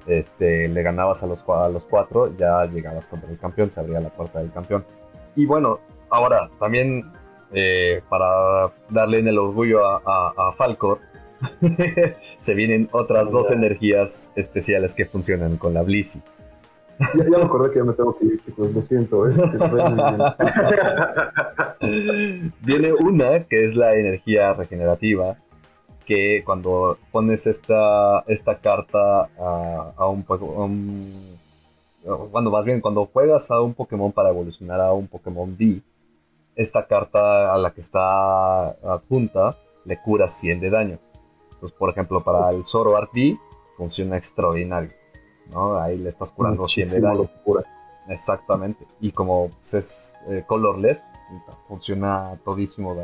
este, 0.08 0.68
le 0.68 0.84
ganabas 0.84 1.22
a 1.24 1.28
los, 1.28 1.44
a 1.50 1.70
los 1.70 1.86
cuatro, 1.86 2.36
ya 2.38 2.66
llegabas 2.66 3.08
contra 3.08 3.30
el 3.30 3.38
campeón, 3.38 3.70
se 3.70 3.80
abría 3.80 4.00
la 4.00 4.10
puerta 4.10 4.39
del 4.39 4.52
campeón. 4.52 4.86
Y 5.36 5.46
bueno, 5.46 5.80
ahora 6.10 6.50
también 6.60 7.12
para 8.08 8.72
darle 8.89 9.20
en 9.20 9.28
el 9.28 9.38
orgullo 9.38 9.86
a, 9.86 10.02
a, 10.06 10.34
a 10.38 10.54
Falcor, 10.54 11.00
se 12.39 12.54
vienen 12.54 12.89
otras 12.92 13.32
dos 13.32 13.52
energías 13.52 14.30
especiales 14.36 14.96
que 14.96 15.06
funcionan 15.06 15.58
con 15.58 15.74
la 15.74 15.82
Blissey. 15.82 16.22
Ya, 17.16 17.38
me 17.38 17.43
acordé 17.43 17.72
que 17.72 17.80
ya 17.80 17.84
me 17.84 17.93
tengo 17.93 18.18
que 18.18 18.26
ir, 18.26 18.39
chicos, 18.45 18.74
lo 18.74 18.82
siento, 18.82 19.28
¿eh? 19.28 19.34
Viene 22.62 22.93
una 22.93 23.43
que 23.45 23.64
es 23.64 23.76
la 23.76 23.95
energía 23.95 24.54
regenerativa, 24.54 25.38
que 26.06 26.43
cuando 26.45 26.97
pones 27.12 27.47
esta, 27.47 28.24
esta 28.28 28.60
carta 28.60 29.30
a, 29.38 30.08
un, 30.08 30.24
cuando 32.32 32.52
más 32.52 32.66
bien 32.66 32.82
cuando 32.82 33.06
juegas 33.06 33.49
a 33.49 33.62
un 33.62 33.74
Pokémon 33.74 34.12
para 34.12 34.30
evolucionar 34.30 34.82
a 34.82 34.93
un 34.93 35.08
Pokémon 35.08 35.56
B, 35.58 35.82
esta 36.56 36.86
carta 36.86 37.54
a 37.54 37.58
la 37.58 37.72
que 37.72 37.82
está 37.82 38.70
adjunta 38.70 39.58
le 39.86 39.99
cura 40.02 40.28
100 40.28 40.60
de 40.60 40.70
daño. 40.70 40.99
Entonces, 41.54 41.72
por 41.72 41.89
ejemplo, 41.89 42.24
para 42.24 42.49
el 42.49 42.66
Zoroark 42.66 43.12
B 43.14 43.38
funciona 43.78 44.18
extraordinario. 44.18 45.01
¿No? 45.52 45.78
Ahí 45.78 45.97
le 45.97 46.10
estás 46.10 46.32
curando 46.32 46.68
100 46.68 46.89
de 46.91 47.02
daño. 47.02 47.30
Exactamente. 48.08 48.86
Y 48.99 49.12
como 49.12 49.49
es 49.60 50.14
eh, 50.28 50.43
colorless, 50.47 51.06
funciona 51.68 52.39
todísimo. 52.43 52.95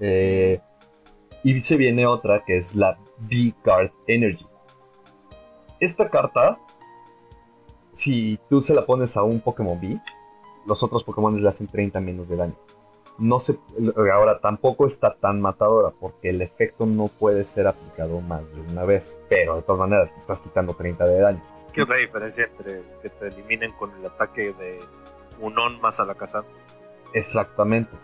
Eh, 0.00 0.60
y 1.44 1.60
se 1.60 1.76
viene 1.76 2.06
otra 2.06 2.44
que 2.44 2.58
es 2.58 2.74
la 2.74 2.98
B-Card 3.18 3.90
Energy. 4.06 4.46
Esta 5.80 6.10
carta, 6.10 6.58
si 7.92 8.38
tú 8.48 8.60
se 8.60 8.74
la 8.74 8.84
pones 8.84 9.16
a 9.16 9.22
un 9.22 9.40
Pokémon 9.40 9.80
B, 9.80 10.00
los 10.66 10.82
otros 10.82 11.04
Pokémon 11.04 11.40
le 11.40 11.48
hacen 11.48 11.68
30 11.68 12.00
menos 12.00 12.28
de 12.28 12.36
daño. 12.36 12.56
No 13.18 13.40
se, 13.40 13.58
ahora 14.12 14.40
tampoco 14.40 14.86
está 14.86 15.16
tan 15.16 15.40
matadora 15.40 15.90
porque 15.90 16.30
el 16.30 16.40
efecto 16.42 16.86
no 16.86 17.08
puede 17.08 17.44
ser 17.44 17.66
aplicado 17.66 18.20
más 18.20 18.52
de 18.54 18.60
una 18.60 18.84
vez. 18.84 19.20
Pero 19.28 19.56
de 19.56 19.62
todas 19.62 19.80
maneras 19.80 20.12
te 20.12 20.18
estás 20.18 20.40
quitando 20.40 20.74
30 20.74 21.04
de 21.04 21.20
daño. 21.20 21.57
¿Qué 21.78 21.82
otra 21.84 21.98
diferencia 21.98 22.44
entre 22.44 22.82
que 23.00 23.08
te 23.08 23.28
eliminen 23.28 23.70
con 23.70 23.92
el 23.94 24.04
ataque 24.04 24.52
de 24.52 24.80
un 25.40 25.56
on 25.56 25.80
más 25.80 26.00
a 26.00 26.04
la 26.04 26.16
casa? 26.16 26.42
Exactamente. 27.14 27.96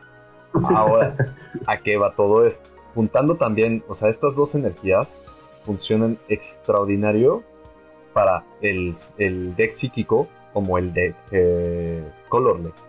Ahora, 0.63 1.17
¿a 1.67 1.79
qué 1.79 1.97
va 1.97 2.15
todo 2.15 2.47
esto? 2.47 2.69
Juntando 2.95 3.35
también, 3.35 3.83
o 3.89 3.95
sea, 3.95 4.11
estas 4.11 4.37
dos 4.37 4.55
energías 4.55 5.25
funcionan 5.65 6.21
extraordinario 6.29 7.43
para 8.13 8.45
el, 8.61 8.95
el 9.19 9.57
deck 9.57 9.73
psíquico 9.73 10.29
como 10.53 10.79
el 10.79 10.93
de 10.93 11.17
eh, 11.33 12.09
Colorless. 12.29 12.89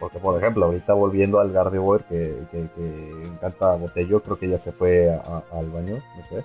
Porque, 0.00 0.18
por 0.18 0.36
ejemplo, 0.36 0.64
ahorita 0.64 0.94
volviendo 0.94 1.38
al 1.38 1.52
Gardevoir, 1.52 2.02
que, 2.06 2.40
que, 2.50 2.68
que 2.74 3.22
encanta 3.22 3.76
Botello, 3.76 4.20
creo 4.20 4.36
que 4.36 4.48
ya 4.48 4.58
se 4.58 4.72
fue 4.72 5.16
al 5.52 5.70
baño, 5.70 6.02
no 6.16 6.22
sé. 6.24 6.44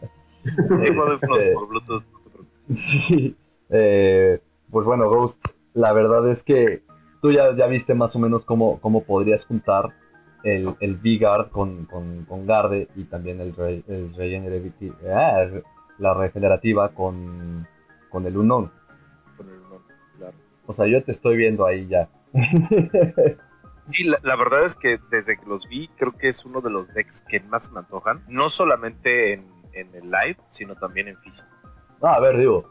sí. 2.74 3.36
Eh, 3.70 4.40
pues 4.70 4.86
bueno, 4.86 5.08
Ghost, 5.08 5.44
la 5.74 5.92
verdad 5.92 6.28
es 6.28 6.42
que 6.42 6.82
tú 7.20 7.32
ya, 7.32 7.54
ya 7.56 7.66
viste 7.66 7.94
más 7.94 8.14
o 8.16 8.18
menos 8.18 8.44
cómo, 8.44 8.80
cómo 8.80 9.04
podrías 9.04 9.44
juntar 9.44 9.94
el, 10.42 10.74
el 10.80 10.96
V-Guard 10.96 11.50
con, 11.50 11.86
con, 11.86 12.24
con, 12.24 12.46
Garde 12.46 12.88
y 12.94 13.04
también 13.04 13.40
el, 13.40 13.54
el 13.88 14.12
ah, 15.12 15.46
la 15.98 16.14
regenerativa 16.14 16.90
con, 16.90 17.66
con 18.10 18.26
el 18.26 18.36
Unknown. 18.36 18.70
Con 19.36 19.48
el 19.48 19.54
Unknown, 19.56 19.82
claro. 20.18 20.36
O 20.66 20.72
sea, 20.72 20.86
yo 20.86 21.02
te 21.02 21.12
estoy 21.12 21.36
viendo 21.36 21.66
ahí 21.66 21.86
ya. 21.88 22.08
Sí, 23.92 24.02
la, 24.02 24.36
verdad 24.36 24.64
es 24.64 24.74
que 24.74 24.98
desde 25.10 25.36
que 25.36 25.46
los 25.46 25.68
vi, 25.68 25.88
creo 25.96 26.10
que 26.10 26.28
es 26.28 26.44
uno 26.44 26.60
de 26.60 26.70
los 26.70 26.92
decks 26.92 27.22
que 27.28 27.38
más 27.40 27.70
me 27.70 27.78
antojan. 27.78 28.24
No 28.28 28.48
solamente 28.48 29.34
en, 29.34 29.46
en 29.76 29.94
el 29.94 30.10
live, 30.10 30.38
sino 30.46 30.74
también 30.74 31.08
en 31.08 31.16
físico. 31.18 31.48
Ah, 32.02 32.14
a 32.14 32.20
ver, 32.20 32.38
digo, 32.38 32.68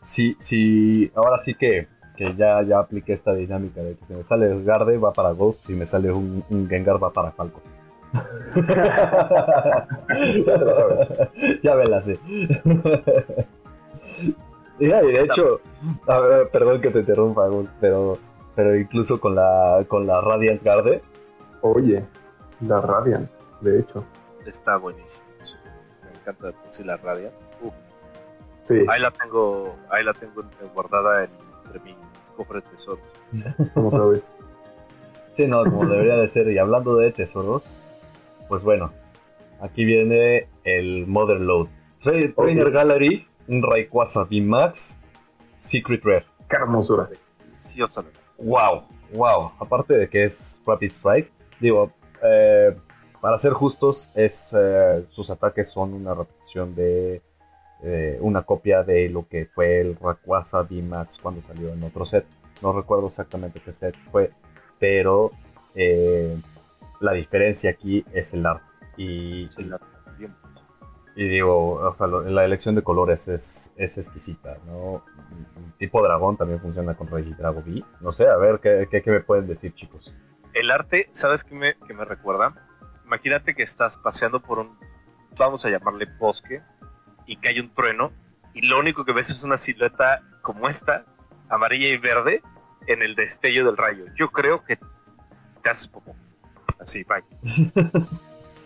si, 0.00 0.34
si 0.38 1.10
ahora 1.14 1.38
sí 1.38 1.54
que, 1.54 1.88
que 2.16 2.34
ya, 2.36 2.62
ya 2.62 2.78
apliqué 2.78 3.12
esta 3.12 3.34
dinámica 3.34 3.82
de 3.82 3.96
que 3.96 4.06
si 4.06 4.14
me 4.14 4.22
sale 4.22 4.62
Garde 4.64 4.98
va 4.98 5.12
para 5.12 5.32
Ghost, 5.32 5.62
si 5.62 5.74
me 5.74 5.86
sale 5.86 6.12
un, 6.12 6.44
un 6.50 6.68
Gengar 6.68 7.02
va 7.02 7.10
para 7.10 7.32
Falco. 7.32 7.60
ya 8.54 9.86
lo 10.56 10.74
sabes. 10.74 11.08
Ya 11.62 11.74
me 11.74 11.86
la 11.86 12.00
sé. 12.00 12.18
Y 14.78 14.86
de 14.86 15.22
hecho, 15.22 15.60
perdón 16.52 16.80
que 16.80 16.90
te 16.90 17.00
interrumpa, 17.00 17.48
pero, 17.80 18.18
pero 18.54 18.76
incluso 18.76 19.20
con 19.20 19.34
la, 19.34 19.84
con 19.88 20.06
la 20.06 20.20
Radiant 20.20 20.62
Garde. 20.62 21.02
Oye, 21.60 22.04
la 22.60 22.80
Radiant, 22.80 23.28
de 23.60 23.80
hecho. 23.80 24.04
Está 24.44 24.76
buenísimo. 24.76 25.31
Encanta 26.22 26.46
de 26.48 26.52
por 26.52 26.86
la 26.86 26.96
Radiant. 26.96 27.34
Sí. 28.62 28.74
Ahí 28.88 29.00
la 29.00 29.10
tengo, 29.10 29.74
ahí 29.90 30.04
la 30.04 30.12
tengo 30.14 30.42
guardada 30.72 31.24
entre 31.24 31.80
mi 31.80 31.96
cofre 32.36 32.60
de 32.60 32.68
tesoros. 32.68 33.00
¿Cómo 33.74 33.90
sabes? 33.90 34.22
Sí, 35.32 35.46
no, 35.48 35.64
como 35.64 35.86
debería 35.86 36.16
de 36.16 36.28
ser. 36.28 36.48
Y 36.50 36.58
hablando 36.58 36.96
de 36.96 37.10
tesoros, 37.10 37.62
pues 38.48 38.62
bueno, 38.62 38.92
aquí 39.60 39.84
viene 39.84 40.48
el 40.64 41.06
Mother 41.06 41.40
Load. 41.40 41.68
Trainer 42.00 42.70
Gallery 42.70 43.26
un 43.48 43.62
Rayquaza 43.62 44.24
VMAX 44.24 44.98
Secret 45.56 46.02
Rare. 46.04 46.26
Qué 46.48 46.56
hermosura. 46.56 47.08
Wow, 48.38 48.84
wow. 49.14 49.52
Aparte 49.58 49.94
de 49.94 50.08
que 50.08 50.24
es 50.24 50.60
Rapid 50.66 50.90
Strike, 50.90 51.30
digo, 51.60 51.92
eh, 52.22 52.76
para 53.22 53.38
ser 53.38 53.52
justos, 53.52 54.10
es, 54.14 54.52
eh, 54.52 55.06
sus 55.08 55.30
ataques 55.30 55.70
son 55.70 55.94
una 55.94 56.12
repetición 56.12 56.74
de 56.74 57.22
eh, 57.84 58.18
una 58.20 58.42
copia 58.42 58.82
de 58.82 59.08
lo 59.08 59.26
que 59.28 59.46
fue 59.46 59.80
el 59.80 59.96
Rayquaza 59.96 60.62
VMAX 60.62 61.18
cuando 61.18 61.40
salió 61.40 61.72
en 61.72 61.82
otro 61.84 62.04
set. 62.04 62.26
No 62.60 62.72
recuerdo 62.72 63.06
exactamente 63.06 63.60
qué 63.60 63.72
set 63.72 63.96
fue, 64.10 64.32
pero 64.78 65.30
la 67.00 67.12
diferencia 67.12 67.70
aquí 67.70 68.04
es 68.12 68.34
el 68.34 68.44
arte. 68.44 68.64
Y, 68.96 69.48
el 69.56 69.72
arte 69.72 69.86
y 71.14 71.28
digo, 71.28 71.74
o 71.74 71.94
sea, 71.94 72.06
la 72.06 72.44
elección 72.44 72.74
de 72.74 72.82
colores 72.82 73.28
es, 73.28 73.70
es 73.76 73.98
exquisita, 73.98 74.58
¿no? 74.66 75.04
Tipo 75.78 76.02
dragón 76.02 76.36
también 76.36 76.60
funciona 76.60 76.94
con 76.94 77.06
Rey 77.08 77.34
Drago. 77.36 77.62
No 78.00 78.12
sé, 78.12 78.28
a 78.28 78.36
ver, 78.36 78.60
¿qué, 78.60 78.88
qué, 78.90 79.10
me 79.10 79.20
pueden 79.20 79.46
decir, 79.46 79.74
chicos? 79.74 80.14
El 80.54 80.70
arte, 80.70 81.08
¿sabes 81.12 81.44
qué 81.44 81.54
me, 81.54 81.74
qué 81.86 81.92
me 81.92 82.04
recuerda? 82.04 82.71
Imagínate 83.06 83.54
que 83.54 83.62
estás 83.62 83.96
paseando 83.96 84.40
por 84.40 84.58
un, 84.58 84.78
vamos 85.38 85.64
a 85.64 85.70
llamarle 85.70 86.06
bosque, 86.18 86.62
y 87.26 87.36
que 87.36 87.48
hay 87.48 87.60
un 87.60 87.72
trueno, 87.72 88.12
y 88.54 88.66
lo 88.66 88.78
único 88.78 89.04
que 89.04 89.12
ves 89.12 89.30
es 89.30 89.42
una 89.42 89.56
silueta 89.56 90.22
como 90.42 90.68
esta, 90.68 91.04
amarilla 91.48 91.88
y 91.88 91.96
verde, 91.98 92.42
en 92.86 93.02
el 93.02 93.14
destello 93.14 93.66
del 93.66 93.76
rayo. 93.76 94.04
Yo 94.16 94.30
creo 94.30 94.64
que 94.64 94.78
te 95.62 95.70
haces 95.70 95.88
poco. 95.88 96.14
Así, 96.78 97.04
bye. 97.04 97.22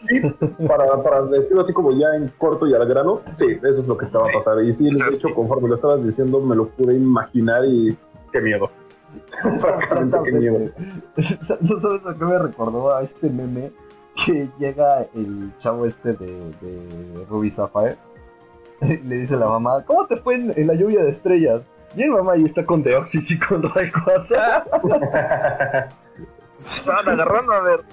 Sí, 0.08 0.20
para, 0.68 1.02
para 1.02 1.22
decirlo 1.22 1.62
así 1.62 1.72
como 1.72 1.90
ya 1.98 2.14
en 2.14 2.28
corto 2.38 2.66
y 2.66 2.74
al 2.74 2.86
grano, 2.86 3.22
sí, 3.34 3.46
eso 3.60 3.80
es 3.80 3.88
lo 3.88 3.96
que 3.96 4.06
te 4.06 4.16
va 4.16 4.22
a 4.28 4.32
pasar. 4.32 4.62
Y 4.62 4.72
sí, 4.72 4.88
de 4.88 5.04
hecho, 5.12 5.34
conforme 5.34 5.68
lo 5.68 5.74
estabas 5.74 6.04
diciendo, 6.04 6.40
me 6.40 6.54
lo 6.54 6.68
pude 6.68 6.94
imaginar 6.94 7.64
y 7.64 7.96
qué 8.30 8.40
miedo. 8.40 8.70
Francamente, 9.58 10.18
qué 10.24 10.32
miedo. 10.32 10.58
¿No 11.60 11.78
sabes 11.78 12.06
a 12.06 12.16
qué 12.16 12.24
me 12.24 12.38
recordó 12.38 12.94
a 12.94 13.02
este 13.02 13.28
meme? 13.28 13.72
Que 14.24 14.48
llega 14.58 15.06
el 15.14 15.52
chavo 15.58 15.86
este 15.86 16.14
de, 16.14 16.50
de 16.60 17.24
Ruby 17.28 17.50
Sapphire. 17.50 17.96
Le 18.80 19.16
dice 19.16 19.34
a 19.34 19.38
la 19.38 19.46
mamá, 19.46 19.84
¿cómo 19.84 20.06
te 20.06 20.16
fue 20.16 20.34
en, 20.34 20.66
la 20.66 20.74
lluvia 20.74 21.02
de 21.02 21.10
estrellas? 21.10 21.66
Bien, 21.94 22.10
mamá, 22.10 22.36
y 22.36 22.44
está 22.44 22.64
con 22.64 22.82
Deoxys 22.82 23.30
y 23.30 23.38
con 23.38 23.62
Rayquaza. 23.62 24.64
Se 26.58 26.80
estaban 26.80 27.08
agarrando 27.08 27.52
a 27.52 27.60
ver. 27.62 27.84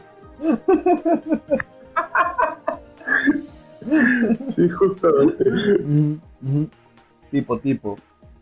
sí, 4.49 4.69
justamente. 4.69 5.45
Tipo, 7.31 7.59
tipo. 7.59 7.97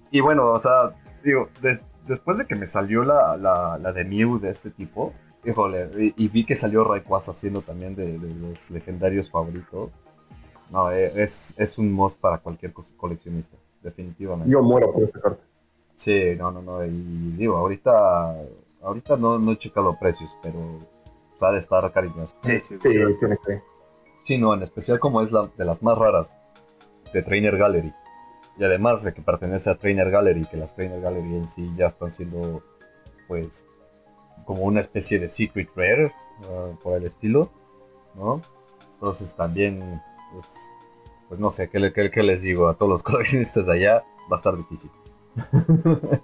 Y 0.10 0.20
bueno, 0.20 0.52
o 0.52 0.60
sea, 0.60 0.92
digo, 1.24 1.50
después 2.08 2.38
de 2.38 2.46
que 2.46 2.56
me 2.56 2.66
salió 2.66 3.04
la, 3.04 3.38
la, 3.38 3.94
de 3.94 4.04
Mew 4.04 4.40
de 4.40 4.50
este 4.50 4.72
tipo, 4.72 5.14
híjole, 5.44 5.90
y, 6.16 6.28
vi 6.28 6.46
que 6.46 6.56
salió 6.56 6.84
Rayquaza 6.84 7.32
haciendo 7.32 7.62
también 7.62 7.96
de, 7.96 8.18
los 8.18 8.70
legendarios 8.70 9.30
favoritos. 9.30 9.92
No, 10.70 10.92
eh, 10.92 11.12
es, 11.16 11.54
es 11.58 11.78
un 11.78 11.92
must 11.92 12.20
para 12.20 12.38
cualquier 12.38 12.74
coleccionista, 12.96 13.58
definitivamente. 13.82 14.52
Yo 14.52 14.62
muero 14.62 14.94
por 14.94 15.04
esta 15.04 15.20
carta. 15.20 15.44
Sí, 15.94 16.36
no, 16.38 16.52
no, 16.52 16.62
no. 16.62 16.86
Y 16.86 17.34
digo, 17.38 17.58
ahorita, 17.58 18.38
ahorita 18.82 19.18
no, 19.18 19.38
no 19.38 19.52
he 19.52 19.58
checado 19.58 19.98
precios, 20.00 20.38
pero 20.42 20.80
sabe 21.36 21.58
estar 21.58 21.92
cariñoso. 21.92 22.36
Sí, 22.40 22.60
sí, 22.60 22.76
sí, 22.80 22.90
tiene 22.90 23.38
que. 23.46 23.62
Sí, 24.22 24.38
no, 24.38 24.54
en 24.54 24.62
especial 24.64 25.00
como 25.00 25.22
es 25.22 25.32
la 25.32 25.50
de 25.58 25.66
las 25.66 25.82
más 25.84 25.98
raras 25.98 26.38
de 27.14 27.22
Trainer 27.22 27.58
Gallery. 27.58 27.94
Y 28.58 28.64
además 28.64 29.04
de 29.04 29.14
que 29.14 29.22
pertenece 29.22 29.70
a 29.70 29.76
Trainer 29.76 30.10
Gallery, 30.12 30.46
que 30.46 30.58
las 30.58 30.76
Trainer 30.76 31.02
Gallery 31.02 31.36
en 31.36 31.48
sí 31.48 31.72
ya 31.76 31.88
están 31.88 32.12
siendo, 32.12 32.62
pues, 33.28 33.66
como 34.46 34.64
una 34.64 34.80
especie 34.80 35.20
de 35.20 35.28
Secret 35.28 35.70
Rare, 35.76 36.14
ah, 36.44 36.70
por 36.82 36.98
el 36.98 37.06
estilo, 37.06 37.50
¿no? 38.16 38.42
Entonces 38.94 39.36
también, 39.36 40.02
pues, 40.34 40.56
pues 41.28 41.40
no 41.40 41.50
sé, 41.50 41.70
¿qué, 41.70 41.80
les 42.24 42.42
digo? 42.42 42.68
A 42.68 42.76
todos 42.76 42.90
los 42.90 43.04
coleccionistas 43.04 43.66
de 43.66 43.74
allá 43.74 44.04
va 44.32 44.32
a 44.32 44.36
estar 44.36 44.56
difícil. 44.56 44.92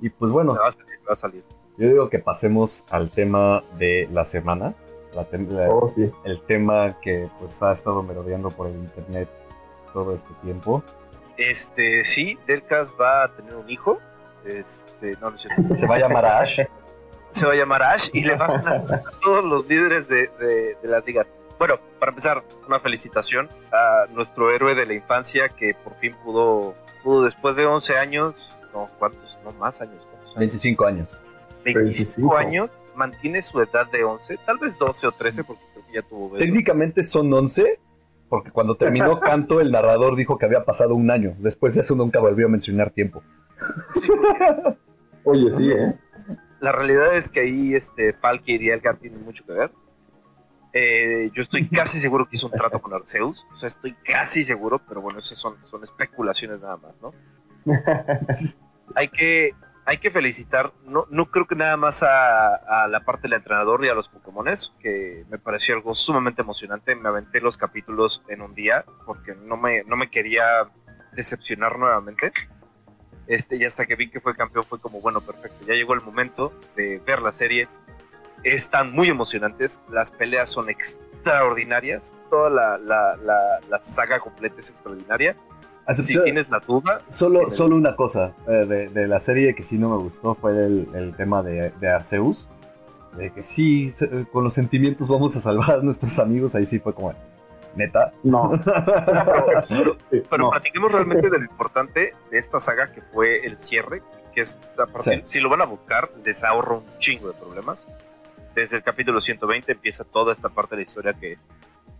y 0.00 0.10
pues 0.10 0.32
bueno. 0.32 0.54
Va 0.54 0.68
a, 0.68 0.72
salir, 0.72 1.00
va 1.08 1.12
a 1.12 1.16
salir. 1.16 1.44
Yo 1.76 1.88
digo 1.88 2.08
que 2.10 2.18
pasemos 2.18 2.84
al 2.90 3.10
tema 3.10 3.62
de 3.78 4.08
la 4.12 4.24
semana. 4.24 4.74
oh, 5.70 5.88
sí. 5.88 6.10
El 6.24 6.40
tema 6.42 6.98
que 7.00 7.30
pues 7.38 7.62
ha 7.62 7.72
estado 7.72 8.02
merodeando 8.02 8.50
por 8.50 8.66
el 8.66 8.74
internet 8.74 9.28
todo 9.92 10.12
este 10.12 10.34
tiempo. 10.42 10.82
Este, 11.36 12.02
sí, 12.02 12.36
Delcas 12.46 12.96
va 13.00 13.22
a 13.24 13.32
tener 13.34 13.54
un 13.54 13.70
hijo. 13.70 13.98
Este, 14.48 15.16
no, 15.20 15.30
no 15.30 15.38
Se 15.74 15.86
va 15.86 15.96
a 15.96 15.98
llamar 15.98 16.24
Ash. 16.24 16.60
Se 17.30 17.46
va 17.46 17.52
a 17.52 17.56
llamar 17.56 17.82
Ash 17.82 18.08
y 18.12 18.22
le 18.22 18.34
van 18.34 18.66
a, 18.66 18.70
a 18.94 19.02
todos 19.22 19.44
los 19.44 19.68
líderes 19.68 20.08
de, 20.08 20.28
de, 20.38 20.76
las 20.82 21.04
ligas. 21.04 21.30
Bueno, 21.58 21.78
para 21.98 22.10
empezar, 22.10 22.42
una 22.66 22.80
felicitación 22.80 23.48
a 23.72 24.06
nuestro 24.12 24.50
héroe 24.50 24.74
de 24.74 24.86
la 24.86 24.94
infancia 24.94 25.48
que 25.48 25.74
por 25.74 25.94
fin 25.96 26.14
pudo, 26.24 26.74
pudo 27.02 27.24
después 27.24 27.56
de 27.56 27.66
11 27.66 27.98
años, 27.98 28.34
no, 28.72 28.88
¿cuántos? 28.98 29.36
No, 29.44 29.50
más 29.52 29.80
años. 29.80 30.06
¿cuántos 30.10 30.34
25 30.36 30.86
años. 30.86 31.20
25, 31.64 32.36
años, 32.36 32.70
mantiene 32.94 33.42
su 33.42 33.60
edad 33.60 33.90
de 33.90 34.04
11, 34.04 34.38
tal 34.46 34.58
vez 34.58 34.78
12 34.78 35.06
o 35.06 35.12
13 35.12 35.44
porque 35.44 35.62
creo 35.72 35.86
que 35.86 35.92
ya 35.92 36.02
tuvo 36.02 36.36
Técnicamente 36.36 37.02
son 37.02 37.32
11, 37.32 37.78
porque 38.28 38.50
cuando 38.50 38.76
terminó 38.76 39.20
Canto, 39.20 39.60
el 39.60 39.70
narrador 39.70 40.16
dijo 40.16 40.38
que 40.38 40.46
había 40.46 40.64
pasado 40.64 40.94
un 40.94 41.10
año. 41.10 41.34
Después 41.38 41.74
de 41.74 41.82
eso 41.82 41.94
nunca 41.94 42.20
volvió 42.20 42.46
a 42.46 42.48
mencionar 42.48 42.90
tiempo. 42.90 43.22
Oye, 45.24 45.50
sí, 45.52 45.70
¿eh? 45.70 45.98
La 46.60 46.72
realidad 46.72 47.14
es 47.14 47.28
que 47.28 47.40
ahí 47.40 47.74
este, 47.74 48.12
Falky 48.14 48.56
y 48.56 48.70
Elgar 48.70 48.96
tienen 48.96 49.24
mucho 49.24 49.44
que 49.44 49.52
ver. 49.52 49.70
Eh, 50.72 51.30
yo 51.34 51.42
estoy 51.42 51.68
casi 51.68 51.98
seguro 51.98 52.28
que 52.28 52.36
hizo 52.36 52.46
un 52.46 52.52
trato 52.52 52.80
con 52.80 52.92
Arceus. 52.92 53.46
O 53.52 53.56
sea, 53.56 53.66
estoy 53.68 53.94
casi 53.94 54.42
seguro, 54.42 54.80
pero 54.86 55.00
bueno, 55.00 55.18
esas 55.18 55.38
son, 55.38 55.56
son 55.64 55.84
especulaciones 55.84 56.60
nada 56.60 56.76
más, 56.76 57.00
¿no? 57.00 57.12
hay 58.94 59.08
que 59.08 59.54
hay 59.88 59.96
que 59.96 60.10
felicitar, 60.10 60.74
no, 60.84 61.06
no 61.08 61.30
creo 61.30 61.46
que 61.46 61.54
nada 61.54 61.78
más 61.78 62.02
a, 62.02 62.86
la 62.88 63.00
parte 63.06 63.22
del 63.22 63.32
entrenador 63.32 63.82
y 63.86 63.88
a 63.88 63.94
los 63.94 64.06
Pokémones, 64.06 64.74
que 64.80 65.24
me 65.30 65.38
pareció 65.38 65.74
algo 65.76 65.94
sumamente 65.94 66.42
emocionante. 66.42 66.94
Me 66.94 67.08
aventé 67.08 67.40
los 67.40 67.56
capítulos 67.56 68.22
en 68.28 68.42
un 68.42 68.54
día 68.54 68.84
porque 69.06 69.34
no 69.34 69.56
me, 69.56 69.84
no 69.84 69.96
me 69.96 70.10
quería 70.10 70.44
decepcionar 71.12 71.78
nuevamente. 71.78 72.32
Este, 73.28 73.56
y 73.56 73.64
hasta 73.64 73.86
que 73.86 73.94
vi 73.94 74.08
que 74.08 74.20
fue 74.20 74.34
campeón 74.34 74.64
fue 74.64 74.80
como, 74.80 75.00
bueno, 75.00 75.20
perfecto, 75.20 75.64
ya 75.66 75.74
llegó 75.74 75.94
el 75.94 76.00
momento 76.00 76.52
de 76.74 77.00
ver 77.06 77.22
la 77.22 77.30
serie. 77.30 77.68
Están 78.42 78.92
muy 78.92 79.08
emocionantes, 79.08 79.80
las 79.90 80.10
peleas 80.10 80.48
son 80.48 80.70
extraordinarias, 80.70 82.14
toda 82.30 82.50
la, 82.50 82.78
la, 82.78 83.16
la, 83.16 83.60
la 83.68 83.78
saga 83.78 84.20
completa 84.20 84.56
es 84.58 84.70
extraordinaria 84.70 85.36
si 85.94 86.22
tienes 86.22 86.48
la 86.50 86.60
duda. 86.60 87.00
Solo, 87.08 87.50
solo 87.50 87.76
una 87.76 87.96
cosa 87.96 88.34
eh, 88.46 88.90
de, 88.92 89.08
la 89.08 89.20
serie 89.20 89.54
que 89.54 89.62
sí 89.62 89.78
no 89.78 89.90
me 89.90 89.96
gustó 89.96 90.34
fue 90.34 90.52
el, 90.64 91.14
tema 91.16 91.42
de, 91.42 91.72
Arceus. 91.88 92.48
De 93.16 93.32
que 93.32 93.42
sí, 93.42 93.90
con 94.32 94.44
los 94.44 94.52
sentimientos 94.52 95.08
vamos 95.08 95.34
a 95.36 95.40
salvar 95.40 95.72
a 95.72 95.82
nuestros 95.82 96.18
amigos. 96.18 96.54
Ahí 96.54 96.64
sí 96.64 96.78
fue 96.78 96.94
como, 96.94 97.14
neta. 97.78 98.10
No. 98.22 98.50
pero, 100.30 100.50
platiquemos 100.50 100.92
realmente 100.92 101.30
de 101.30 101.38
lo 101.38 101.44
importante 101.44 102.14
de 102.30 102.38
esta 102.38 102.58
saga 102.58 102.92
que 102.92 103.00
fue 103.00 103.46
el 103.46 103.56
cierre. 103.56 104.02
Que 104.34 104.42
es, 104.42 104.60
si 105.24 105.40
lo 105.40 105.48
van 105.48 105.62
a 105.62 105.64
buscar, 105.64 106.10
les 106.24 106.44
ahorra 106.44 106.74
un 106.74 106.98
chingo 106.98 107.28
de 107.28 107.34
problemas. 107.34 107.88
Desde 108.54 108.76
el 108.76 108.82
capítulo 108.82 109.20
120 109.20 109.72
empieza 109.72 110.04
toda 110.04 110.32
esta 110.32 110.48
parte 110.48 110.76
de 110.76 110.82
la 110.82 110.88
historia 110.88 111.12
que 111.14 111.38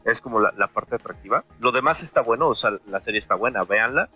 es 0.04 0.20
como 0.20 0.40
la, 0.40 0.66
parte 0.68 0.96
atractiva. 0.96 1.44
Lo 1.60 1.72
demás 1.72 2.02
está 2.02 2.20
bueno, 2.20 2.48
o 2.48 2.54
sea, 2.54 2.72
la 2.86 3.00
serie 3.00 3.18
está 3.18 3.34
buena, 3.34 3.62
véanla. 3.62 4.08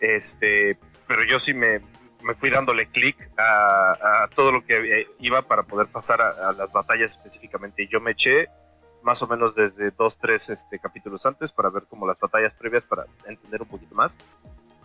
Este, 0.00 0.78
pero 1.06 1.24
yo 1.24 1.38
sí 1.38 1.52
me, 1.52 1.80
me 2.22 2.34
fui 2.34 2.50
dándole 2.50 2.86
clic 2.86 3.30
a, 3.36 4.28
todo 4.34 4.52
lo 4.52 4.64
que 4.64 5.06
iba 5.18 5.42
para 5.42 5.62
poder 5.62 5.88
pasar 5.88 6.20
a, 6.20 6.52
las 6.52 6.72
batallas 6.72 7.12
específicamente. 7.12 7.82
Y 7.82 7.88
yo 7.88 8.00
me 8.00 8.12
eché 8.12 8.48
más 9.02 9.22
o 9.22 9.26
menos 9.26 9.54
desde 9.54 9.90
dos, 9.90 10.18
tres 10.18 10.50
este, 10.50 10.78
capítulos 10.78 11.24
antes 11.26 11.52
para 11.52 11.70
ver 11.70 11.84
como 11.84 12.06
las 12.06 12.18
batallas 12.18 12.54
previas 12.54 12.84
para 12.84 13.06
entender 13.26 13.62
un 13.62 13.68
poquito 13.68 13.94
más 13.94 14.18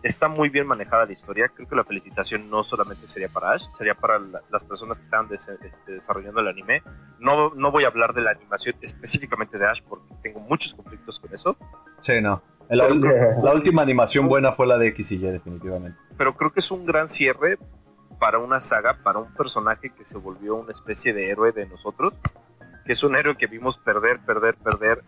está 0.02 0.28
muy 0.28 0.48
bien 0.48 0.66
manejada 0.66 1.06
la 1.06 1.12
historia. 1.12 1.48
Creo 1.48 1.68
que 1.68 1.76
la 1.76 1.84
felicitación 1.84 2.48
no 2.48 2.62
solamente 2.62 3.06
sería 3.06 3.28
para 3.28 3.52
Ash, 3.52 3.68
sería 3.70 3.94
para 3.94 4.18
las 4.50 4.64
personas 4.64 4.98
que 4.98 5.04
estaban 5.04 5.28
este, 5.32 5.58
desarrollando 5.92 6.40
el 6.40 6.48
anime. 6.48 6.82
No, 7.18 7.54
no 7.54 7.70
voy 7.70 7.84
a 7.84 7.88
hablar 7.88 8.14
de 8.14 8.22
la 8.22 8.30
animación 8.30 8.76
específicamente 8.80 9.58
de 9.58 9.66
Ash 9.66 9.82
porque 9.82 10.14
tengo 10.22 10.40
muchos 10.40 10.74
conflictos 10.74 11.18
con 11.20 11.32
eso. 11.34 11.56
Sí, 12.00 12.20
no. 12.20 12.42
La, 12.68 12.88
la 12.88 13.52
última 13.52 13.82
animación 13.82 14.26
buena 14.28 14.52
fue 14.52 14.66
la 14.66 14.76
de 14.76 14.88
X 14.88 15.12
y 15.12 15.16
Y, 15.16 15.30
definitivamente. 15.30 15.98
Pero 16.16 16.36
creo 16.36 16.52
que 16.52 16.60
es 16.60 16.70
un 16.70 16.84
gran 16.84 17.06
cierre 17.06 17.58
para 18.18 18.38
una 18.38 18.60
saga, 18.60 18.98
para 19.04 19.20
un 19.20 19.32
personaje 19.34 19.90
que 19.90 20.04
se 20.04 20.18
volvió 20.18 20.56
una 20.56 20.72
especie 20.72 21.12
de 21.12 21.30
héroe 21.30 21.52
de 21.52 21.66
nosotros, 21.66 22.14
que 22.86 22.92
es 22.92 23.02
un 23.02 23.16
héroe 23.16 23.36
que 23.36 23.46
vimos 23.46 23.76
perder, 23.76 24.20
perder, 24.20 24.54
perder, 24.56 25.02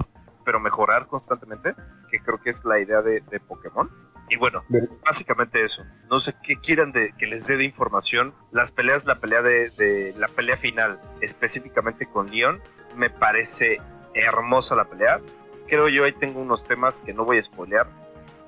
pero 0.44 0.60
mejorar 0.60 1.06
constantemente, 1.06 1.74
que 2.10 2.20
creo 2.20 2.40
que 2.40 2.50
es 2.50 2.64
la 2.64 2.80
idea 2.80 3.00
de, 3.00 3.20
de 3.30 3.40
Pokémon 3.40 3.90
y 4.30 4.36
bueno, 4.36 4.62
básicamente 5.04 5.62
eso. 5.62 5.84
No 6.10 6.20
sé 6.20 6.34
qué 6.42 6.56
quieran 6.56 6.92
de, 6.92 7.12
que 7.18 7.26
les 7.26 7.46
dé 7.46 7.56
de 7.56 7.64
información. 7.64 8.34
Las 8.50 8.70
peleas, 8.70 9.04
la 9.04 9.16
pelea 9.16 9.42
de, 9.42 10.14
la 10.18 10.28
pelea 10.28 10.56
final, 10.56 11.00
específicamente 11.20 12.06
con 12.06 12.30
Leon, 12.30 12.60
me 12.96 13.10
parece 13.10 13.78
hermosa 14.14 14.74
la 14.74 14.84
pelea. 14.84 15.20
Creo 15.66 15.88
yo 15.88 16.04
ahí 16.04 16.12
tengo 16.12 16.40
unos 16.40 16.64
temas 16.64 17.02
que 17.02 17.14
no 17.14 17.24
voy 17.24 17.38
a 17.38 17.42
spoilear, 17.42 17.86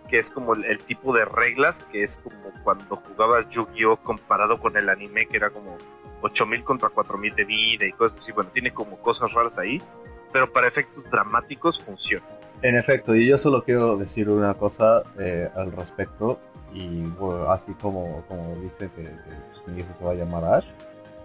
que 0.08 0.18
es 0.18 0.30
como 0.30 0.54
el, 0.54 0.78
tipo 0.84 1.14
de 1.14 1.24
reglas, 1.24 1.80
que 1.92 2.02
es 2.02 2.18
como 2.18 2.52
cuando 2.62 2.96
jugabas 2.96 3.48
Yu-Gi-Oh 3.48 3.96
comparado 3.98 4.58
con 4.58 4.76
el 4.76 4.88
anime, 4.88 5.26
que 5.26 5.36
era 5.36 5.50
como 5.50 5.78
8000 6.22 6.64
contra 6.64 6.88
4000 6.88 7.34
de 7.34 7.44
vida 7.44 7.86
y 7.86 7.92
cosas 7.92 8.18
así. 8.18 8.32
Bueno, 8.32 8.50
tiene 8.52 8.72
como 8.72 8.98
cosas 8.98 9.32
raras 9.32 9.58
ahí, 9.58 9.80
pero 10.32 10.52
para 10.52 10.68
efectos 10.68 11.08
dramáticos 11.10 11.80
funciona. 11.80 12.24
En 12.62 12.76
efecto, 12.76 13.16
y 13.16 13.26
yo 13.26 13.38
solo 13.38 13.62
quiero 13.62 13.96
decir 13.96 14.28
una 14.28 14.54
cosa 14.54 15.02
eh, 15.18 15.48
al 15.54 15.72
respecto, 15.72 16.38
y 16.74 17.04
así 17.48 17.72
como, 17.74 18.22
como 18.28 18.54
dice 18.56 18.90
que, 18.94 19.02
pues, 19.02 19.66
mi 19.66 19.80
hijo 19.80 19.92
se 19.92 20.04
va 20.04 20.12
a 20.12 20.14
llamar 20.14 20.44
Ash, 20.44 20.66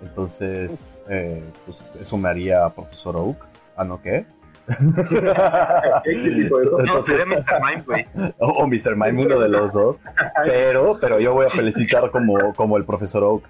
entonces 0.02 1.04
eh, 1.10 1.44
pues 1.66 1.94
eso 2.00 2.18
me 2.18 2.30
haría 2.30 2.70
profesor 2.70 3.18
Oak, 3.18 3.46
¿ah 3.76 3.84
no 3.84 4.02
qué? 4.02 4.26
¿Qué 6.04 6.48
eso? 6.48 6.80
no, 6.80 7.02
sería 7.04 7.26
Mr. 7.26 7.62
Mime, 7.62 7.84
güey. 7.86 8.06
O, 8.40 8.66
Mr. 8.66 8.96
Mime, 8.96 9.26
uno 9.26 9.40
de 9.40 9.50
los 9.50 9.74
dos. 9.74 10.00
Pero, 10.44 10.98
pero 11.00 11.20
yo 11.20 11.34
voy 11.34 11.46
a 11.46 11.50
felicitar 11.50 12.10
como, 12.10 12.54
como 12.54 12.78
el 12.78 12.86
profesor 12.86 13.24
Oak. 13.24 13.44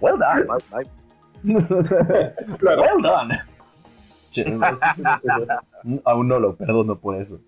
Well 0.00 0.18
done. 0.18 0.46
well 2.62 3.02
done. 3.02 3.38
Aún 6.04 6.28
no 6.28 6.38
lo 6.38 6.56
perdono 6.56 6.98
por 6.98 7.16
eso. 7.16 7.40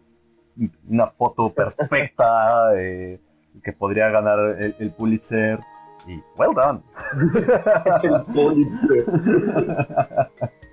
Una 0.89 1.07
foto 1.07 1.53
perfecta 1.53 2.75
eh, 2.77 3.21
que 3.63 3.73
podría 3.73 4.09
ganar 4.11 4.39
el, 4.79 4.91
Pulitzer. 4.91 5.61
Y 6.07 6.21
well 6.37 6.53
done. 6.55 6.81
el 8.03 8.23
Pulitzer. 8.35 9.05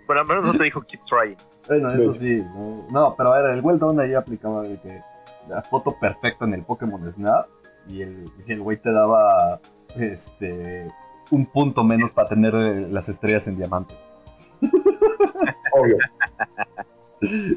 Bueno, 0.07 0.21
al 0.21 0.27
menos 0.27 0.43
no 0.45 0.53
te 0.53 0.63
dijo 0.63 0.81
keep 0.81 1.01
trying. 1.05 1.37
Bueno, 1.67 1.91
eso 1.91 2.13
sí. 2.13 2.43
No, 2.91 3.13
pero 3.15 3.33
a 3.33 3.41
ver, 3.41 3.51
el 3.51 3.61
well 3.61 3.77
done 3.77 4.03
ahí 4.03 4.15
aplicaba 4.15 4.63
de 4.63 4.79
que 4.79 5.01
la 5.47 5.61
foto 5.61 5.95
perfecta 5.99 6.45
en 6.45 6.55
el 6.55 6.63
Pokémon 6.63 7.09
Snap 7.11 7.47
y 7.87 8.01
el, 8.01 8.25
el 8.47 8.61
güey 8.61 8.77
te 8.77 8.91
daba 8.91 9.59
este 9.95 10.87
un 11.31 11.45
punto 11.45 11.83
menos 11.83 12.13
para 12.13 12.29
tener 12.29 12.53
las 12.53 13.09
estrellas 13.09 13.47
en 13.47 13.57
diamante. 13.57 13.95
obvio. 15.73 15.97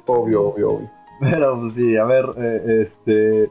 obvio, 0.07 0.49
obvio, 0.49 0.71
obvio. 0.71 0.91
Pero 1.21 1.61
pues, 1.61 1.75
sí, 1.75 1.97
a 1.97 2.05
ver, 2.05 2.27
eh, 2.37 2.81
este. 2.83 3.51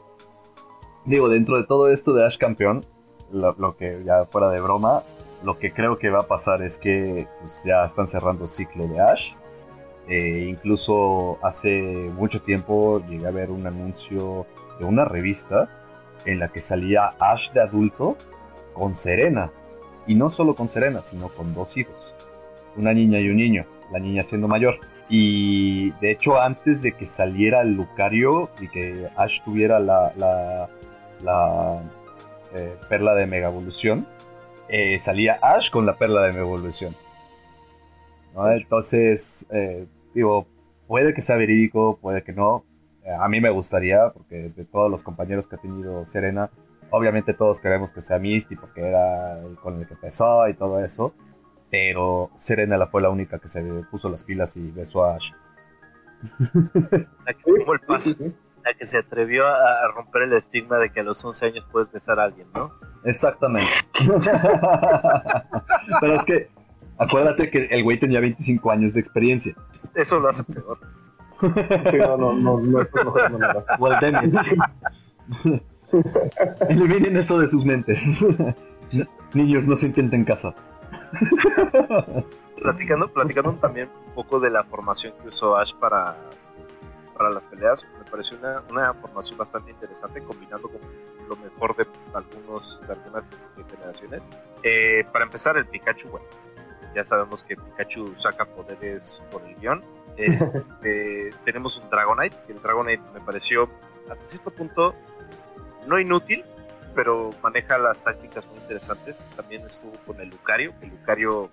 Digo, 1.04 1.28
dentro 1.28 1.56
de 1.56 1.64
todo 1.64 1.88
esto 1.88 2.12
de 2.12 2.24
Ash 2.24 2.36
campeón, 2.36 2.84
lo, 3.32 3.76
que 3.76 4.02
ya 4.04 4.26
fuera 4.26 4.50
de 4.50 4.60
broma, 4.60 5.02
lo 5.42 5.58
que 5.58 5.72
creo 5.72 5.98
que 5.98 6.10
va 6.10 6.20
a 6.20 6.26
pasar 6.26 6.62
es 6.62 6.78
que 6.78 7.26
pues, 7.40 7.64
ya 7.64 7.84
están 7.84 8.06
cerrando 8.06 8.44
el 8.44 8.48
ciclo 8.48 8.86
de 8.86 9.00
Ash. 9.00 9.34
Eh, 10.08 10.46
incluso 10.48 11.38
hace 11.42 11.80
mucho 11.80 12.42
tiempo 12.42 13.02
llegué 13.08 13.26
a 13.26 13.30
ver 13.30 13.50
un 13.50 13.66
anuncio 13.66 14.46
de 14.78 14.84
una 14.84 15.04
revista 15.04 15.68
en 16.24 16.40
la 16.40 16.48
que 16.48 16.60
salía 16.60 17.14
Ash 17.18 17.52
de 17.52 17.62
adulto 17.62 18.16
con 18.74 18.94
Serena. 18.94 19.50
Y 20.06 20.14
no 20.14 20.28
solo 20.28 20.54
con 20.54 20.68
Serena, 20.68 21.02
sino 21.02 21.28
con 21.28 21.54
dos 21.54 21.76
hijos. 21.76 22.14
Una 22.76 22.92
niña 22.92 23.20
y 23.20 23.28
un 23.28 23.36
niño 23.36 23.66
la 23.92 24.00
niña 24.00 24.22
siendo 24.22 24.48
mayor. 24.48 24.78
Y 25.08 25.90
de 26.00 26.10
hecho, 26.10 26.40
antes 26.40 26.82
de 26.82 26.92
que 26.92 27.06
saliera 27.06 27.60
el 27.60 27.74
Lucario 27.74 28.50
y 28.60 28.68
que 28.68 29.08
Ash 29.16 29.42
tuviera 29.44 29.78
la, 29.78 30.12
la, 31.22 31.82
eh, 32.54 32.74
perla 32.88 33.14
de 33.14 33.26
Mega 33.26 33.48
Evolución, 33.48 34.06
eh, 34.68 34.98
salía 34.98 35.38
Ash 35.42 35.70
con 35.70 35.84
la 35.84 35.96
perla 35.96 36.22
de 36.22 36.32
Mega 36.32 36.44
Evolución. 36.44 36.94
Entonces, 38.34 39.46
eh, 39.50 39.86
digo, 40.14 40.46
puede 40.88 41.12
que 41.12 41.20
sea 41.20 41.36
verídico, 41.36 41.98
puede 42.00 42.22
que 42.22 42.32
no. 42.32 42.64
A 43.20 43.28
mí 43.28 43.40
me 43.40 43.50
gustaría, 43.50 44.10
porque 44.10 44.50
de 44.56 44.64
todos 44.64 44.90
los 44.90 45.02
compañeros 45.02 45.46
que 45.46 45.56
ha 45.56 45.58
tenido 45.58 46.04
Serena, 46.06 46.50
obviamente 46.92 47.34
todos 47.34 47.58
queremos 47.58 47.90
que 47.90 48.00
sea 48.00 48.18
Misty, 48.18 48.56
porque 48.56 48.80
era 48.82 49.40
el 49.40 49.56
con 49.56 49.80
el 49.80 49.86
que 49.86 49.94
empezó 49.94 50.46
y 50.48 50.54
todo 50.54 50.82
eso. 50.84 51.12
Pero 51.70 52.30
Serena 52.36 52.76
la 52.76 52.86
fue 52.86 53.02
la 53.02 53.10
única 53.10 53.38
que 53.38 53.48
se 53.48 53.62
puso 53.90 54.08
las 54.08 54.22
pilas 54.22 54.56
y 54.56 54.70
besó 54.70 55.04
a 55.04 55.16
Ash. 55.16 55.32
La 57.26 57.34
que 57.34 57.42
tomó 57.42 57.72
el 57.72 57.80
paso. 57.80 58.14
La 58.62 58.74
que 58.74 58.84
se 58.84 58.98
atrevió 58.98 59.44
a 59.46 59.88
romper 59.92 60.22
el 60.22 60.34
estigma 60.34 60.78
de 60.78 60.92
que 60.92 61.00
a 61.00 61.02
los 61.02 61.24
11 61.24 61.46
años 61.46 61.66
puedes 61.72 61.90
besar 61.90 62.20
a 62.20 62.24
alguien, 62.24 62.46
¿no? 62.54 62.70
Exactamente. 63.04 63.72
Pero 66.00 66.14
es 66.14 66.24
que 66.24 66.48
acuérdate 66.96 67.50
que 67.50 67.64
el 67.64 67.82
güey 67.82 67.98
tenía 67.98 68.20
25 68.20 68.70
años 68.70 68.94
de 68.94 69.00
experiencia. 69.00 69.54
Eso 69.94 70.20
lo 70.20 70.28
hace 70.28 70.44
peor. 70.44 70.78
no, 71.42 72.16
no, 72.16 72.34
no, 72.34 72.60
no, 72.60 72.80
eso 72.80 73.02
no, 73.02 73.28
no, 73.30 73.38
no. 73.38 73.64
Well. 73.80 73.96
Eliminen 76.68 77.16
eso 77.16 77.38
de 77.38 77.48
sus 77.48 77.64
mentes. 77.64 78.24
Niños, 79.34 79.66
no 79.66 79.76
se 79.76 79.86
intenten 79.86 80.24
casa. 80.24 80.54
platicando, 82.56 83.12
platicando 83.12 83.52
también 83.54 83.88
un 84.08 84.14
poco 84.14 84.40
de 84.40 84.50
la 84.50 84.64
formación 84.64 85.14
que 85.22 85.28
usó 85.28 85.56
Ash 85.56 85.74
para, 85.74 86.16
para 87.16 87.30
las 87.30 87.42
peleas, 87.44 87.86
me 87.98 88.10
pareció 88.10 88.38
una, 88.38 88.62
una 88.70 88.94
formación 88.94 89.38
bastante 89.38 89.70
interesante, 89.70 90.22
combinando 90.22 90.68
con 90.68 90.80
lo 91.28 91.36
mejor 91.36 91.76
de 91.76 91.86
algunos 92.14 92.80
de 92.86 92.92
algunas 92.92 93.30
generaciones. 93.70 94.28
Eh, 94.62 95.04
para 95.12 95.24
empezar, 95.24 95.56
el 95.56 95.66
Pikachu, 95.66 96.08
bueno, 96.08 96.26
ya 96.94 97.04
sabemos 97.04 97.42
que 97.42 97.56
Pikachu 97.56 98.14
saca 98.18 98.44
poderes 98.44 99.22
por 99.30 99.42
el 99.46 99.54
guion. 99.56 99.82
Este, 100.14 101.30
tenemos 101.46 101.78
un 101.78 101.88
Dragonite, 101.88 102.36
que 102.46 102.52
el 102.52 102.60
Dragonite 102.60 103.02
me 103.14 103.20
pareció 103.22 103.66
hasta 104.10 104.26
cierto 104.26 104.50
punto 104.50 104.94
no 105.86 105.98
inútil, 105.98 106.44
pero 106.94 107.30
maneja 107.42 107.78
las 107.78 108.02
tácticas 108.04 108.46
muy 108.46 108.58
interesantes. 108.58 109.24
También 109.36 109.62
estuvo 109.66 109.92
con 110.06 110.20
el 110.20 110.28
Lucario, 110.28 110.72
el 110.80 110.90
Lucario 110.90 111.50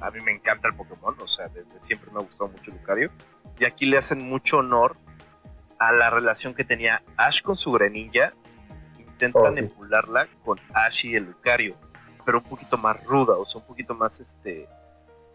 a 0.00 0.10
mí 0.10 0.20
me 0.24 0.32
encanta 0.32 0.68
el 0.68 0.74
Pokémon, 0.74 1.14
o 1.22 1.28
sea, 1.28 1.48
desde 1.48 1.78
siempre 1.78 2.10
me 2.10 2.20
ha 2.20 2.22
gustado 2.22 2.48
mucho 2.48 2.70
Lucario. 2.70 3.10
Y 3.58 3.64
aquí 3.64 3.84
le 3.86 3.98
hacen 3.98 4.26
mucho 4.28 4.58
honor 4.58 4.96
a 5.78 5.92
la 5.92 6.08
relación 6.10 6.54
que 6.54 6.64
tenía 6.64 7.02
Ash 7.16 7.42
con 7.42 7.56
su 7.56 7.70
Greninja. 7.72 8.32
Intentan 8.98 9.42
Oh, 9.42 9.52
sí. 9.52 9.58
emularla 9.60 10.28
con 10.44 10.58
Ash 10.72 11.04
y 11.04 11.14
el 11.14 11.24
Lucario, 11.24 11.76
pero 12.24 12.38
un 12.38 12.44
poquito 12.44 12.78
más 12.78 13.04
ruda, 13.04 13.34
o 13.36 13.44
sea, 13.44 13.60
un 13.60 13.66
poquito 13.66 13.94
más 13.94 14.18
este. 14.20 14.66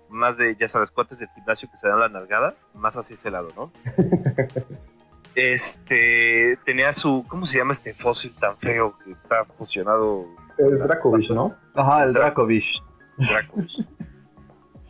Más 0.09 0.37
de, 0.37 0.55
ya 0.55 0.67
sabes, 0.67 0.91
cuates 0.91 1.17
del 1.19 1.29
gimnasio 1.35 1.69
que 1.69 1.77
se 1.77 1.87
dan 1.87 1.99
la 1.99 2.09
nalgada, 2.09 2.53
más 2.73 2.95
así 2.97 3.13
ese 3.15 3.29
lado, 3.31 3.49
¿no? 3.55 3.71
este. 5.35 6.57
Tenía 6.65 6.91
su. 6.91 7.25
¿Cómo 7.27 7.45
se 7.45 7.57
llama 7.57 7.71
este 7.73 7.93
fósil 7.93 8.33
tan 8.39 8.57
feo 8.57 8.97
que 9.03 9.11
está 9.11 9.45
fusionado? 9.57 10.25
Es 10.57 10.83
Dracovish, 10.83 11.31
¿no? 11.31 11.55
Ajá, 11.73 12.03
el 12.05 12.13
Dracovish. 12.13 12.81
Dracovish. 13.17 13.85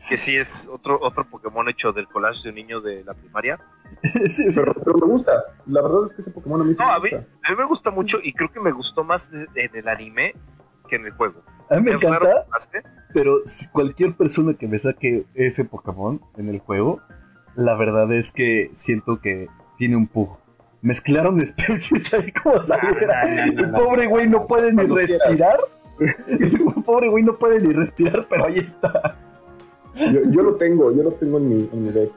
que 0.08 0.18
sí 0.18 0.36
es 0.38 0.68
otro, 0.72 1.00
otro 1.02 1.28
Pokémon 1.28 1.68
hecho 1.68 1.92
del 1.92 2.08
collage 2.08 2.44
de 2.44 2.50
un 2.50 2.56
niño 2.56 2.82
de 2.82 3.04
la 3.04 3.14
primaria. 3.14 3.60
Sí, 4.28 4.46
Pero, 4.54 4.72
pero 4.84 4.98
me 5.00 5.06
gusta. 5.14 5.32
La 5.68 5.82
verdad 5.82 6.06
es 6.06 6.14
que 6.14 6.22
ese 6.22 6.32
Pokémon 6.32 6.62
a 6.62 6.64
mí 6.64 6.74
sí 6.74 6.80
No, 6.80 6.88
me 6.88 6.94
a 6.94 7.00
mí, 7.00 7.10
gusta. 7.10 7.28
a 7.44 7.52
mí 7.52 7.58
me 7.58 7.66
gusta 7.66 7.92
mucho 7.92 8.20
y 8.22 8.34
creo 8.34 8.52
que 8.52 8.60
me 8.60 8.72
gustó 8.72 9.04
más 9.04 9.32
de- 9.32 9.48
de- 9.48 9.66
en 9.66 9.76
el 9.76 9.88
anime 9.88 10.36
que 10.88 10.98
en 10.98 11.06
el 11.06 11.12
juego. 11.14 11.42
a 11.70 11.76
mí 11.76 11.82
me 11.82 11.92
Es 11.92 12.04
encanta, 12.04 12.46
pero 13.14 13.40
si 13.46 13.68
cualquier 13.70 14.14
persona 14.16 14.54
que 14.54 14.68
me 14.68 14.78
saque 14.78 15.26
ese 15.34 15.66
Pokémon 15.66 16.22
en 16.38 16.50
el 16.50 16.60
juego, 16.60 17.02
la 17.56 17.76
verdad 17.76 18.12
es 18.14 18.32
que 18.32 18.70
siento 18.74 19.20
que 19.22 19.48
tiene 19.78 19.96
un 19.96 20.08
pug. 20.08 20.38
Mezclaron 20.82 21.42
especies 21.42 22.14
ahí 22.14 22.32
como 22.32 22.62
saliera. 22.62 23.46
El 23.46 23.72
pobre 23.72 24.08
güey 24.08 24.28
no 24.28 24.46
puede 24.46 24.72
ni 24.74 24.84
respirar. 24.84 25.60
El 26.00 26.84
pobre 26.86 27.10
güey 27.10 27.24
no 27.24 27.36
puede 27.36 27.60
ni 27.62 27.74
respirar, 27.74 28.28
pero 28.30 28.46
ahí 28.46 28.60
está. 28.60 29.18
Yo, 29.96 30.20
yo 30.30 30.42
lo 30.42 30.56
tengo, 30.56 30.92
yo 30.92 31.04
lo 31.04 31.12
tengo 31.14 31.38
en 31.38 31.50
mi, 31.50 31.70
en 31.72 31.84
mi 31.86 31.92
deck. 31.92 32.12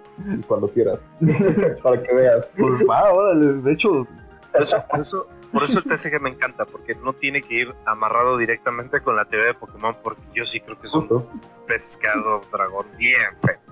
Cuando 0.47 0.69
quieras. 0.69 1.05
Para 1.83 2.03
que 2.03 2.13
veas. 2.13 2.51
Pues 2.59 2.83
va, 2.89 3.13
órale. 3.13 3.55
De 3.63 3.73
hecho, 3.73 4.07
Por 4.53 4.63
eso, 4.63 4.85
por, 4.91 5.01
eso, 5.01 5.27
por 5.53 5.63
eso 5.63 5.79
el 5.79 5.85
TCG 5.85 6.21
me 6.21 6.31
encanta, 6.31 6.65
porque 6.65 6.97
no 6.97 7.13
tiene 7.13 7.41
que 7.41 7.55
ir 7.55 7.75
amarrado 7.87 8.37
directamente 8.37 9.01
con 9.01 9.15
la 9.15 9.27
teoría 9.27 9.49
de 9.49 9.55
Pokémon, 9.55 9.95
porque 10.03 10.23
yo 10.35 10.45
sí 10.45 10.61
creo 10.61 10.79
que 10.81 10.89
es 10.89 10.95
un 10.95 11.25
pescado 11.67 12.41
dragón 12.53 12.87
bien 12.99 13.21
feo. 13.43 13.68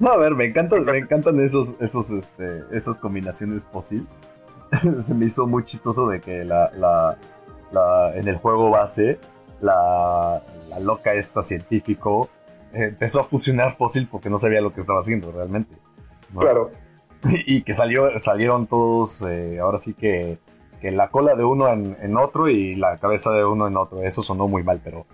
No, 0.00 0.12
a 0.12 0.16
ver, 0.16 0.34
me 0.34 0.46
encantan, 0.46 0.84
me 0.84 0.98
encantan 0.98 1.40
esos, 1.40 1.74
esos, 1.80 2.10
este, 2.10 2.62
esas 2.72 2.98
combinaciones 2.98 3.64
fósiles. 3.64 4.16
Se 5.02 5.14
me 5.14 5.26
hizo 5.26 5.46
muy 5.46 5.64
chistoso 5.64 6.06
de 6.08 6.20
que 6.20 6.44
la, 6.44 6.70
la, 6.76 7.16
la- 7.72 8.16
en 8.16 8.28
el 8.28 8.36
juego 8.36 8.70
base, 8.70 9.18
la, 9.60 10.42
la 10.68 10.78
loca 10.80 11.14
esta 11.14 11.42
científico 11.42 12.28
eh, 12.72 12.84
empezó 12.84 13.20
a 13.20 13.24
fusionar 13.24 13.76
fósil 13.76 14.06
porque 14.10 14.30
no 14.30 14.36
sabía 14.38 14.60
lo 14.60 14.72
que 14.72 14.80
estaba 14.80 15.00
haciendo 15.00 15.32
realmente. 15.32 15.76
¿no? 16.32 16.40
Claro. 16.40 16.70
Y 17.46 17.62
que 17.62 17.74
salió, 17.74 18.16
salieron 18.20 18.68
todos, 18.68 19.22
eh, 19.22 19.58
ahora 19.58 19.78
sí 19.78 19.92
que, 19.94 20.38
que 20.80 20.92
la 20.92 21.08
cola 21.08 21.34
de 21.34 21.42
uno 21.42 21.66
en, 21.72 21.96
en 22.00 22.16
otro 22.16 22.48
y 22.48 22.76
la 22.76 22.98
cabeza 22.98 23.32
de 23.32 23.44
uno 23.44 23.66
en 23.66 23.76
otro. 23.76 24.04
Eso 24.04 24.22
sonó 24.22 24.46
muy 24.46 24.62
mal, 24.62 24.80
pero, 24.84 25.04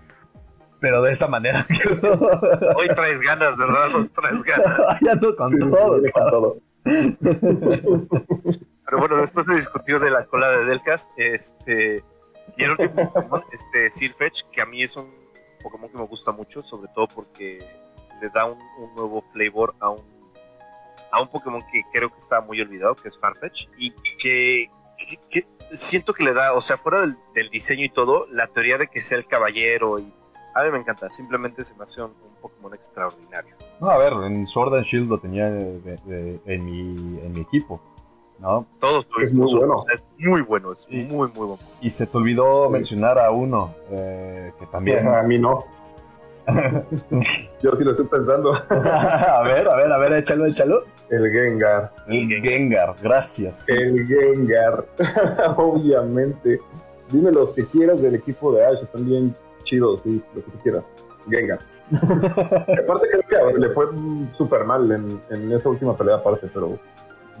pero 0.79 1.01
de 1.01 1.11
esa 1.13 1.27
manera. 1.27 1.65
Hoy 2.75 2.87
traes 2.95 3.19
ganas, 3.21 3.57
¿verdad? 3.57 3.95
Hoy 3.95 4.07
traes 4.09 4.43
ganas. 4.43 4.79
ya 5.01 5.11
ando 5.13 5.35
con 5.35 5.49
Sí, 5.49 5.59
todo. 5.59 6.01
con 6.13 6.29
todo. 6.29 6.57
Pero 8.85 8.99
bueno, 8.99 9.17
después 9.17 9.45
de 9.45 9.55
discutir 9.55 9.99
de 9.99 10.11
la 10.11 10.25
cola 10.25 10.49
de 10.49 10.65
Delcas, 10.65 11.09
este. 11.17 12.03
Y 12.57 12.63
el 12.63 12.71
último 12.71 13.11
Pokémon, 13.13 13.43
este 13.51 13.89
Sirfetch, 13.89 14.43
que 14.51 14.61
a 14.61 14.65
mí 14.65 14.83
es 14.83 14.95
un 14.95 15.11
Pokémon 15.63 15.89
que 15.89 15.97
me 15.97 16.05
gusta 16.05 16.31
mucho, 16.31 16.61
sobre 16.61 16.89
todo 16.93 17.07
porque 17.07 17.57
le 18.21 18.29
da 18.29 18.45
un, 18.45 18.59
un 18.77 18.95
nuevo 18.95 19.23
flavor 19.33 19.73
a 19.79 19.89
un, 19.89 20.03
a 21.11 21.21
un 21.21 21.27
Pokémon 21.29 21.61
que 21.71 21.81
creo 21.91 22.09
que 22.11 22.19
está 22.19 22.39
muy 22.41 22.61
olvidado, 22.61 22.95
que 22.95 23.07
es 23.07 23.17
Farfetch, 23.19 23.67
y 23.77 23.91
que, 24.21 24.69
que- 24.97 25.19
que 25.29 25.47
siento 25.75 26.13
que 26.13 26.23
le 26.23 26.33
da, 26.33 26.53
o 26.53 26.61
sea, 26.61 26.77
fuera 26.77 27.01
del, 27.01 27.17
del 27.33 27.49
diseño 27.49 27.83
y 27.83 27.89
todo, 27.89 28.27
la 28.31 28.47
teoría 28.47 28.77
de 28.77 28.87
que 28.87 29.01
sea 29.01 29.17
el 29.17 29.25
caballero, 29.25 29.97
y 29.99 30.13
a 30.55 30.63
mí 30.63 30.71
me 30.71 30.79
encanta, 30.79 31.09
simplemente 31.09 31.63
se 31.63 31.75
me 31.75 31.83
hace 31.83 32.01
un, 32.01 32.11
un 32.11 32.35
Pokémon 32.41 32.73
extraordinario. 32.73 33.55
No, 33.79 33.89
a 33.89 33.97
ver, 33.97 34.13
en 34.25 34.45
Sword 34.47 34.73
and 34.75 34.85
Shield 34.85 35.09
lo 35.09 35.19
tenía 35.19 35.45
de- 35.51 35.79
de- 36.05 36.39
en, 36.45 36.65
mi, 36.65 37.19
en 37.19 37.31
mi 37.33 37.41
equipo, 37.41 37.79
¿no? 38.39 38.65
Todos 38.79 39.05
Es 39.21 39.33
muy 39.33 39.47
tuvimos- 39.51 39.55
bueno. 39.57 39.83
Es 39.93 40.03
muy 40.17 40.41
bueno, 40.41 40.71
es 40.71 40.87
muy, 40.89 41.03
muy 41.05 41.27
bueno. 41.35 41.57
Y 41.81 41.89
se 41.89 42.07
te 42.07 42.17
olvidó 42.17 42.65
Sí. 42.67 42.71
mencionar 42.71 43.19
a 43.19 43.31
uno, 43.31 43.75
eh, 43.91 44.51
que 44.59 44.65
también... 44.67 45.07
A 45.07 45.21
mí 45.23 45.37
no. 45.37 45.65
Yo 47.61 47.73
sí 47.73 47.83
lo 47.83 47.91
estoy 47.91 48.05
pensando. 48.05 48.53
a 48.69 49.41
ver, 49.43 49.67
a 49.67 49.75
ver, 49.75 49.91
a 49.91 49.97
ver, 49.97 50.13
échalo, 50.13 50.45
échalo. 50.45 50.83
El 51.09 51.31
Gengar. 51.31 51.93
El 52.07 52.27
Gengar, 52.41 52.95
gracias. 53.01 53.67
El 53.69 54.07
Gengar. 54.07 54.85
Obviamente. 55.57 56.59
Dime 57.11 57.31
los 57.31 57.51
que 57.51 57.65
quieras 57.65 58.01
del 58.01 58.15
equipo 58.15 58.51
de 58.51 58.65
Ash. 58.65 58.81
Están 58.81 59.05
bien 59.05 59.35
chidos, 59.65 60.03
sí, 60.03 60.23
lo 60.33 60.45
que 60.45 60.51
tú 60.51 60.57
quieras. 60.59 60.89
Gengar. 61.29 61.59
aparte 61.91 63.07
creo 63.27 63.51
que 63.51 63.59
le 63.59 63.69
fue 63.73 63.85
súper 64.37 64.63
mal 64.63 64.91
en, 64.91 65.21
en 65.29 65.51
esa 65.51 65.69
última 65.69 65.95
pelea 65.95 66.15
aparte, 66.15 66.49
pero 66.53 66.79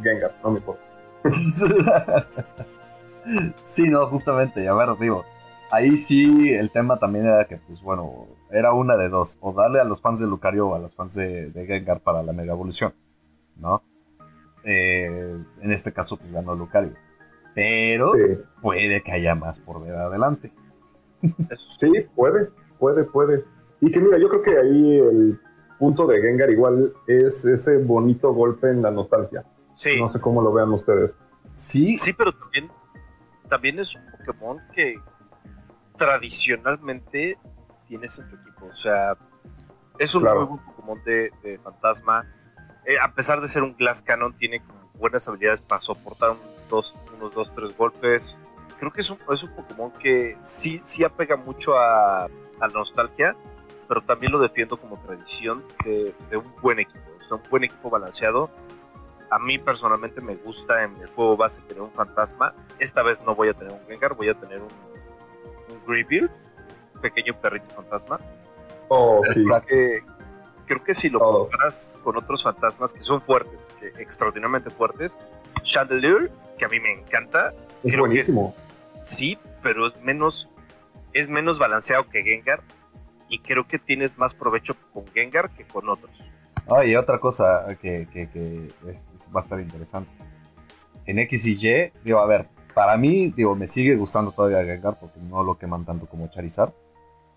Gengar, 0.03 0.35
no 0.43 0.51
me 0.51 0.57
importa. 0.57 0.83
sí, 3.63 3.89
no, 3.89 4.07
justamente, 4.07 4.67
a 4.67 4.73
ver, 4.73 4.89
digo, 4.99 5.23
ahí 5.71 5.95
sí 5.95 6.51
el 6.51 6.71
tema 6.71 6.97
también 6.97 7.25
era 7.25 7.45
que, 7.45 7.57
pues 7.57 7.81
bueno, 7.81 8.27
era 8.51 8.73
una 8.73 8.97
de 8.97 9.09
dos, 9.09 9.37
o 9.39 9.53
darle 9.53 9.79
a 9.79 9.83
los 9.83 10.01
fans 10.01 10.19
de 10.19 10.27
Lucario 10.27 10.67
o 10.67 10.75
a 10.75 10.79
los 10.79 10.95
fans 10.95 11.15
de, 11.15 11.49
de 11.51 11.65
Gengar 11.65 12.01
para 12.01 12.23
la 12.23 12.33
mega 12.33 12.53
evolución, 12.53 12.93
¿no? 13.55 13.81
Eh, 14.63 15.37
en 15.61 15.71
este 15.71 15.93
caso, 15.93 16.17
pues 16.17 16.31
ganó 16.31 16.55
Lucario. 16.55 16.93
Pero 17.53 18.09
Sí, 18.11 18.19
puede 18.61 19.01
que 19.01 19.13
haya 19.13 19.35
más 19.35 19.59
por 19.59 19.81
ver 19.81 19.95
adelante. 19.95 20.51
Sí. 21.55 21.91
puede, 22.15 22.49
puede, 22.79 23.03
puede. 23.05 23.43
Y 23.81 23.91
que 23.91 23.99
mira, 23.99 24.17
yo 24.17 24.29
creo 24.29 24.41
que 24.41 24.57
ahí 24.57 24.99
el 24.99 25.39
punto 25.79 26.07
de 26.07 26.21
Gengar 26.21 26.49
igual 26.49 26.93
es 27.07 27.43
ese 27.45 27.77
bonito 27.77 28.33
golpe 28.33 28.69
en 28.69 28.81
la 28.81 28.91
nostalgia. 28.91 29.43
Sí. 29.75 29.99
No 29.99 30.07
sé 30.07 30.19
cómo 30.21 30.41
lo 30.41 30.53
vean 30.53 30.71
ustedes. 30.71 31.19
Sí, 31.51 31.97
Sí, 31.97 32.13
pero 32.13 32.33
también, 32.33 32.69
también 33.49 33.79
es 33.79 33.95
un 33.95 34.01
Pokémon 34.25 34.59
que 34.73 34.95
tradicionalmente 35.97 37.37
tienes 37.87 38.17
en 38.19 38.29
tu 38.29 38.35
equipo. 38.35 38.65
O 38.67 38.73
sea, 38.73 39.15
es 39.99 40.13
un 40.15 40.21
Claro. 40.23 40.41
muy 40.41 40.47
buen 40.57 40.65
Pokémon 40.65 41.03
de, 41.03 41.31
de 41.43 41.57
fantasma. 41.59 42.25
Eh, 42.85 42.95
a 43.01 43.13
pesar 43.13 43.41
de 43.41 43.47
ser 43.47 43.63
un 43.63 43.75
Glass 43.75 44.01
Cannon, 44.01 44.35
tiene 44.37 44.61
buenas 44.97 45.27
habilidades 45.27 45.61
para 45.61 45.81
soportar 45.81 46.31
un 46.31 46.37
dos, 46.69 46.95
unos 47.17 47.33
dos, 47.33 47.51
tres 47.53 47.75
golpes. 47.77 48.39
Creo 48.79 48.91
que 48.91 49.01
es 49.01 49.09
un, 49.09 49.17
es 49.31 49.43
un 49.43 49.51
Pokémon 49.51 49.91
que 49.91 50.37
sí, 50.43 50.81
sí 50.83 51.03
apega 51.03 51.35
mucho 51.35 51.77
a, 51.77 52.25
a 52.25 52.29
la 52.59 52.67
nostalgia, 52.67 53.35
pero 53.87 54.01
también 54.01 54.31
lo 54.31 54.39
defiendo 54.39 54.77
como 54.77 54.97
tradición 54.99 55.63
de, 55.83 56.13
de 56.29 56.37
un 56.37 56.51
buen 56.61 56.79
equipo. 56.79 56.99
O 57.19 57.23
sea, 57.27 57.37
un 57.37 57.43
buen 57.49 57.63
equipo 57.63 57.89
balanceado. 57.89 58.49
a 59.29 59.39
mí 59.39 59.57
personalmente 59.57 60.21
me 60.21 60.35
gusta 60.35 60.83
en 60.83 60.95
el 61.01 61.07
juego 61.07 61.35
base 61.37 61.61
tener 61.63 61.81
un 61.81 61.91
fantasma. 61.91 62.53
Esta 62.79 63.03
vez 63.03 63.21
no 63.23 63.35
voy 63.35 63.49
a 63.49 63.53
tener 63.53 63.73
un 63.73 63.79
Gengar, 63.87 64.13
voy 64.15 64.29
a 64.29 64.33
tener 64.35 64.61
un, 64.61 64.67
un 65.69 66.29
un 66.95 67.01
pequeño 67.01 67.39
perrito 67.39 67.67
fantasma. 67.75 68.19
Oh, 68.87 69.21
sí. 69.33 69.45
que, 69.67 70.03
creo 70.65 70.83
que 70.83 70.93
si 70.93 71.09
lo 71.09 71.19
comparas 71.19 71.99
con 72.03 72.17
otros 72.17 72.43
fantasmas 72.43 72.93
que 72.93 73.03
son 73.03 73.21
fuertes, 73.21 73.69
extraordinariamente 73.99 74.69
fuertes, 74.69 75.19
Chandelier, 75.63 76.31
que 76.57 76.65
a 76.65 76.67
mí 76.69 76.79
me 76.79 76.93
encanta, 76.93 77.53
es 77.83 77.97
buenísimo. 77.97 78.55
Sí, 79.05 79.37
pero 79.61 79.87
es 79.87 80.01
menos, 80.01 80.49
es 81.13 81.29
menos 81.29 81.57
balanceado 81.59 82.09
que 82.09 82.23
Gengar 82.23 82.61
y 83.29 83.39
creo 83.39 83.67
que 83.67 83.79
tienes 83.79 84.17
más 84.17 84.33
provecho 84.33 84.75
con 84.91 85.05
Gengar 85.07 85.49
que 85.51 85.63
con 85.63 85.87
otros. 85.89 86.11
Ah, 86.67 86.83
y 86.83 86.95
otra 86.95 87.19
cosa 87.19 87.65
que, 87.79 88.07
va 89.33 89.39
a 89.39 89.43
estar 89.43 89.59
interesante. 89.59 90.09
En 91.05 91.19
X 91.19 91.45
y 91.45 91.67
Y, 91.67 91.91
digo, 92.03 92.19
a 92.19 92.25
ver, 92.25 92.47
para 92.73 92.97
mí, 92.97 93.31
digo, 93.35 93.55
me 93.55 93.67
sigue 93.67 93.95
gustando 93.95 94.31
todavía 94.31 94.63
Gengar 94.63 94.99
porque 94.99 95.19
no 95.19 95.43
lo 95.43 95.57
queman 95.57 95.85
tanto 95.85 96.07
como 96.07 96.27
Charizard, 96.27 96.73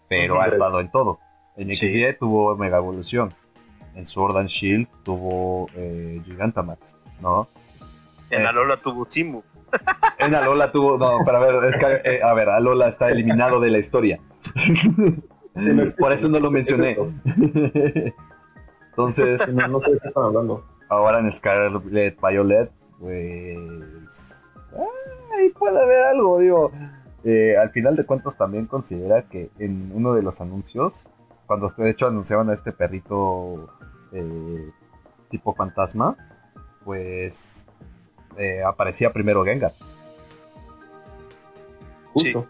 pero 0.09 0.41
ha 0.41 0.47
estado 0.47 0.81
en 0.81 0.91
todo. 0.91 1.21
En 1.57 1.71
X 1.71 1.95
y 1.95 2.07
Y 2.07 2.13
tuvo 2.15 2.57
Mega 2.57 2.79
Evolución. 2.79 3.29
En 3.95 4.05
Sword 4.05 4.39
and 4.39 4.49
Shield 4.49 4.89
tuvo 5.03 5.69
eh, 5.75 6.23
Gigantamax, 6.25 6.97
¿no? 7.21 7.49
En 8.31 8.47
Alola 8.47 8.77
tuvo 8.77 9.09
Simu. 9.09 9.43
En 10.19 10.35
Alola 10.35 10.73
tuvo. 10.73 10.99
No, 10.99 11.19
pero 11.25 11.37
a 11.39 11.41
ver, 11.41 11.65
es 11.65 11.79
que, 11.79 11.87
eh, 12.05 12.21
a 12.23 12.35
ver, 12.35 12.49
Alola 12.49 12.89
está 12.89 13.09
eliminado 13.09 13.61
de 13.61 13.71
la 13.71 13.79
historia. 13.79 14.21
Por 15.99 16.13
eso 16.13 16.29
no 16.29 16.41
lo 16.41 16.51
mencioné. 16.51 16.97
Entonces. 18.91 19.55
No, 19.55 19.81
sé 19.81 19.93
de 19.93 20.01
qué 20.01 20.09
están 20.09 20.25
hablando. 20.25 20.65
Ahora 20.89 21.21
en 21.21 21.31
Scarlet 21.31 22.19
Violet, 22.21 22.73
pues. 22.99 24.53
Ahí 25.37 25.51
puede 25.51 25.81
haber 25.81 26.05
algo, 26.05 26.39
digo. 26.41 26.73
Eh, 27.23 27.57
al 27.57 27.71
final 27.71 27.95
de 27.95 28.05
cuentas 28.05 28.37
también 28.37 28.67
considera 28.67 29.23
que 29.29 29.51
en 29.59 29.93
uno 29.95 30.15
de 30.15 30.23
los 30.23 30.41
anuncios, 30.41 31.11
cuando 31.47 31.69
de 31.69 31.91
hecho 31.91 32.07
anunciaban 32.07 32.51
a 32.51 32.53
este 32.53 32.73
perrito 32.73 33.69
eh, 34.13 34.71
tipo 35.31 35.55
fantasma, 35.55 36.17
pues 36.85 37.68
eh, 38.37 38.63
aparecía 38.63 39.13
primero 39.13 39.45
Gengar. 39.45 39.73
Justo. 42.13 42.47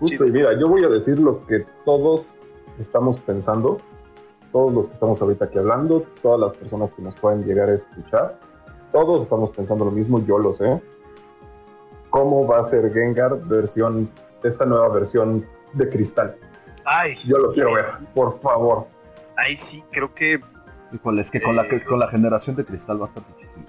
Justo, 0.00 0.24
y 0.26 0.32
mira, 0.32 0.58
yo 0.58 0.68
voy 0.68 0.84
a 0.84 0.88
decir 0.88 1.18
lo 1.18 1.46
que 1.46 1.64
todos 1.84 2.36
estamos 2.78 3.20
pensando 3.20 3.78
todos 4.54 4.72
los 4.72 4.86
que 4.86 4.92
estamos 4.92 5.20
ahorita 5.20 5.46
aquí 5.46 5.58
hablando, 5.58 6.06
todas 6.22 6.38
las 6.38 6.52
personas 6.52 6.92
que 6.92 7.02
nos 7.02 7.16
pueden 7.16 7.42
llegar 7.42 7.70
a 7.70 7.74
escuchar, 7.74 8.38
todos 8.92 9.22
estamos 9.22 9.50
pensando 9.50 9.84
lo 9.84 9.90
mismo, 9.90 10.24
yo 10.24 10.38
lo 10.38 10.52
sé. 10.52 10.80
¿Cómo 12.08 12.46
va 12.46 12.60
a 12.60 12.62
ser 12.62 12.92
Gengar 12.92 13.36
versión, 13.48 14.08
esta 14.44 14.64
nueva 14.64 14.88
versión 14.90 15.44
de 15.72 15.88
cristal? 15.88 16.36
Ay, 16.84 17.16
yo 17.26 17.36
lo 17.38 17.50
quiero 17.52 17.74
ver, 17.74 17.86
por 18.14 18.40
favor. 18.40 18.86
Ay, 19.36 19.56
sí, 19.56 19.82
creo 19.90 20.14
que. 20.14 20.38
Híjole, 20.92 21.22
es 21.22 21.32
que 21.32 21.42
con, 21.42 21.56
la, 21.56 21.66
con 21.84 21.98
la 21.98 22.06
generación 22.06 22.54
de 22.54 22.64
cristal 22.64 23.00
va 23.00 23.06
a 23.06 23.08
estar 23.08 23.24
difícil. 23.26 23.63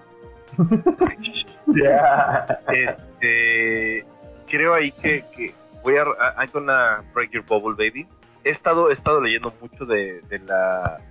Ya. 1.67 2.45
Este. 2.69 4.05
Creo 4.47 4.73
ahí 4.73 4.91
que, 4.91 5.23
que 5.35 5.53
voy 5.83 5.97
a. 5.97 6.03
I'm 6.37 6.49
gonna 6.53 7.03
break 7.13 7.31
your 7.31 7.43
bubble, 7.43 7.75
baby 7.75 8.07
he 8.45 8.49
estado, 8.51 8.89
he 8.89 8.93
estado 8.93 9.19
leyendo 9.19 9.53
mucho 9.59 9.85
de, 9.85 10.21
la 10.45 11.01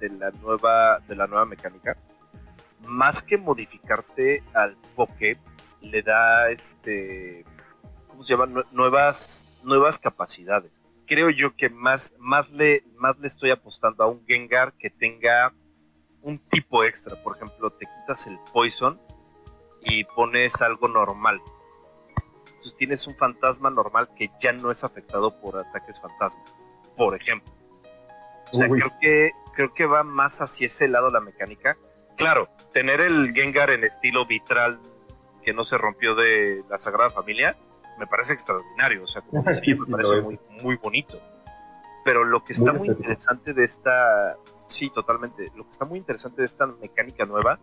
de 0.00 0.08
la 0.08 0.30
nueva 0.30 0.98
de 1.06 1.14
la 1.14 1.26
nueva 1.28 1.44
mecánica. 1.44 1.96
Más 2.86 3.22
que 3.22 3.36
modificarte 3.36 4.42
al 4.54 4.76
Poké, 4.96 5.38
le 5.82 6.02
da 6.02 6.50
este 6.50 7.44
¿cómo 8.08 8.22
se 8.22 8.34
llama? 8.34 8.64
nuevas 8.72 9.46
nuevas 9.62 9.98
capacidades. 9.98 10.86
Creo 11.06 11.30
yo 11.30 11.54
que 11.54 11.68
más, 11.68 12.14
más, 12.18 12.50
le, 12.50 12.82
más 12.96 13.16
le 13.18 13.28
estoy 13.28 13.50
apostando 13.50 14.02
a 14.02 14.08
un 14.08 14.26
Gengar 14.26 14.72
que 14.72 14.90
tenga 14.90 15.52
un 16.26 16.38
tipo 16.50 16.84
extra. 16.84 17.16
Por 17.22 17.36
ejemplo, 17.36 17.70
te 17.70 17.86
quitas 17.86 18.26
el 18.26 18.38
Poison 18.52 19.00
y 19.82 20.04
pones 20.04 20.60
algo 20.60 20.88
normal 20.88 21.40
tienes 22.74 23.06
un 23.06 23.14
fantasma 23.14 23.70
normal 23.70 24.08
que 24.16 24.30
ya 24.40 24.52
no 24.52 24.70
es 24.70 24.84
afectado 24.84 25.38
por 25.40 25.58
ataques 25.58 26.00
fantasmas, 26.00 26.60
por 26.96 27.14
ejemplo. 27.14 27.52
O 28.52 28.54
sea, 28.54 28.68
creo 28.68 28.92
que, 29.00 29.32
creo 29.54 29.74
que 29.74 29.86
va 29.86 30.02
más 30.04 30.40
hacia 30.40 30.66
ese 30.66 30.88
lado 30.88 31.10
la 31.10 31.20
mecánica. 31.20 31.76
Claro, 32.16 32.48
tener 32.72 33.00
el 33.00 33.32
Gengar 33.34 33.70
en 33.70 33.84
estilo 33.84 34.26
vitral 34.26 34.80
que 35.42 35.52
no 35.52 35.64
se 35.64 35.78
rompió 35.78 36.14
de 36.14 36.64
la 36.68 36.78
Sagrada 36.78 37.10
Familia, 37.10 37.56
me 37.98 38.06
parece 38.06 38.32
extraordinario. 38.32 39.04
O 39.04 39.06
sea, 39.06 39.22
como 39.22 39.42
me 39.42 39.52
parece 39.52 40.20
muy, 40.22 40.38
muy 40.62 40.76
bonito. 40.76 41.20
Pero 42.06 42.22
lo 42.22 42.44
que 42.44 42.52
está 42.52 42.72
muy 42.72 42.86
interesante 42.86 43.52
de 43.52 43.64
esta, 43.64 44.38
sí, 44.64 44.90
totalmente, 44.90 45.50
lo 45.56 45.64
que 45.64 45.70
está 45.70 45.84
muy 45.84 45.98
interesante 45.98 46.40
de 46.40 46.46
esta 46.46 46.64
mecánica 46.64 47.26
nueva 47.26 47.58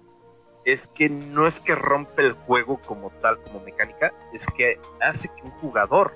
es 0.66 0.88
que 0.90 1.08
no 1.08 1.48
es 1.48 1.62
que 1.62 1.76
rompe 1.76 2.24
el 2.24 2.34
juego 2.34 2.78
como 2.86 3.10
tal, 3.22 3.42
como 3.42 3.62
mecánica, 3.62 4.14
es 4.34 4.46
que 4.48 4.82
hace 5.00 5.30
que 5.30 5.44
un 5.44 5.52
jugador 5.52 6.12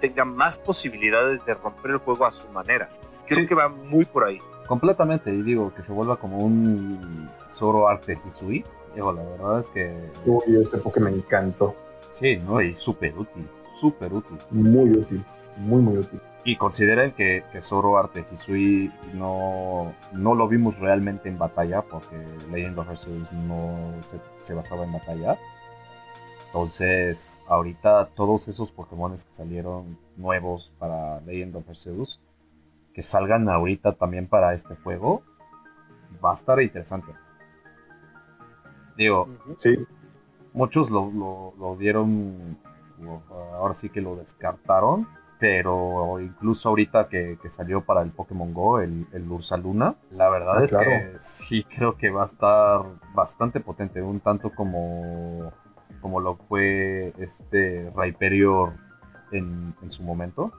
tenga 0.00 0.24
más 0.24 0.58
posibilidades 0.58 1.44
de 1.46 1.54
romper 1.54 1.92
el 1.92 1.98
juego 1.98 2.26
a 2.26 2.32
su 2.32 2.48
manera. 2.48 2.90
Creo 3.28 3.46
que 3.46 3.54
va 3.54 3.68
muy 3.68 4.04
por 4.06 4.24
ahí. 4.24 4.40
Completamente, 4.66 5.30
y 5.32 5.40
digo, 5.42 5.72
que 5.72 5.84
se 5.84 5.92
vuelva 5.92 6.16
como 6.16 6.38
un 6.38 7.30
Zoro 7.48 7.88
Arte 7.88 8.18
Hisui. 8.26 8.64
Digo, 8.96 9.12
la 9.12 9.22
verdad 9.22 9.60
es 9.60 9.70
que... 9.70 10.10
Uy, 10.26 10.60
ese 10.60 10.78
Pokémon 10.78 11.12
me 11.12 11.18
encantó. 11.18 11.76
Sí, 12.08 12.38
¿no? 12.38 12.60
Y 12.60 12.74
súper 12.74 13.16
útil, 13.16 13.48
súper 13.80 14.12
útil. 14.12 14.36
Muy 14.50 14.90
útil, 14.90 15.24
muy, 15.58 15.80
muy 15.80 15.98
útil. 15.98 16.20
Y 16.44 16.56
consideren 16.56 17.12
que, 17.12 17.44
que 17.52 17.60
Zoro 17.60 17.98
Arte 17.98 18.26
Hisui 18.32 18.92
no, 19.14 19.94
no 20.12 20.34
lo 20.34 20.48
vimos 20.48 20.76
realmente 20.78 21.28
en 21.28 21.38
batalla, 21.38 21.82
porque 21.82 22.16
Legend 22.50 22.78
of 22.80 22.88
Arceus 22.88 23.32
no 23.32 23.92
se, 24.40 24.54
basaba 24.54 24.84
en 24.84 24.92
batalla. 24.92 25.38
Entonces, 26.46 27.40
ahorita 27.46 28.08
todos 28.16 28.48
esos 28.48 28.72
Pokémon 28.72 29.12
que 29.12 29.32
salieron 29.32 29.96
nuevos 30.16 30.74
para 30.80 31.20
Legend 31.20 31.56
of 31.56 31.68
Arceus, 31.68 32.20
que 32.92 33.02
salgan 33.02 33.48
ahorita 33.48 33.92
también 33.92 34.26
para 34.26 34.52
este 34.52 34.74
juego, 34.74 35.22
va 36.22 36.32
a 36.32 36.34
estar 36.34 36.60
interesante. 36.60 37.12
Digo, 38.96 39.28
sí. 39.56 39.78
muchos 40.52 40.90
lo, 40.90 41.10
lo, 41.12 41.54
lo 41.56 41.76
dieron, 41.76 42.58
ahora 43.30 43.74
sí 43.74 43.88
que 43.88 44.00
lo 44.00 44.16
descartaron 44.16 45.06
pero 45.42 46.20
incluso 46.20 46.68
ahorita 46.68 47.08
que, 47.08 47.36
salió 47.48 47.80
para 47.80 48.02
el 48.02 48.12
Pokémon 48.12 48.54
Go, 48.54 48.78
el, 48.78 49.08
el 49.12 49.28
Ursa 49.28 49.56
Luna, 49.56 49.96
la 50.12 50.30
verdad 50.30 50.58
ah, 50.58 50.64
es 50.64 50.72
que 50.72 51.12
sí 51.18 51.64
creo 51.64 51.96
que 51.96 52.10
va 52.10 52.22
a 52.22 52.26
estar 52.26 52.82
bastante 53.12 53.58
potente, 53.58 54.00
un 54.00 54.20
tanto 54.20 54.50
como, 54.54 55.52
como 56.00 56.20
lo 56.20 56.36
fue 56.36 57.12
este 57.18 57.90
Rhyperior 57.92 58.74
en, 59.32 59.74
en 59.82 59.90
su 59.90 60.04
momento. 60.04 60.52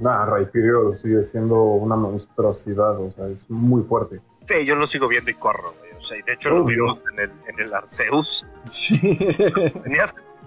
Nah, 0.00 0.26
Rhyperior 0.26 0.98
sigue 0.98 1.22
siendo 1.22 1.62
una 1.62 1.94
monstruosidad, 1.94 2.98
o 2.98 3.12
sea, 3.12 3.28
es 3.28 3.48
muy 3.48 3.84
fuerte. 3.84 4.20
Sí, 4.42 4.64
yo 4.66 4.74
lo 4.74 4.88
sigo 4.88 5.06
viendo 5.06 5.30
y 5.30 5.34
corro, 5.34 5.72
O 5.96 6.02
sea, 6.02 6.18
de 6.26 6.32
hecho 6.32 6.50
lo 6.50 6.64
vimos 6.64 6.98
en 7.12 7.20
el, 7.20 7.30
en 7.46 7.60
el 7.60 7.72
Arceus. 7.72 8.44
Sí. 8.64 8.98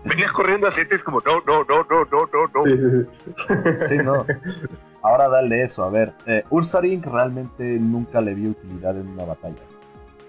Venías 0.08 0.32
corriendo 0.32 0.68
así, 0.68 0.82
es 0.90 1.04
como, 1.04 1.20
no, 1.22 1.42
no, 1.46 1.64
no, 1.64 1.84
no, 1.84 2.06
no, 2.06 2.30
no, 2.34 2.48
no. 2.54 2.64
Sí, 3.74 3.88
sí. 3.88 3.98
no. 3.98 4.26
Ahora 5.02 5.30
dale 5.30 5.64
eso, 5.64 5.84
a 5.84 5.90
ver. 5.90 6.14
Eh, 6.26 6.44
Ursaring 6.50 7.04
realmente 7.04 7.64
nunca 7.64 8.20
le 8.22 8.34
vi 8.34 8.48
utilidad 8.48 8.98
en 8.98 9.08
una 9.08 9.26
batalla. 9.26 9.62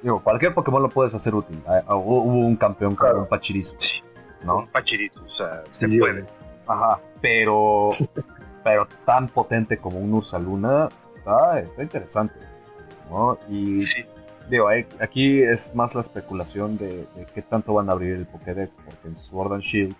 Digo, 0.02 0.22
cualquier 0.22 0.54
Pokémon 0.54 0.82
lo 0.82 0.88
puedes 0.88 1.14
hacer 1.14 1.34
útil. 1.34 1.60
Ah, 1.66 1.82
ah, 1.86 1.96
hubo 1.96 2.22
un 2.22 2.56
campeón 2.56 2.94
con 2.94 3.18
un 3.18 3.26
Pachirisu. 3.26 3.74
Sí. 3.78 4.02
¿no? 4.44 4.58
Un 4.58 4.66
Pachirisu, 4.68 5.24
o 5.24 5.30
sea, 5.30 5.62
se 5.70 5.88
puede. 5.88 6.24
Ajá, 6.66 7.00
pero, 7.20 7.88
pero 8.64 8.86
tan 9.04 9.28
potente 9.28 9.78
como 9.78 9.98
un 9.98 10.14
Ursaluna 10.14 10.88
está, 11.10 11.58
está 11.60 11.82
interesante. 11.82 12.34
¿no? 13.10 13.38
Y 13.48 13.80
sí 13.80 14.04
digo, 14.48 14.68
aquí 15.00 15.42
es 15.42 15.74
más 15.74 15.94
la 15.94 16.00
especulación 16.00 16.78
de, 16.78 17.06
qué 17.34 17.42
tanto 17.42 17.74
van 17.74 17.88
a 17.88 17.92
abrir 17.92 18.14
el 18.14 18.26
Pokédex, 18.26 18.76
porque 18.84 19.08
en 19.08 19.16
Sword 19.16 19.54
and 19.54 19.62
Shield 19.62 19.96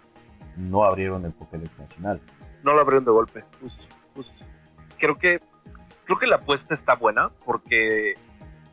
no 0.57 0.85
abrieron 0.85 1.25
el 1.25 1.33
Pokédex 1.33 1.79
nacional. 1.79 2.21
No 2.63 2.73
lo 2.73 2.81
abrieron 2.81 3.05
de 3.05 3.11
golpe, 3.11 3.45
justo, 3.61 3.85
justo. 4.15 4.45
Creo 4.99 5.17
que, 5.17 5.41
creo 6.05 6.19
que 6.19 6.27
la 6.27 6.37
apuesta 6.37 6.75
está 6.75 6.95
buena, 6.95 7.31
porque 7.45 8.15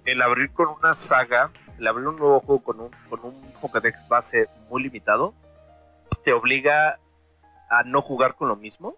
el 0.05 0.21
abrir 0.21 0.51
con 0.51 0.67
una 0.69 0.93
saga, 0.93 1.51
el 1.77 1.87
abrir 1.87 2.07
un 2.07 2.17
nuevo 2.17 2.39
juego 2.39 2.63
con 2.63 2.79
un, 2.79 2.91
con 3.09 3.19
un 3.23 3.41
Pokédex 3.61 4.07
base 4.07 4.47
muy 4.69 4.83
limitado, 4.83 5.33
te 6.23 6.33
obliga 6.33 6.99
a 7.69 7.83
no 7.83 8.01
jugar 8.01 8.35
con 8.35 8.47
lo 8.47 8.55
mismo 8.55 8.95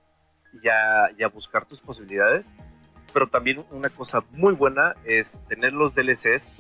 y 0.61 0.67
a, 0.67 1.11
y 1.17 1.23
a 1.23 1.28
buscar 1.28 1.65
tus 1.65 1.82
posibilidades 1.82 2.55
pero 3.13 3.27
también 3.27 3.65
una 3.71 3.89
cosa 3.89 4.23
muy 4.31 4.53
buena 4.53 4.95
es 5.03 5.41
tener 5.47 5.73
los 5.73 5.93
DLCs. 5.95 6.51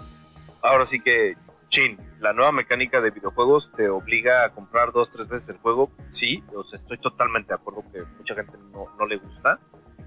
Ahora 0.61 0.85
sí 0.85 0.99
que 0.99 1.35
chin, 1.69 1.97
la 2.19 2.33
nueva 2.33 2.51
mecánica 2.51 3.01
de 3.01 3.11
videojuegos 3.11 3.71
te 3.75 3.89
obliga 3.89 4.45
a 4.45 4.49
comprar 4.53 4.91
dos, 4.91 5.09
tres 5.09 5.27
veces 5.27 5.49
el 5.49 5.57
juego. 5.57 5.91
Sí, 6.09 6.43
o 6.55 6.63
sea, 6.63 6.77
estoy 6.77 6.97
totalmente 6.97 7.49
de 7.49 7.55
acuerdo 7.55 7.83
que 7.91 8.03
mucha 8.17 8.35
gente 8.35 8.57
no, 8.71 8.85
no 8.97 9.05
le 9.05 9.17
gusta. 9.17 9.59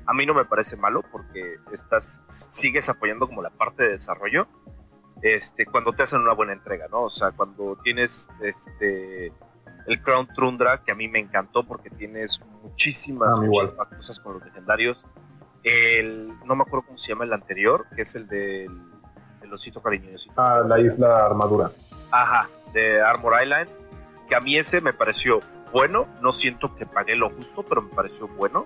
A 0.06 0.14
mí 0.14 0.26
no 0.26 0.34
me 0.34 0.44
parece 0.44 0.76
malo 0.76 1.02
porque 1.12 1.56
estás, 1.72 2.20
sigues 2.24 2.88
apoyando 2.88 3.28
como 3.28 3.42
la 3.42 3.50
parte 3.50 3.84
de 3.84 3.90
desarrollo 3.90 4.48
este, 5.22 5.66
cuando 5.66 5.92
te 5.92 6.02
hacen 6.02 6.20
una 6.20 6.32
buena 6.32 6.52
entrega, 6.52 6.88
¿no? 6.88 7.02
O 7.02 7.10
sea, 7.10 7.32
cuando 7.32 7.76
tienes 7.82 8.28
este, 8.40 9.32
el 9.86 10.02
Crown 10.02 10.28
Trundra, 10.34 10.82
que 10.82 10.92
a 10.92 10.94
mí 10.94 11.08
me 11.08 11.18
encantó 11.18 11.64
porque 11.64 11.90
tienes 11.90 12.40
muchísimas, 12.62 13.34
ah, 13.78 13.88
cosas 13.96 14.18
con 14.20 14.34
los 14.34 14.44
legendarios. 14.44 15.04
El, 15.62 16.28
no 16.44 16.56
me 16.56 16.62
acuerdo 16.62 16.86
cómo 16.86 16.98
se 16.98 17.08
llama 17.08 17.24
el 17.24 17.32
anterior, 17.32 17.86
que 17.94 18.02
es 18.02 18.14
el 18.14 18.26
del, 18.26 18.70
osito 19.52 19.82
cariñoso. 19.82 20.32
Ah, 20.36 20.62
la 20.66 20.78
isla 20.80 21.26
armadura. 21.26 21.70
Ajá, 22.10 22.48
de 22.72 23.02
Armor 23.02 23.42
Island, 23.42 23.68
que 24.28 24.34
a 24.36 24.40
mí 24.40 24.56
ese 24.56 24.80
me 24.80 24.92
pareció 24.92 25.40
bueno, 25.72 26.06
no 26.20 26.32
siento 26.32 26.74
que 26.76 26.86
pagué 26.86 27.14
lo 27.14 27.30
justo, 27.30 27.62
pero 27.62 27.82
me 27.82 27.90
pareció 27.90 28.28
bueno. 28.28 28.64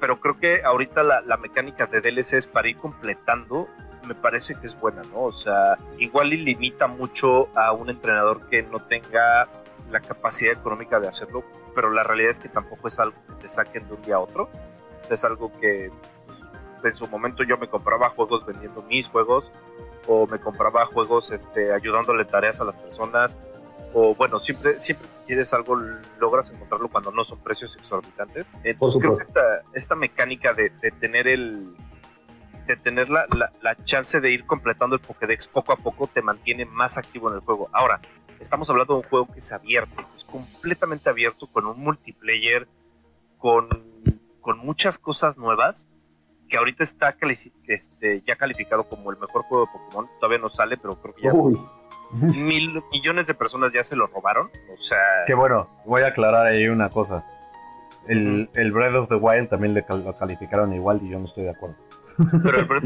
Pero 0.00 0.20
creo 0.20 0.38
que 0.38 0.62
ahorita 0.64 1.02
la, 1.02 1.20
la 1.22 1.36
mecánica 1.36 1.86
de 1.86 2.00
DLC 2.00 2.34
es 2.34 2.46
para 2.46 2.68
ir 2.68 2.76
completando 2.76 3.68
me 4.06 4.14
parece 4.14 4.54
que 4.54 4.66
es 4.66 4.78
buena, 4.78 5.02
¿no? 5.12 5.24
O 5.24 5.32
sea, 5.32 5.76
igual 5.98 6.32
y 6.32 6.38
limita 6.38 6.86
mucho 6.86 7.48
a 7.56 7.72
un 7.72 7.90
entrenador 7.90 8.48
que 8.48 8.62
no 8.62 8.80
tenga 8.80 9.48
la 9.90 10.00
capacidad 10.00 10.52
económica 10.52 10.98
de 10.98 11.08
hacerlo, 11.08 11.44
pero 11.74 11.90
la 11.90 12.02
realidad 12.02 12.30
es 12.30 12.40
que 12.40 12.48
tampoco 12.48 12.88
es 12.88 12.98
algo 12.98 13.16
que 13.26 13.34
te 13.34 13.48
saquen 13.48 13.86
de 13.88 13.94
un 13.94 14.02
día 14.02 14.16
a 14.16 14.20
otro. 14.20 14.48
Es 15.10 15.24
algo 15.24 15.52
que 15.52 15.90
en 16.84 16.96
su 16.96 17.06
momento 17.06 17.42
yo 17.44 17.56
me 17.58 17.68
compraba 17.68 18.10
juegos 18.10 18.44
vendiendo 18.46 18.82
mis 18.82 19.08
juegos 19.08 19.50
o 20.06 20.26
me 20.26 20.38
compraba 20.38 20.86
juegos 20.86 21.30
este, 21.30 21.72
ayudándole 21.72 22.24
tareas 22.24 22.60
a 22.60 22.64
las 22.64 22.76
personas 22.76 23.38
o 23.94 24.14
bueno, 24.14 24.40
siempre, 24.40 24.80
siempre 24.80 25.06
que 25.06 25.26
quieres 25.26 25.52
algo 25.52 25.76
logras 26.18 26.50
encontrarlo 26.50 26.88
cuando 26.88 27.10
no 27.12 27.24
son 27.24 27.38
precios 27.40 27.76
exorbitantes. 27.76 28.46
Entonces 28.64 29.00
creo 29.00 29.16
que 29.16 29.22
esta, 29.22 29.62
esta 29.74 29.94
mecánica 29.94 30.54
de, 30.54 30.70
de 30.70 30.90
tener 30.92 31.28
el, 31.28 31.74
de 32.66 32.76
tener 32.76 33.10
la, 33.10 33.26
la, 33.60 33.84
chance 33.84 34.20
de 34.20 34.30
ir 34.30 34.46
completando 34.46 34.96
el 34.96 35.02
Pokédex 35.02 35.46
poco 35.46 35.72
a 35.72 35.76
poco 35.76 36.06
te 36.06 36.22
mantiene 36.22 36.64
más 36.64 36.96
activo 36.96 37.28
en 37.28 37.34
el 37.34 37.40
juego. 37.40 37.68
Ahora, 37.72 38.00
estamos 38.40 38.68
hablando 38.70 38.94
de 38.94 39.00
un 39.00 39.08
juego 39.08 39.26
que 39.32 39.38
es 39.38 39.52
abierto, 39.52 40.04
es 40.14 40.24
completamente 40.24 41.10
abierto, 41.10 41.46
con 41.46 41.66
un 41.66 41.78
multiplayer, 41.80 42.68
con, 43.38 43.68
con 44.40 44.58
muchas 44.58 44.98
cosas 44.98 45.36
nuevas, 45.36 45.88
que 46.52 46.58
ahorita 46.58 46.84
está 46.84 47.16
este, 47.66 48.20
ya 48.26 48.36
calificado 48.36 48.84
como 48.84 49.10
el 49.10 49.16
mejor 49.16 49.42
juego 49.44 49.64
de 49.64 49.72
Pokémon. 49.72 50.10
Todavía 50.20 50.38
no 50.38 50.50
sale, 50.50 50.76
pero 50.76 51.00
creo 51.00 51.14
que 51.14 51.22
ya 51.22 51.32
mil 52.12 52.82
millones 52.92 53.26
de 53.26 53.32
personas 53.32 53.72
ya 53.72 53.82
se 53.82 53.96
lo 53.96 54.06
robaron. 54.06 54.50
O 54.70 54.76
sea. 54.76 54.98
Que 55.26 55.32
bueno, 55.32 55.66
voy 55.86 56.02
a 56.02 56.08
aclarar 56.08 56.48
ahí 56.48 56.68
una 56.68 56.90
cosa. 56.90 57.24
El, 58.06 58.50
el 58.52 58.70
Breath 58.70 58.94
of 58.96 59.08
the 59.08 59.14
Wild 59.14 59.48
también 59.48 59.72
le 59.72 59.82
lo 59.88 60.14
calificaron 60.14 60.74
igual 60.74 61.00
y 61.02 61.08
yo 61.08 61.18
no 61.18 61.24
estoy 61.24 61.44
de 61.44 61.52
acuerdo. 61.52 61.76
Pero 62.42 62.58
el 62.58 62.66
Breath 62.66 62.84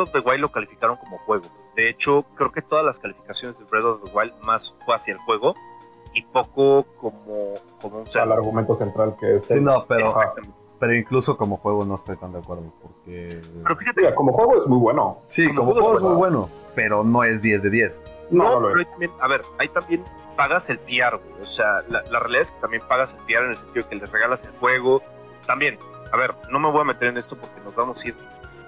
of 0.00 0.12
the 0.12 0.18
Wild, 0.18 0.40
lo 0.40 0.52
calificaron 0.52 0.98
como 0.98 1.16
juego. 1.20 1.46
De 1.74 1.88
hecho, 1.88 2.26
creo 2.34 2.52
que 2.52 2.60
todas 2.60 2.84
las 2.84 2.98
calificaciones 2.98 3.58
de 3.58 3.64
Breath 3.64 3.84
of 3.84 4.04
the 4.04 4.10
Wild 4.14 4.34
más 4.44 4.74
fue 4.84 4.94
hacia 4.94 5.14
el 5.14 5.18
juego 5.20 5.54
y 6.12 6.20
poco 6.20 6.84
como, 7.00 7.54
como 7.80 8.00
un 8.00 8.04
Al 8.14 8.32
argumento 8.32 8.74
central 8.74 9.16
que 9.18 9.36
es. 9.36 9.46
Sí, 9.46 9.58
no, 9.58 9.86
pero, 9.88 10.04
pero 10.78 10.94
incluso 10.94 11.36
como 11.36 11.56
juego 11.58 11.84
no 11.84 11.94
estoy 11.94 12.16
tan 12.16 12.32
de 12.32 12.38
acuerdo. 12.38 12.72
Porque. 12.82 13.40
Pero 13.62 13.76
fíjate, 13.76 14.14
como 14.14 14.32
juego 14.32 14.58
es 14.58 14.66
muy 14.66 14.78
bueno. 14.78 15.18
Sí, 15.24 15.52
como, 15.52 15.72
juego, 15.72 15.94
es 15.94 16.02
muy 16.02 16.14
bueno, 16.14 16.48
pero 16.74 17.04
no 17.04 17.24
es 17.24 17.42
10 17.42 17.62
de 17.62 17.70
10. 17.70 18.02
No, 18.30 18.60
no, 18.60 18.68
pero 18.74 19.12
a 19.20 19.28
ver, 19.28 19.42
ahí 19.58 19.68
también 19.68 20.02
pagas 20.36 20.68
el 20.70 20.78
PR, 20.78 21.16
güey. 21.16 21.40
O 21.40 21.44
sea, 21.44 21.82
la, 21.88 22.02
la, 22.10 22.18
realidad 22.18 22.42
es 22.42 22.50
que 22.50 22.60
también 22.60 22.82
pagas 22.88 23.14
el 23.14 23.20
PR 23.26 23.44
en 23.44 23.50
el 23.50 23.56
sentido 23.56 23.84
de 23.84 23.88
que 23.88 23.96
les 23.96 24.10
regalas 24.10 24.44
el 24.44 24.52
juego. 24.52 25.02
También, 25.46 25.78
a 26.12 26.16
ver, 26.16 26.34
no 26.50 26.58
me 26.58 26.70
voy 26.70 26.80
a 26.80 26.84
meter 26.84 27.08
en 27.08 27.18
esto 27.18 27.36
porque 27.36 27.60
nos 27.64 27.74
vamos 27.74 28.02
a 28.02 28.08
ir 28.08 28.14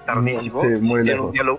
tardísimo. 0.04 0.60
Sí, 0.60 0.68
muy 0.80 1.04
lejos. 1.04 1.38
Un 1.38 1.58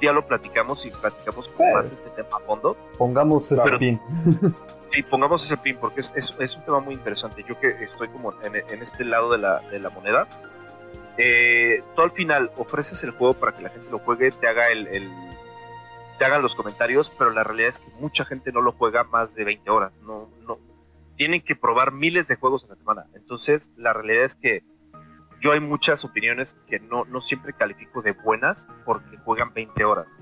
día, 0.00 0.12
lo, 0.12 0.26
platicamos 0.26 0.84
y 0.86 0.90
platicamos 0.90 1.48
con 1.48 1.72
más 1.72 1.90
este 1.90 2.10
tema 2.10 2.36
a 2.36 2.40
fondo. 2.40 2.76
Pongamos 2.98 3.50
ese 3.52 3.70
pin. 3.78 4.00
sí, 4.90 5.02
pongamos 5.02 5.44
ese 5.44 5.56
pin 5.56 5.76
porque 5.76 6.00
es, 6.00 6.12
es, 6.16 6.56
un 6.56 6.64
tema 6.64 6.80
muy 6.80 6.94
interesante. 6.94 7.44
Yo 7.48 7.58
que 7.58 7.82
estoy 7.82 8.08
como 8.08 8.32
en, 8.42 8.56
en 8.56 8.82
este 8.82 9.04
lado 9.04 9.30
de 9.30 9.38
la, 9.38 9.60
de 9.70 9.78
la 9.78 9.90
moneda, 9.90 10.28
eh, 11.18 11.82
tú 11.94 12.02
al 12.02 12.10
final 12.12 12.50
ofreces 12.56 13.02
el 13.04 13.10
juego 13.10 13.34
para 13.34 13.56
que 13.56 13.62
la 13.62 13.68
gente 13.68 13.90
lo 13.90 13.98
juegue, 13.98 14.30
te 14.30 14.48
haga 14.48 14.68
el, 14.68 14.86
el, 14.88 15.10
te 16.18 16.24
hagan 16.24 16.42
los 16.42 16.54
comentarios, 16.54 17.10
pero 17.10 17.30
la 17.30 17.44
realidad 17.44 17.68
es 17.68 17.80
que 17.80 17.90
mucha 18.00 18.24
gente 18.24 18.52
no 18.52 18.60
lo 18.60 18.72
juega 18.72 19.04
más 19.04 19.34
de 19.34 19.44
20 19.44 19.70
horas. 19.70 19.98
No, 19.98 20.30
no, 20.46 20.58
tienen 21.16 21.42
que 21.42 21.54
probar 21.54 21.92
miles 21.92 22.28
de 22.28 22.36
juegos 22.36 22.64
en 22.64 22.70
la 22.70 22.76
semana. 22.76 23.06
Entonces, 23.14 23.70
la 23.76 23.92
realidad 23.92 24.24
es 24.24 24.36
que 24.36 24.64
yo 25.42 25.52
hay 25.52 25.60
muchas 25.60 26.04
opiniones 26.04 26.56
que 26.68 26.78
no, 26.78 27.04
no 27.04 27.20
siempre 27.20 27.52
califico 27.52 28.00
de 28.00 28.12
buenas 28.12 28.68
porque 28.84 29.18
juegan 29.18 29.52
20 29.52 29.84
horas. 29.84 30.16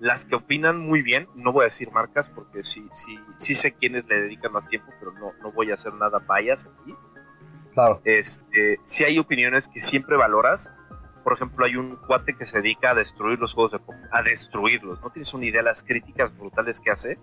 Las 0.00 0.24
que 0.24 0.34
opinan 0.34 0.78
muy 0.78 1.02
bien, 1.02 1.28
no 1.34 1.52
voy 1.52 1.62
a 1.62 1.64
decir 1.64 1.90
marcas 1.92 2.30
porque 2.30 2.62
sí, 2.62 2.88
sí, 2.90 3.18
sí 3.36 3.54
sé 3.54 3.74
quiénes 3.74 4.08
le 4.08 4.22
dedican 4.22 4.52
más 4.52 4.66
tiempo, 4.66 4.90
pero 4.98 5.12
no, 5.12 5.32
no 5.42 5.52
voy 5.52 5.70
a 5.70 5.74
hacer 5.74 5.92
nada 5.92 6.18
vayas 6.26 6.66
aquí. 6.66 6.94
Claro. 7.74 8.00
Este, 8.04 8.80
sí 8.84 9.04
hay 9.04 9.18
opiniones 9.18 9.68
que 9.68 9.80
siempre 9.80 10.16
valoras. 10.16 10.70
Por 11.24 11.32
ejemplo, 11.32 11.64
hay 11.64 11.76
un 11.76 11.96
cuate 11.96 12.36
que 12.36 12.44
se 12.44 12.60
dedica 12.60 12.90
a 12.90 12.94
destruir 12.94 13.38
los 13.38 13.54
juegos 13.54 13.72
de 13.72 13.78
Pokémon, 13.80 14.08
a 14.12 14.22
destruirlos. 14.22 15.00
No 15.00 15.10
tienes 15.10 15.32
una 15.34 15.46
idea 15.46 15.60
de 15.60 15.64
las 15.64 15.82
críticas 15.82 16.36
brutales 16.36 16.78
que 16.78 16.90
hace 16.90 17.18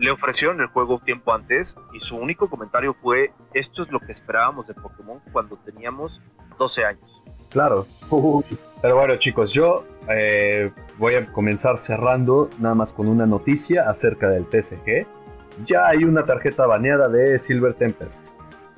le 0.00 0.10
ofrecieron 0.10 0.60
el 0.60 0.68
juego 0.68 0.98
tiempo 0.98 1.32
antes 1.32 1.76
y 1.92 1.98
su 1.98 2.16
único 2.16 2.48
comentario 2.48 2.94
fue, 2.94 3.32
esto 3.52 3.82
es 3.82 3.90
lo 3.92 4.00
que 4.00 4.12
esperábamos 4.12 4.66
de 4.66 4.74
Pokémon 4.74 5.20
cuando 5.30 5.56
teníamos 5.58 6.22
12 6.58 6.84
años. 6.84 7.22
Claro. 7.50 7.86
Pero 8.80 8.96
bueno 8.96 9.16
chicos, 9.16 9.52
yo 9.52 9.84
eh, 10.08 10.72
voy 10.96 11.16
a 11.16 11.26
comenzar 11.26 11.76
cerrando 11.76 12.48
nada 12.58 12.74
más 12.74 12.94
con 12.94 13.08
una 13.08 13.26
noticia 13.26 13.90
acerca 13.90 14.30
del 14.30 14.46
TCG. 14.46 15.06
Ya 15.66 15.86
hay 15.86 16.04
una 16.04 16.24
tarjeta 16.24 16.66
baneada 16.66 17.08
de 17.08 17.38
Silver 17.38 17.74
Tempest. 17.74 18.28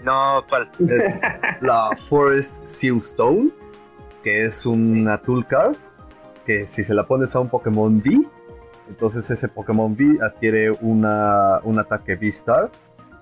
No, 0.02 0.44
¿cuál? 0.48 0.68
Es 0.80 1.20
la 1.60 1.90
Forest 2.08 2.66
Seal 2.66 2.96
Stone, 2.96 3.50
que 4.22 4.44
es 4.44 4.66
una 4.66 5.18
tool 5.18 5.46
card 5.46 5.76
que 6.46 6.66
si 6.66 6.82
se 6.84 6.94
la 6.94 7.06
pones 7.06 7.34
a 7.36 7.40
un 7.40 7.48
Pokémon 7.48 7.96
V, 7.96 8.26
entonces 8.88 9.30
ese 9.30 9.48
Pokémon 9.48 9.92
V 9.92 10.18
adquiere 10.24 10.70
una, 10.80 11.60
un 11.62 11.78
ataque 11.78 12.14
V-Star 12.14 12.70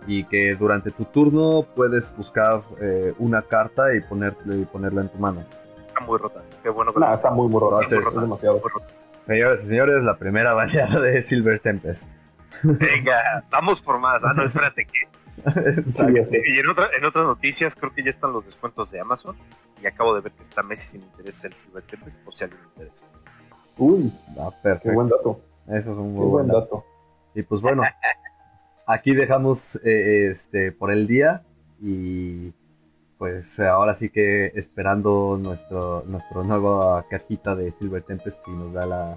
y 0.07 0.24
que 0.24 0.55
durante 0.55 0.90
tu 0.90 1.05
turno 1.05 1.66
puedes 1.74 2.16
buscar 2.16 2.62
eh, 2.80 3.14
una 3.18 3.42
carta 3.42 3.94
y, 3.94 4.01
ponerle, 4.01 4.57
y 4.57 4.64
ponerla 4.64 5.03
en 5.03 5.09
tu 5.11 5.18
mano. 5.18 5.44
Está 5.86 6.01
muy 6.01 6.18
rota. 6.18 6.40
Qué 6.62 6.70
bueno 6.70 6.92
que 6.92 7.01
está 7.12 7.30
muy, 7.30 7.48
muy 7.48 7.61
rota. 7.61 7.84
es 7.84 8.20
demasiado. 8.20 8.62
Señoras 9.26 9.64
y 9.64 9.68
señores, 9.68 10.03
la 10.03 10.16
primera 10.16 10.55
bañada 10.57 11.01
de 11.01 11.22
Silver 11.22 11.61
Tempest. 11.61 12.16
Venga, 12.62 13.44
vamos 13.51 13.80
por 13.80 13.98
más. 13.98 14.22
Ah, 14.24 14.32
no, 14.34 14.44
espérate 14.44 14.84
que. 14.84 15.09
Sí, 15.84 16.36
y 16.47 16.59
en, 16.59 16.68
otra, 16.68 16.88
en 16.97 17.05
otras 17.05 17.24
noticias, 17.24 17.74
creo 17.74 17.93
que 17.93 18.03
ya 18.03 18.11
están 18.11 18.32
los 18.32 18.47
descuentos 18.47 18.91
de 18.91 19.01
Amazon. 19.01 19.36
Y 19.82 19.86
acabo 19.86 20.14
de 20.14 20.20
ver 20.20 20.32
que 20.32 20.43
está 20.43 20.62
Messi 20.62 20.99
sin 20.99 21.03
interés 21.03 21.45
el 21.45 21.55
Silver 21.55 21.82
Tempest, 21.82 22.20
por 22.20 22.34
si 22.34 22.45
alguien 22.45 22.61
le 22.62 22.68
interesa. 22.68 23.07
Uy, 23.78 24.12
ah, 24.38 24.51
perfecto. 24.62 24.88
Qué 24.91 24.95
buen 24.95 25.09
dato. 25.09 25.41
Eso 25.66 25.93
es 25.93 25.99
un 25.99 26.14
muy 26.14 26.26
buen 26.26 26.49
dato. 26.49 26.84
Y 27.34 27.43
pues 27.43 27.61
bueno, 27.61 27.82
aquí 28.86 29.14
dejamos 29.14 29.76
eh, 29.84 30.28
este 30.30 30.72
por 30.72 30.91
el 30.91 31.07
día 31.07 31.43
y 31.80 32.53
pues 33.18 33.61
ahora 33.61 33.95
sí 33.95 34.11
que 34.11 34.47
esperando 34.55 35.38
nuestro 35.41 36.03
nuestro 36.07 36.43
nueva 36.43 37.05
cajita 37.09 37.55
de 37.55 37.70
Silver 37.70 38.03
Tempest 38.03 38.45
si 38.45 38.51
nos 38.51 38.72
da 38.72 38.86
la 38.86 39.16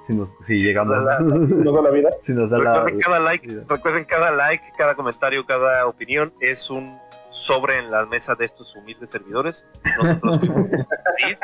si, 0.00 0.14
nos, 0.14 0.34
si, 0.40 0.56
llegamos 0.56 0.90
nos 0.90 1.04
da, 1.06 1.20
la, 1.20 1.20
nos 1.36 1.74
da 1.74 1.82
la 1.82 1.90
vida 1.90 2.10
si 2.20 2.32
nos 2.32 2.50
da 2.50 2.58
recuerden 2.58 3.00
cada 3.00 3.20
like 3.20 3.64
recuerden 3.68 4.04
cada 4.04 4.30
like 4.30 4.64
cada 4.76 4.94
comentario 4.94 5.44
cada 5.46 5.86
opinión 5.86 6.32
es 6.40 6.70
un 6.70 6.98
sobre 7.30 7.78
en 7.78 7.90
la 7.90 8.06
mesa 8.06 8.34
de 8.34 8.44
estos 8.44 8.74
humildes 8.74 9.10
servidores 9.10 9.64
nosotros 9.98 10.40
fuimos 10.40 10.70
Sid 11.18 11.36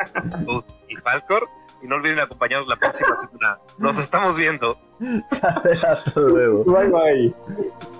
y 0.89 0.95
Falcor 0.97 1.47
y 1.81 1.87
no 1.87 1.95
olviden 1.95 2.19
acompañarnos 2.19 2.67
la 2.67 2.75
próxima 2.75 3.17
semana. 3.19 3.59
Nos 3.77 3.99
estamos 3.99 4.37
viendo. 4.37 4.79
Hasta 5.87 6.19
luego. 6.19 6.63
Bye 6.63 6.89
bye. 6.89 7.97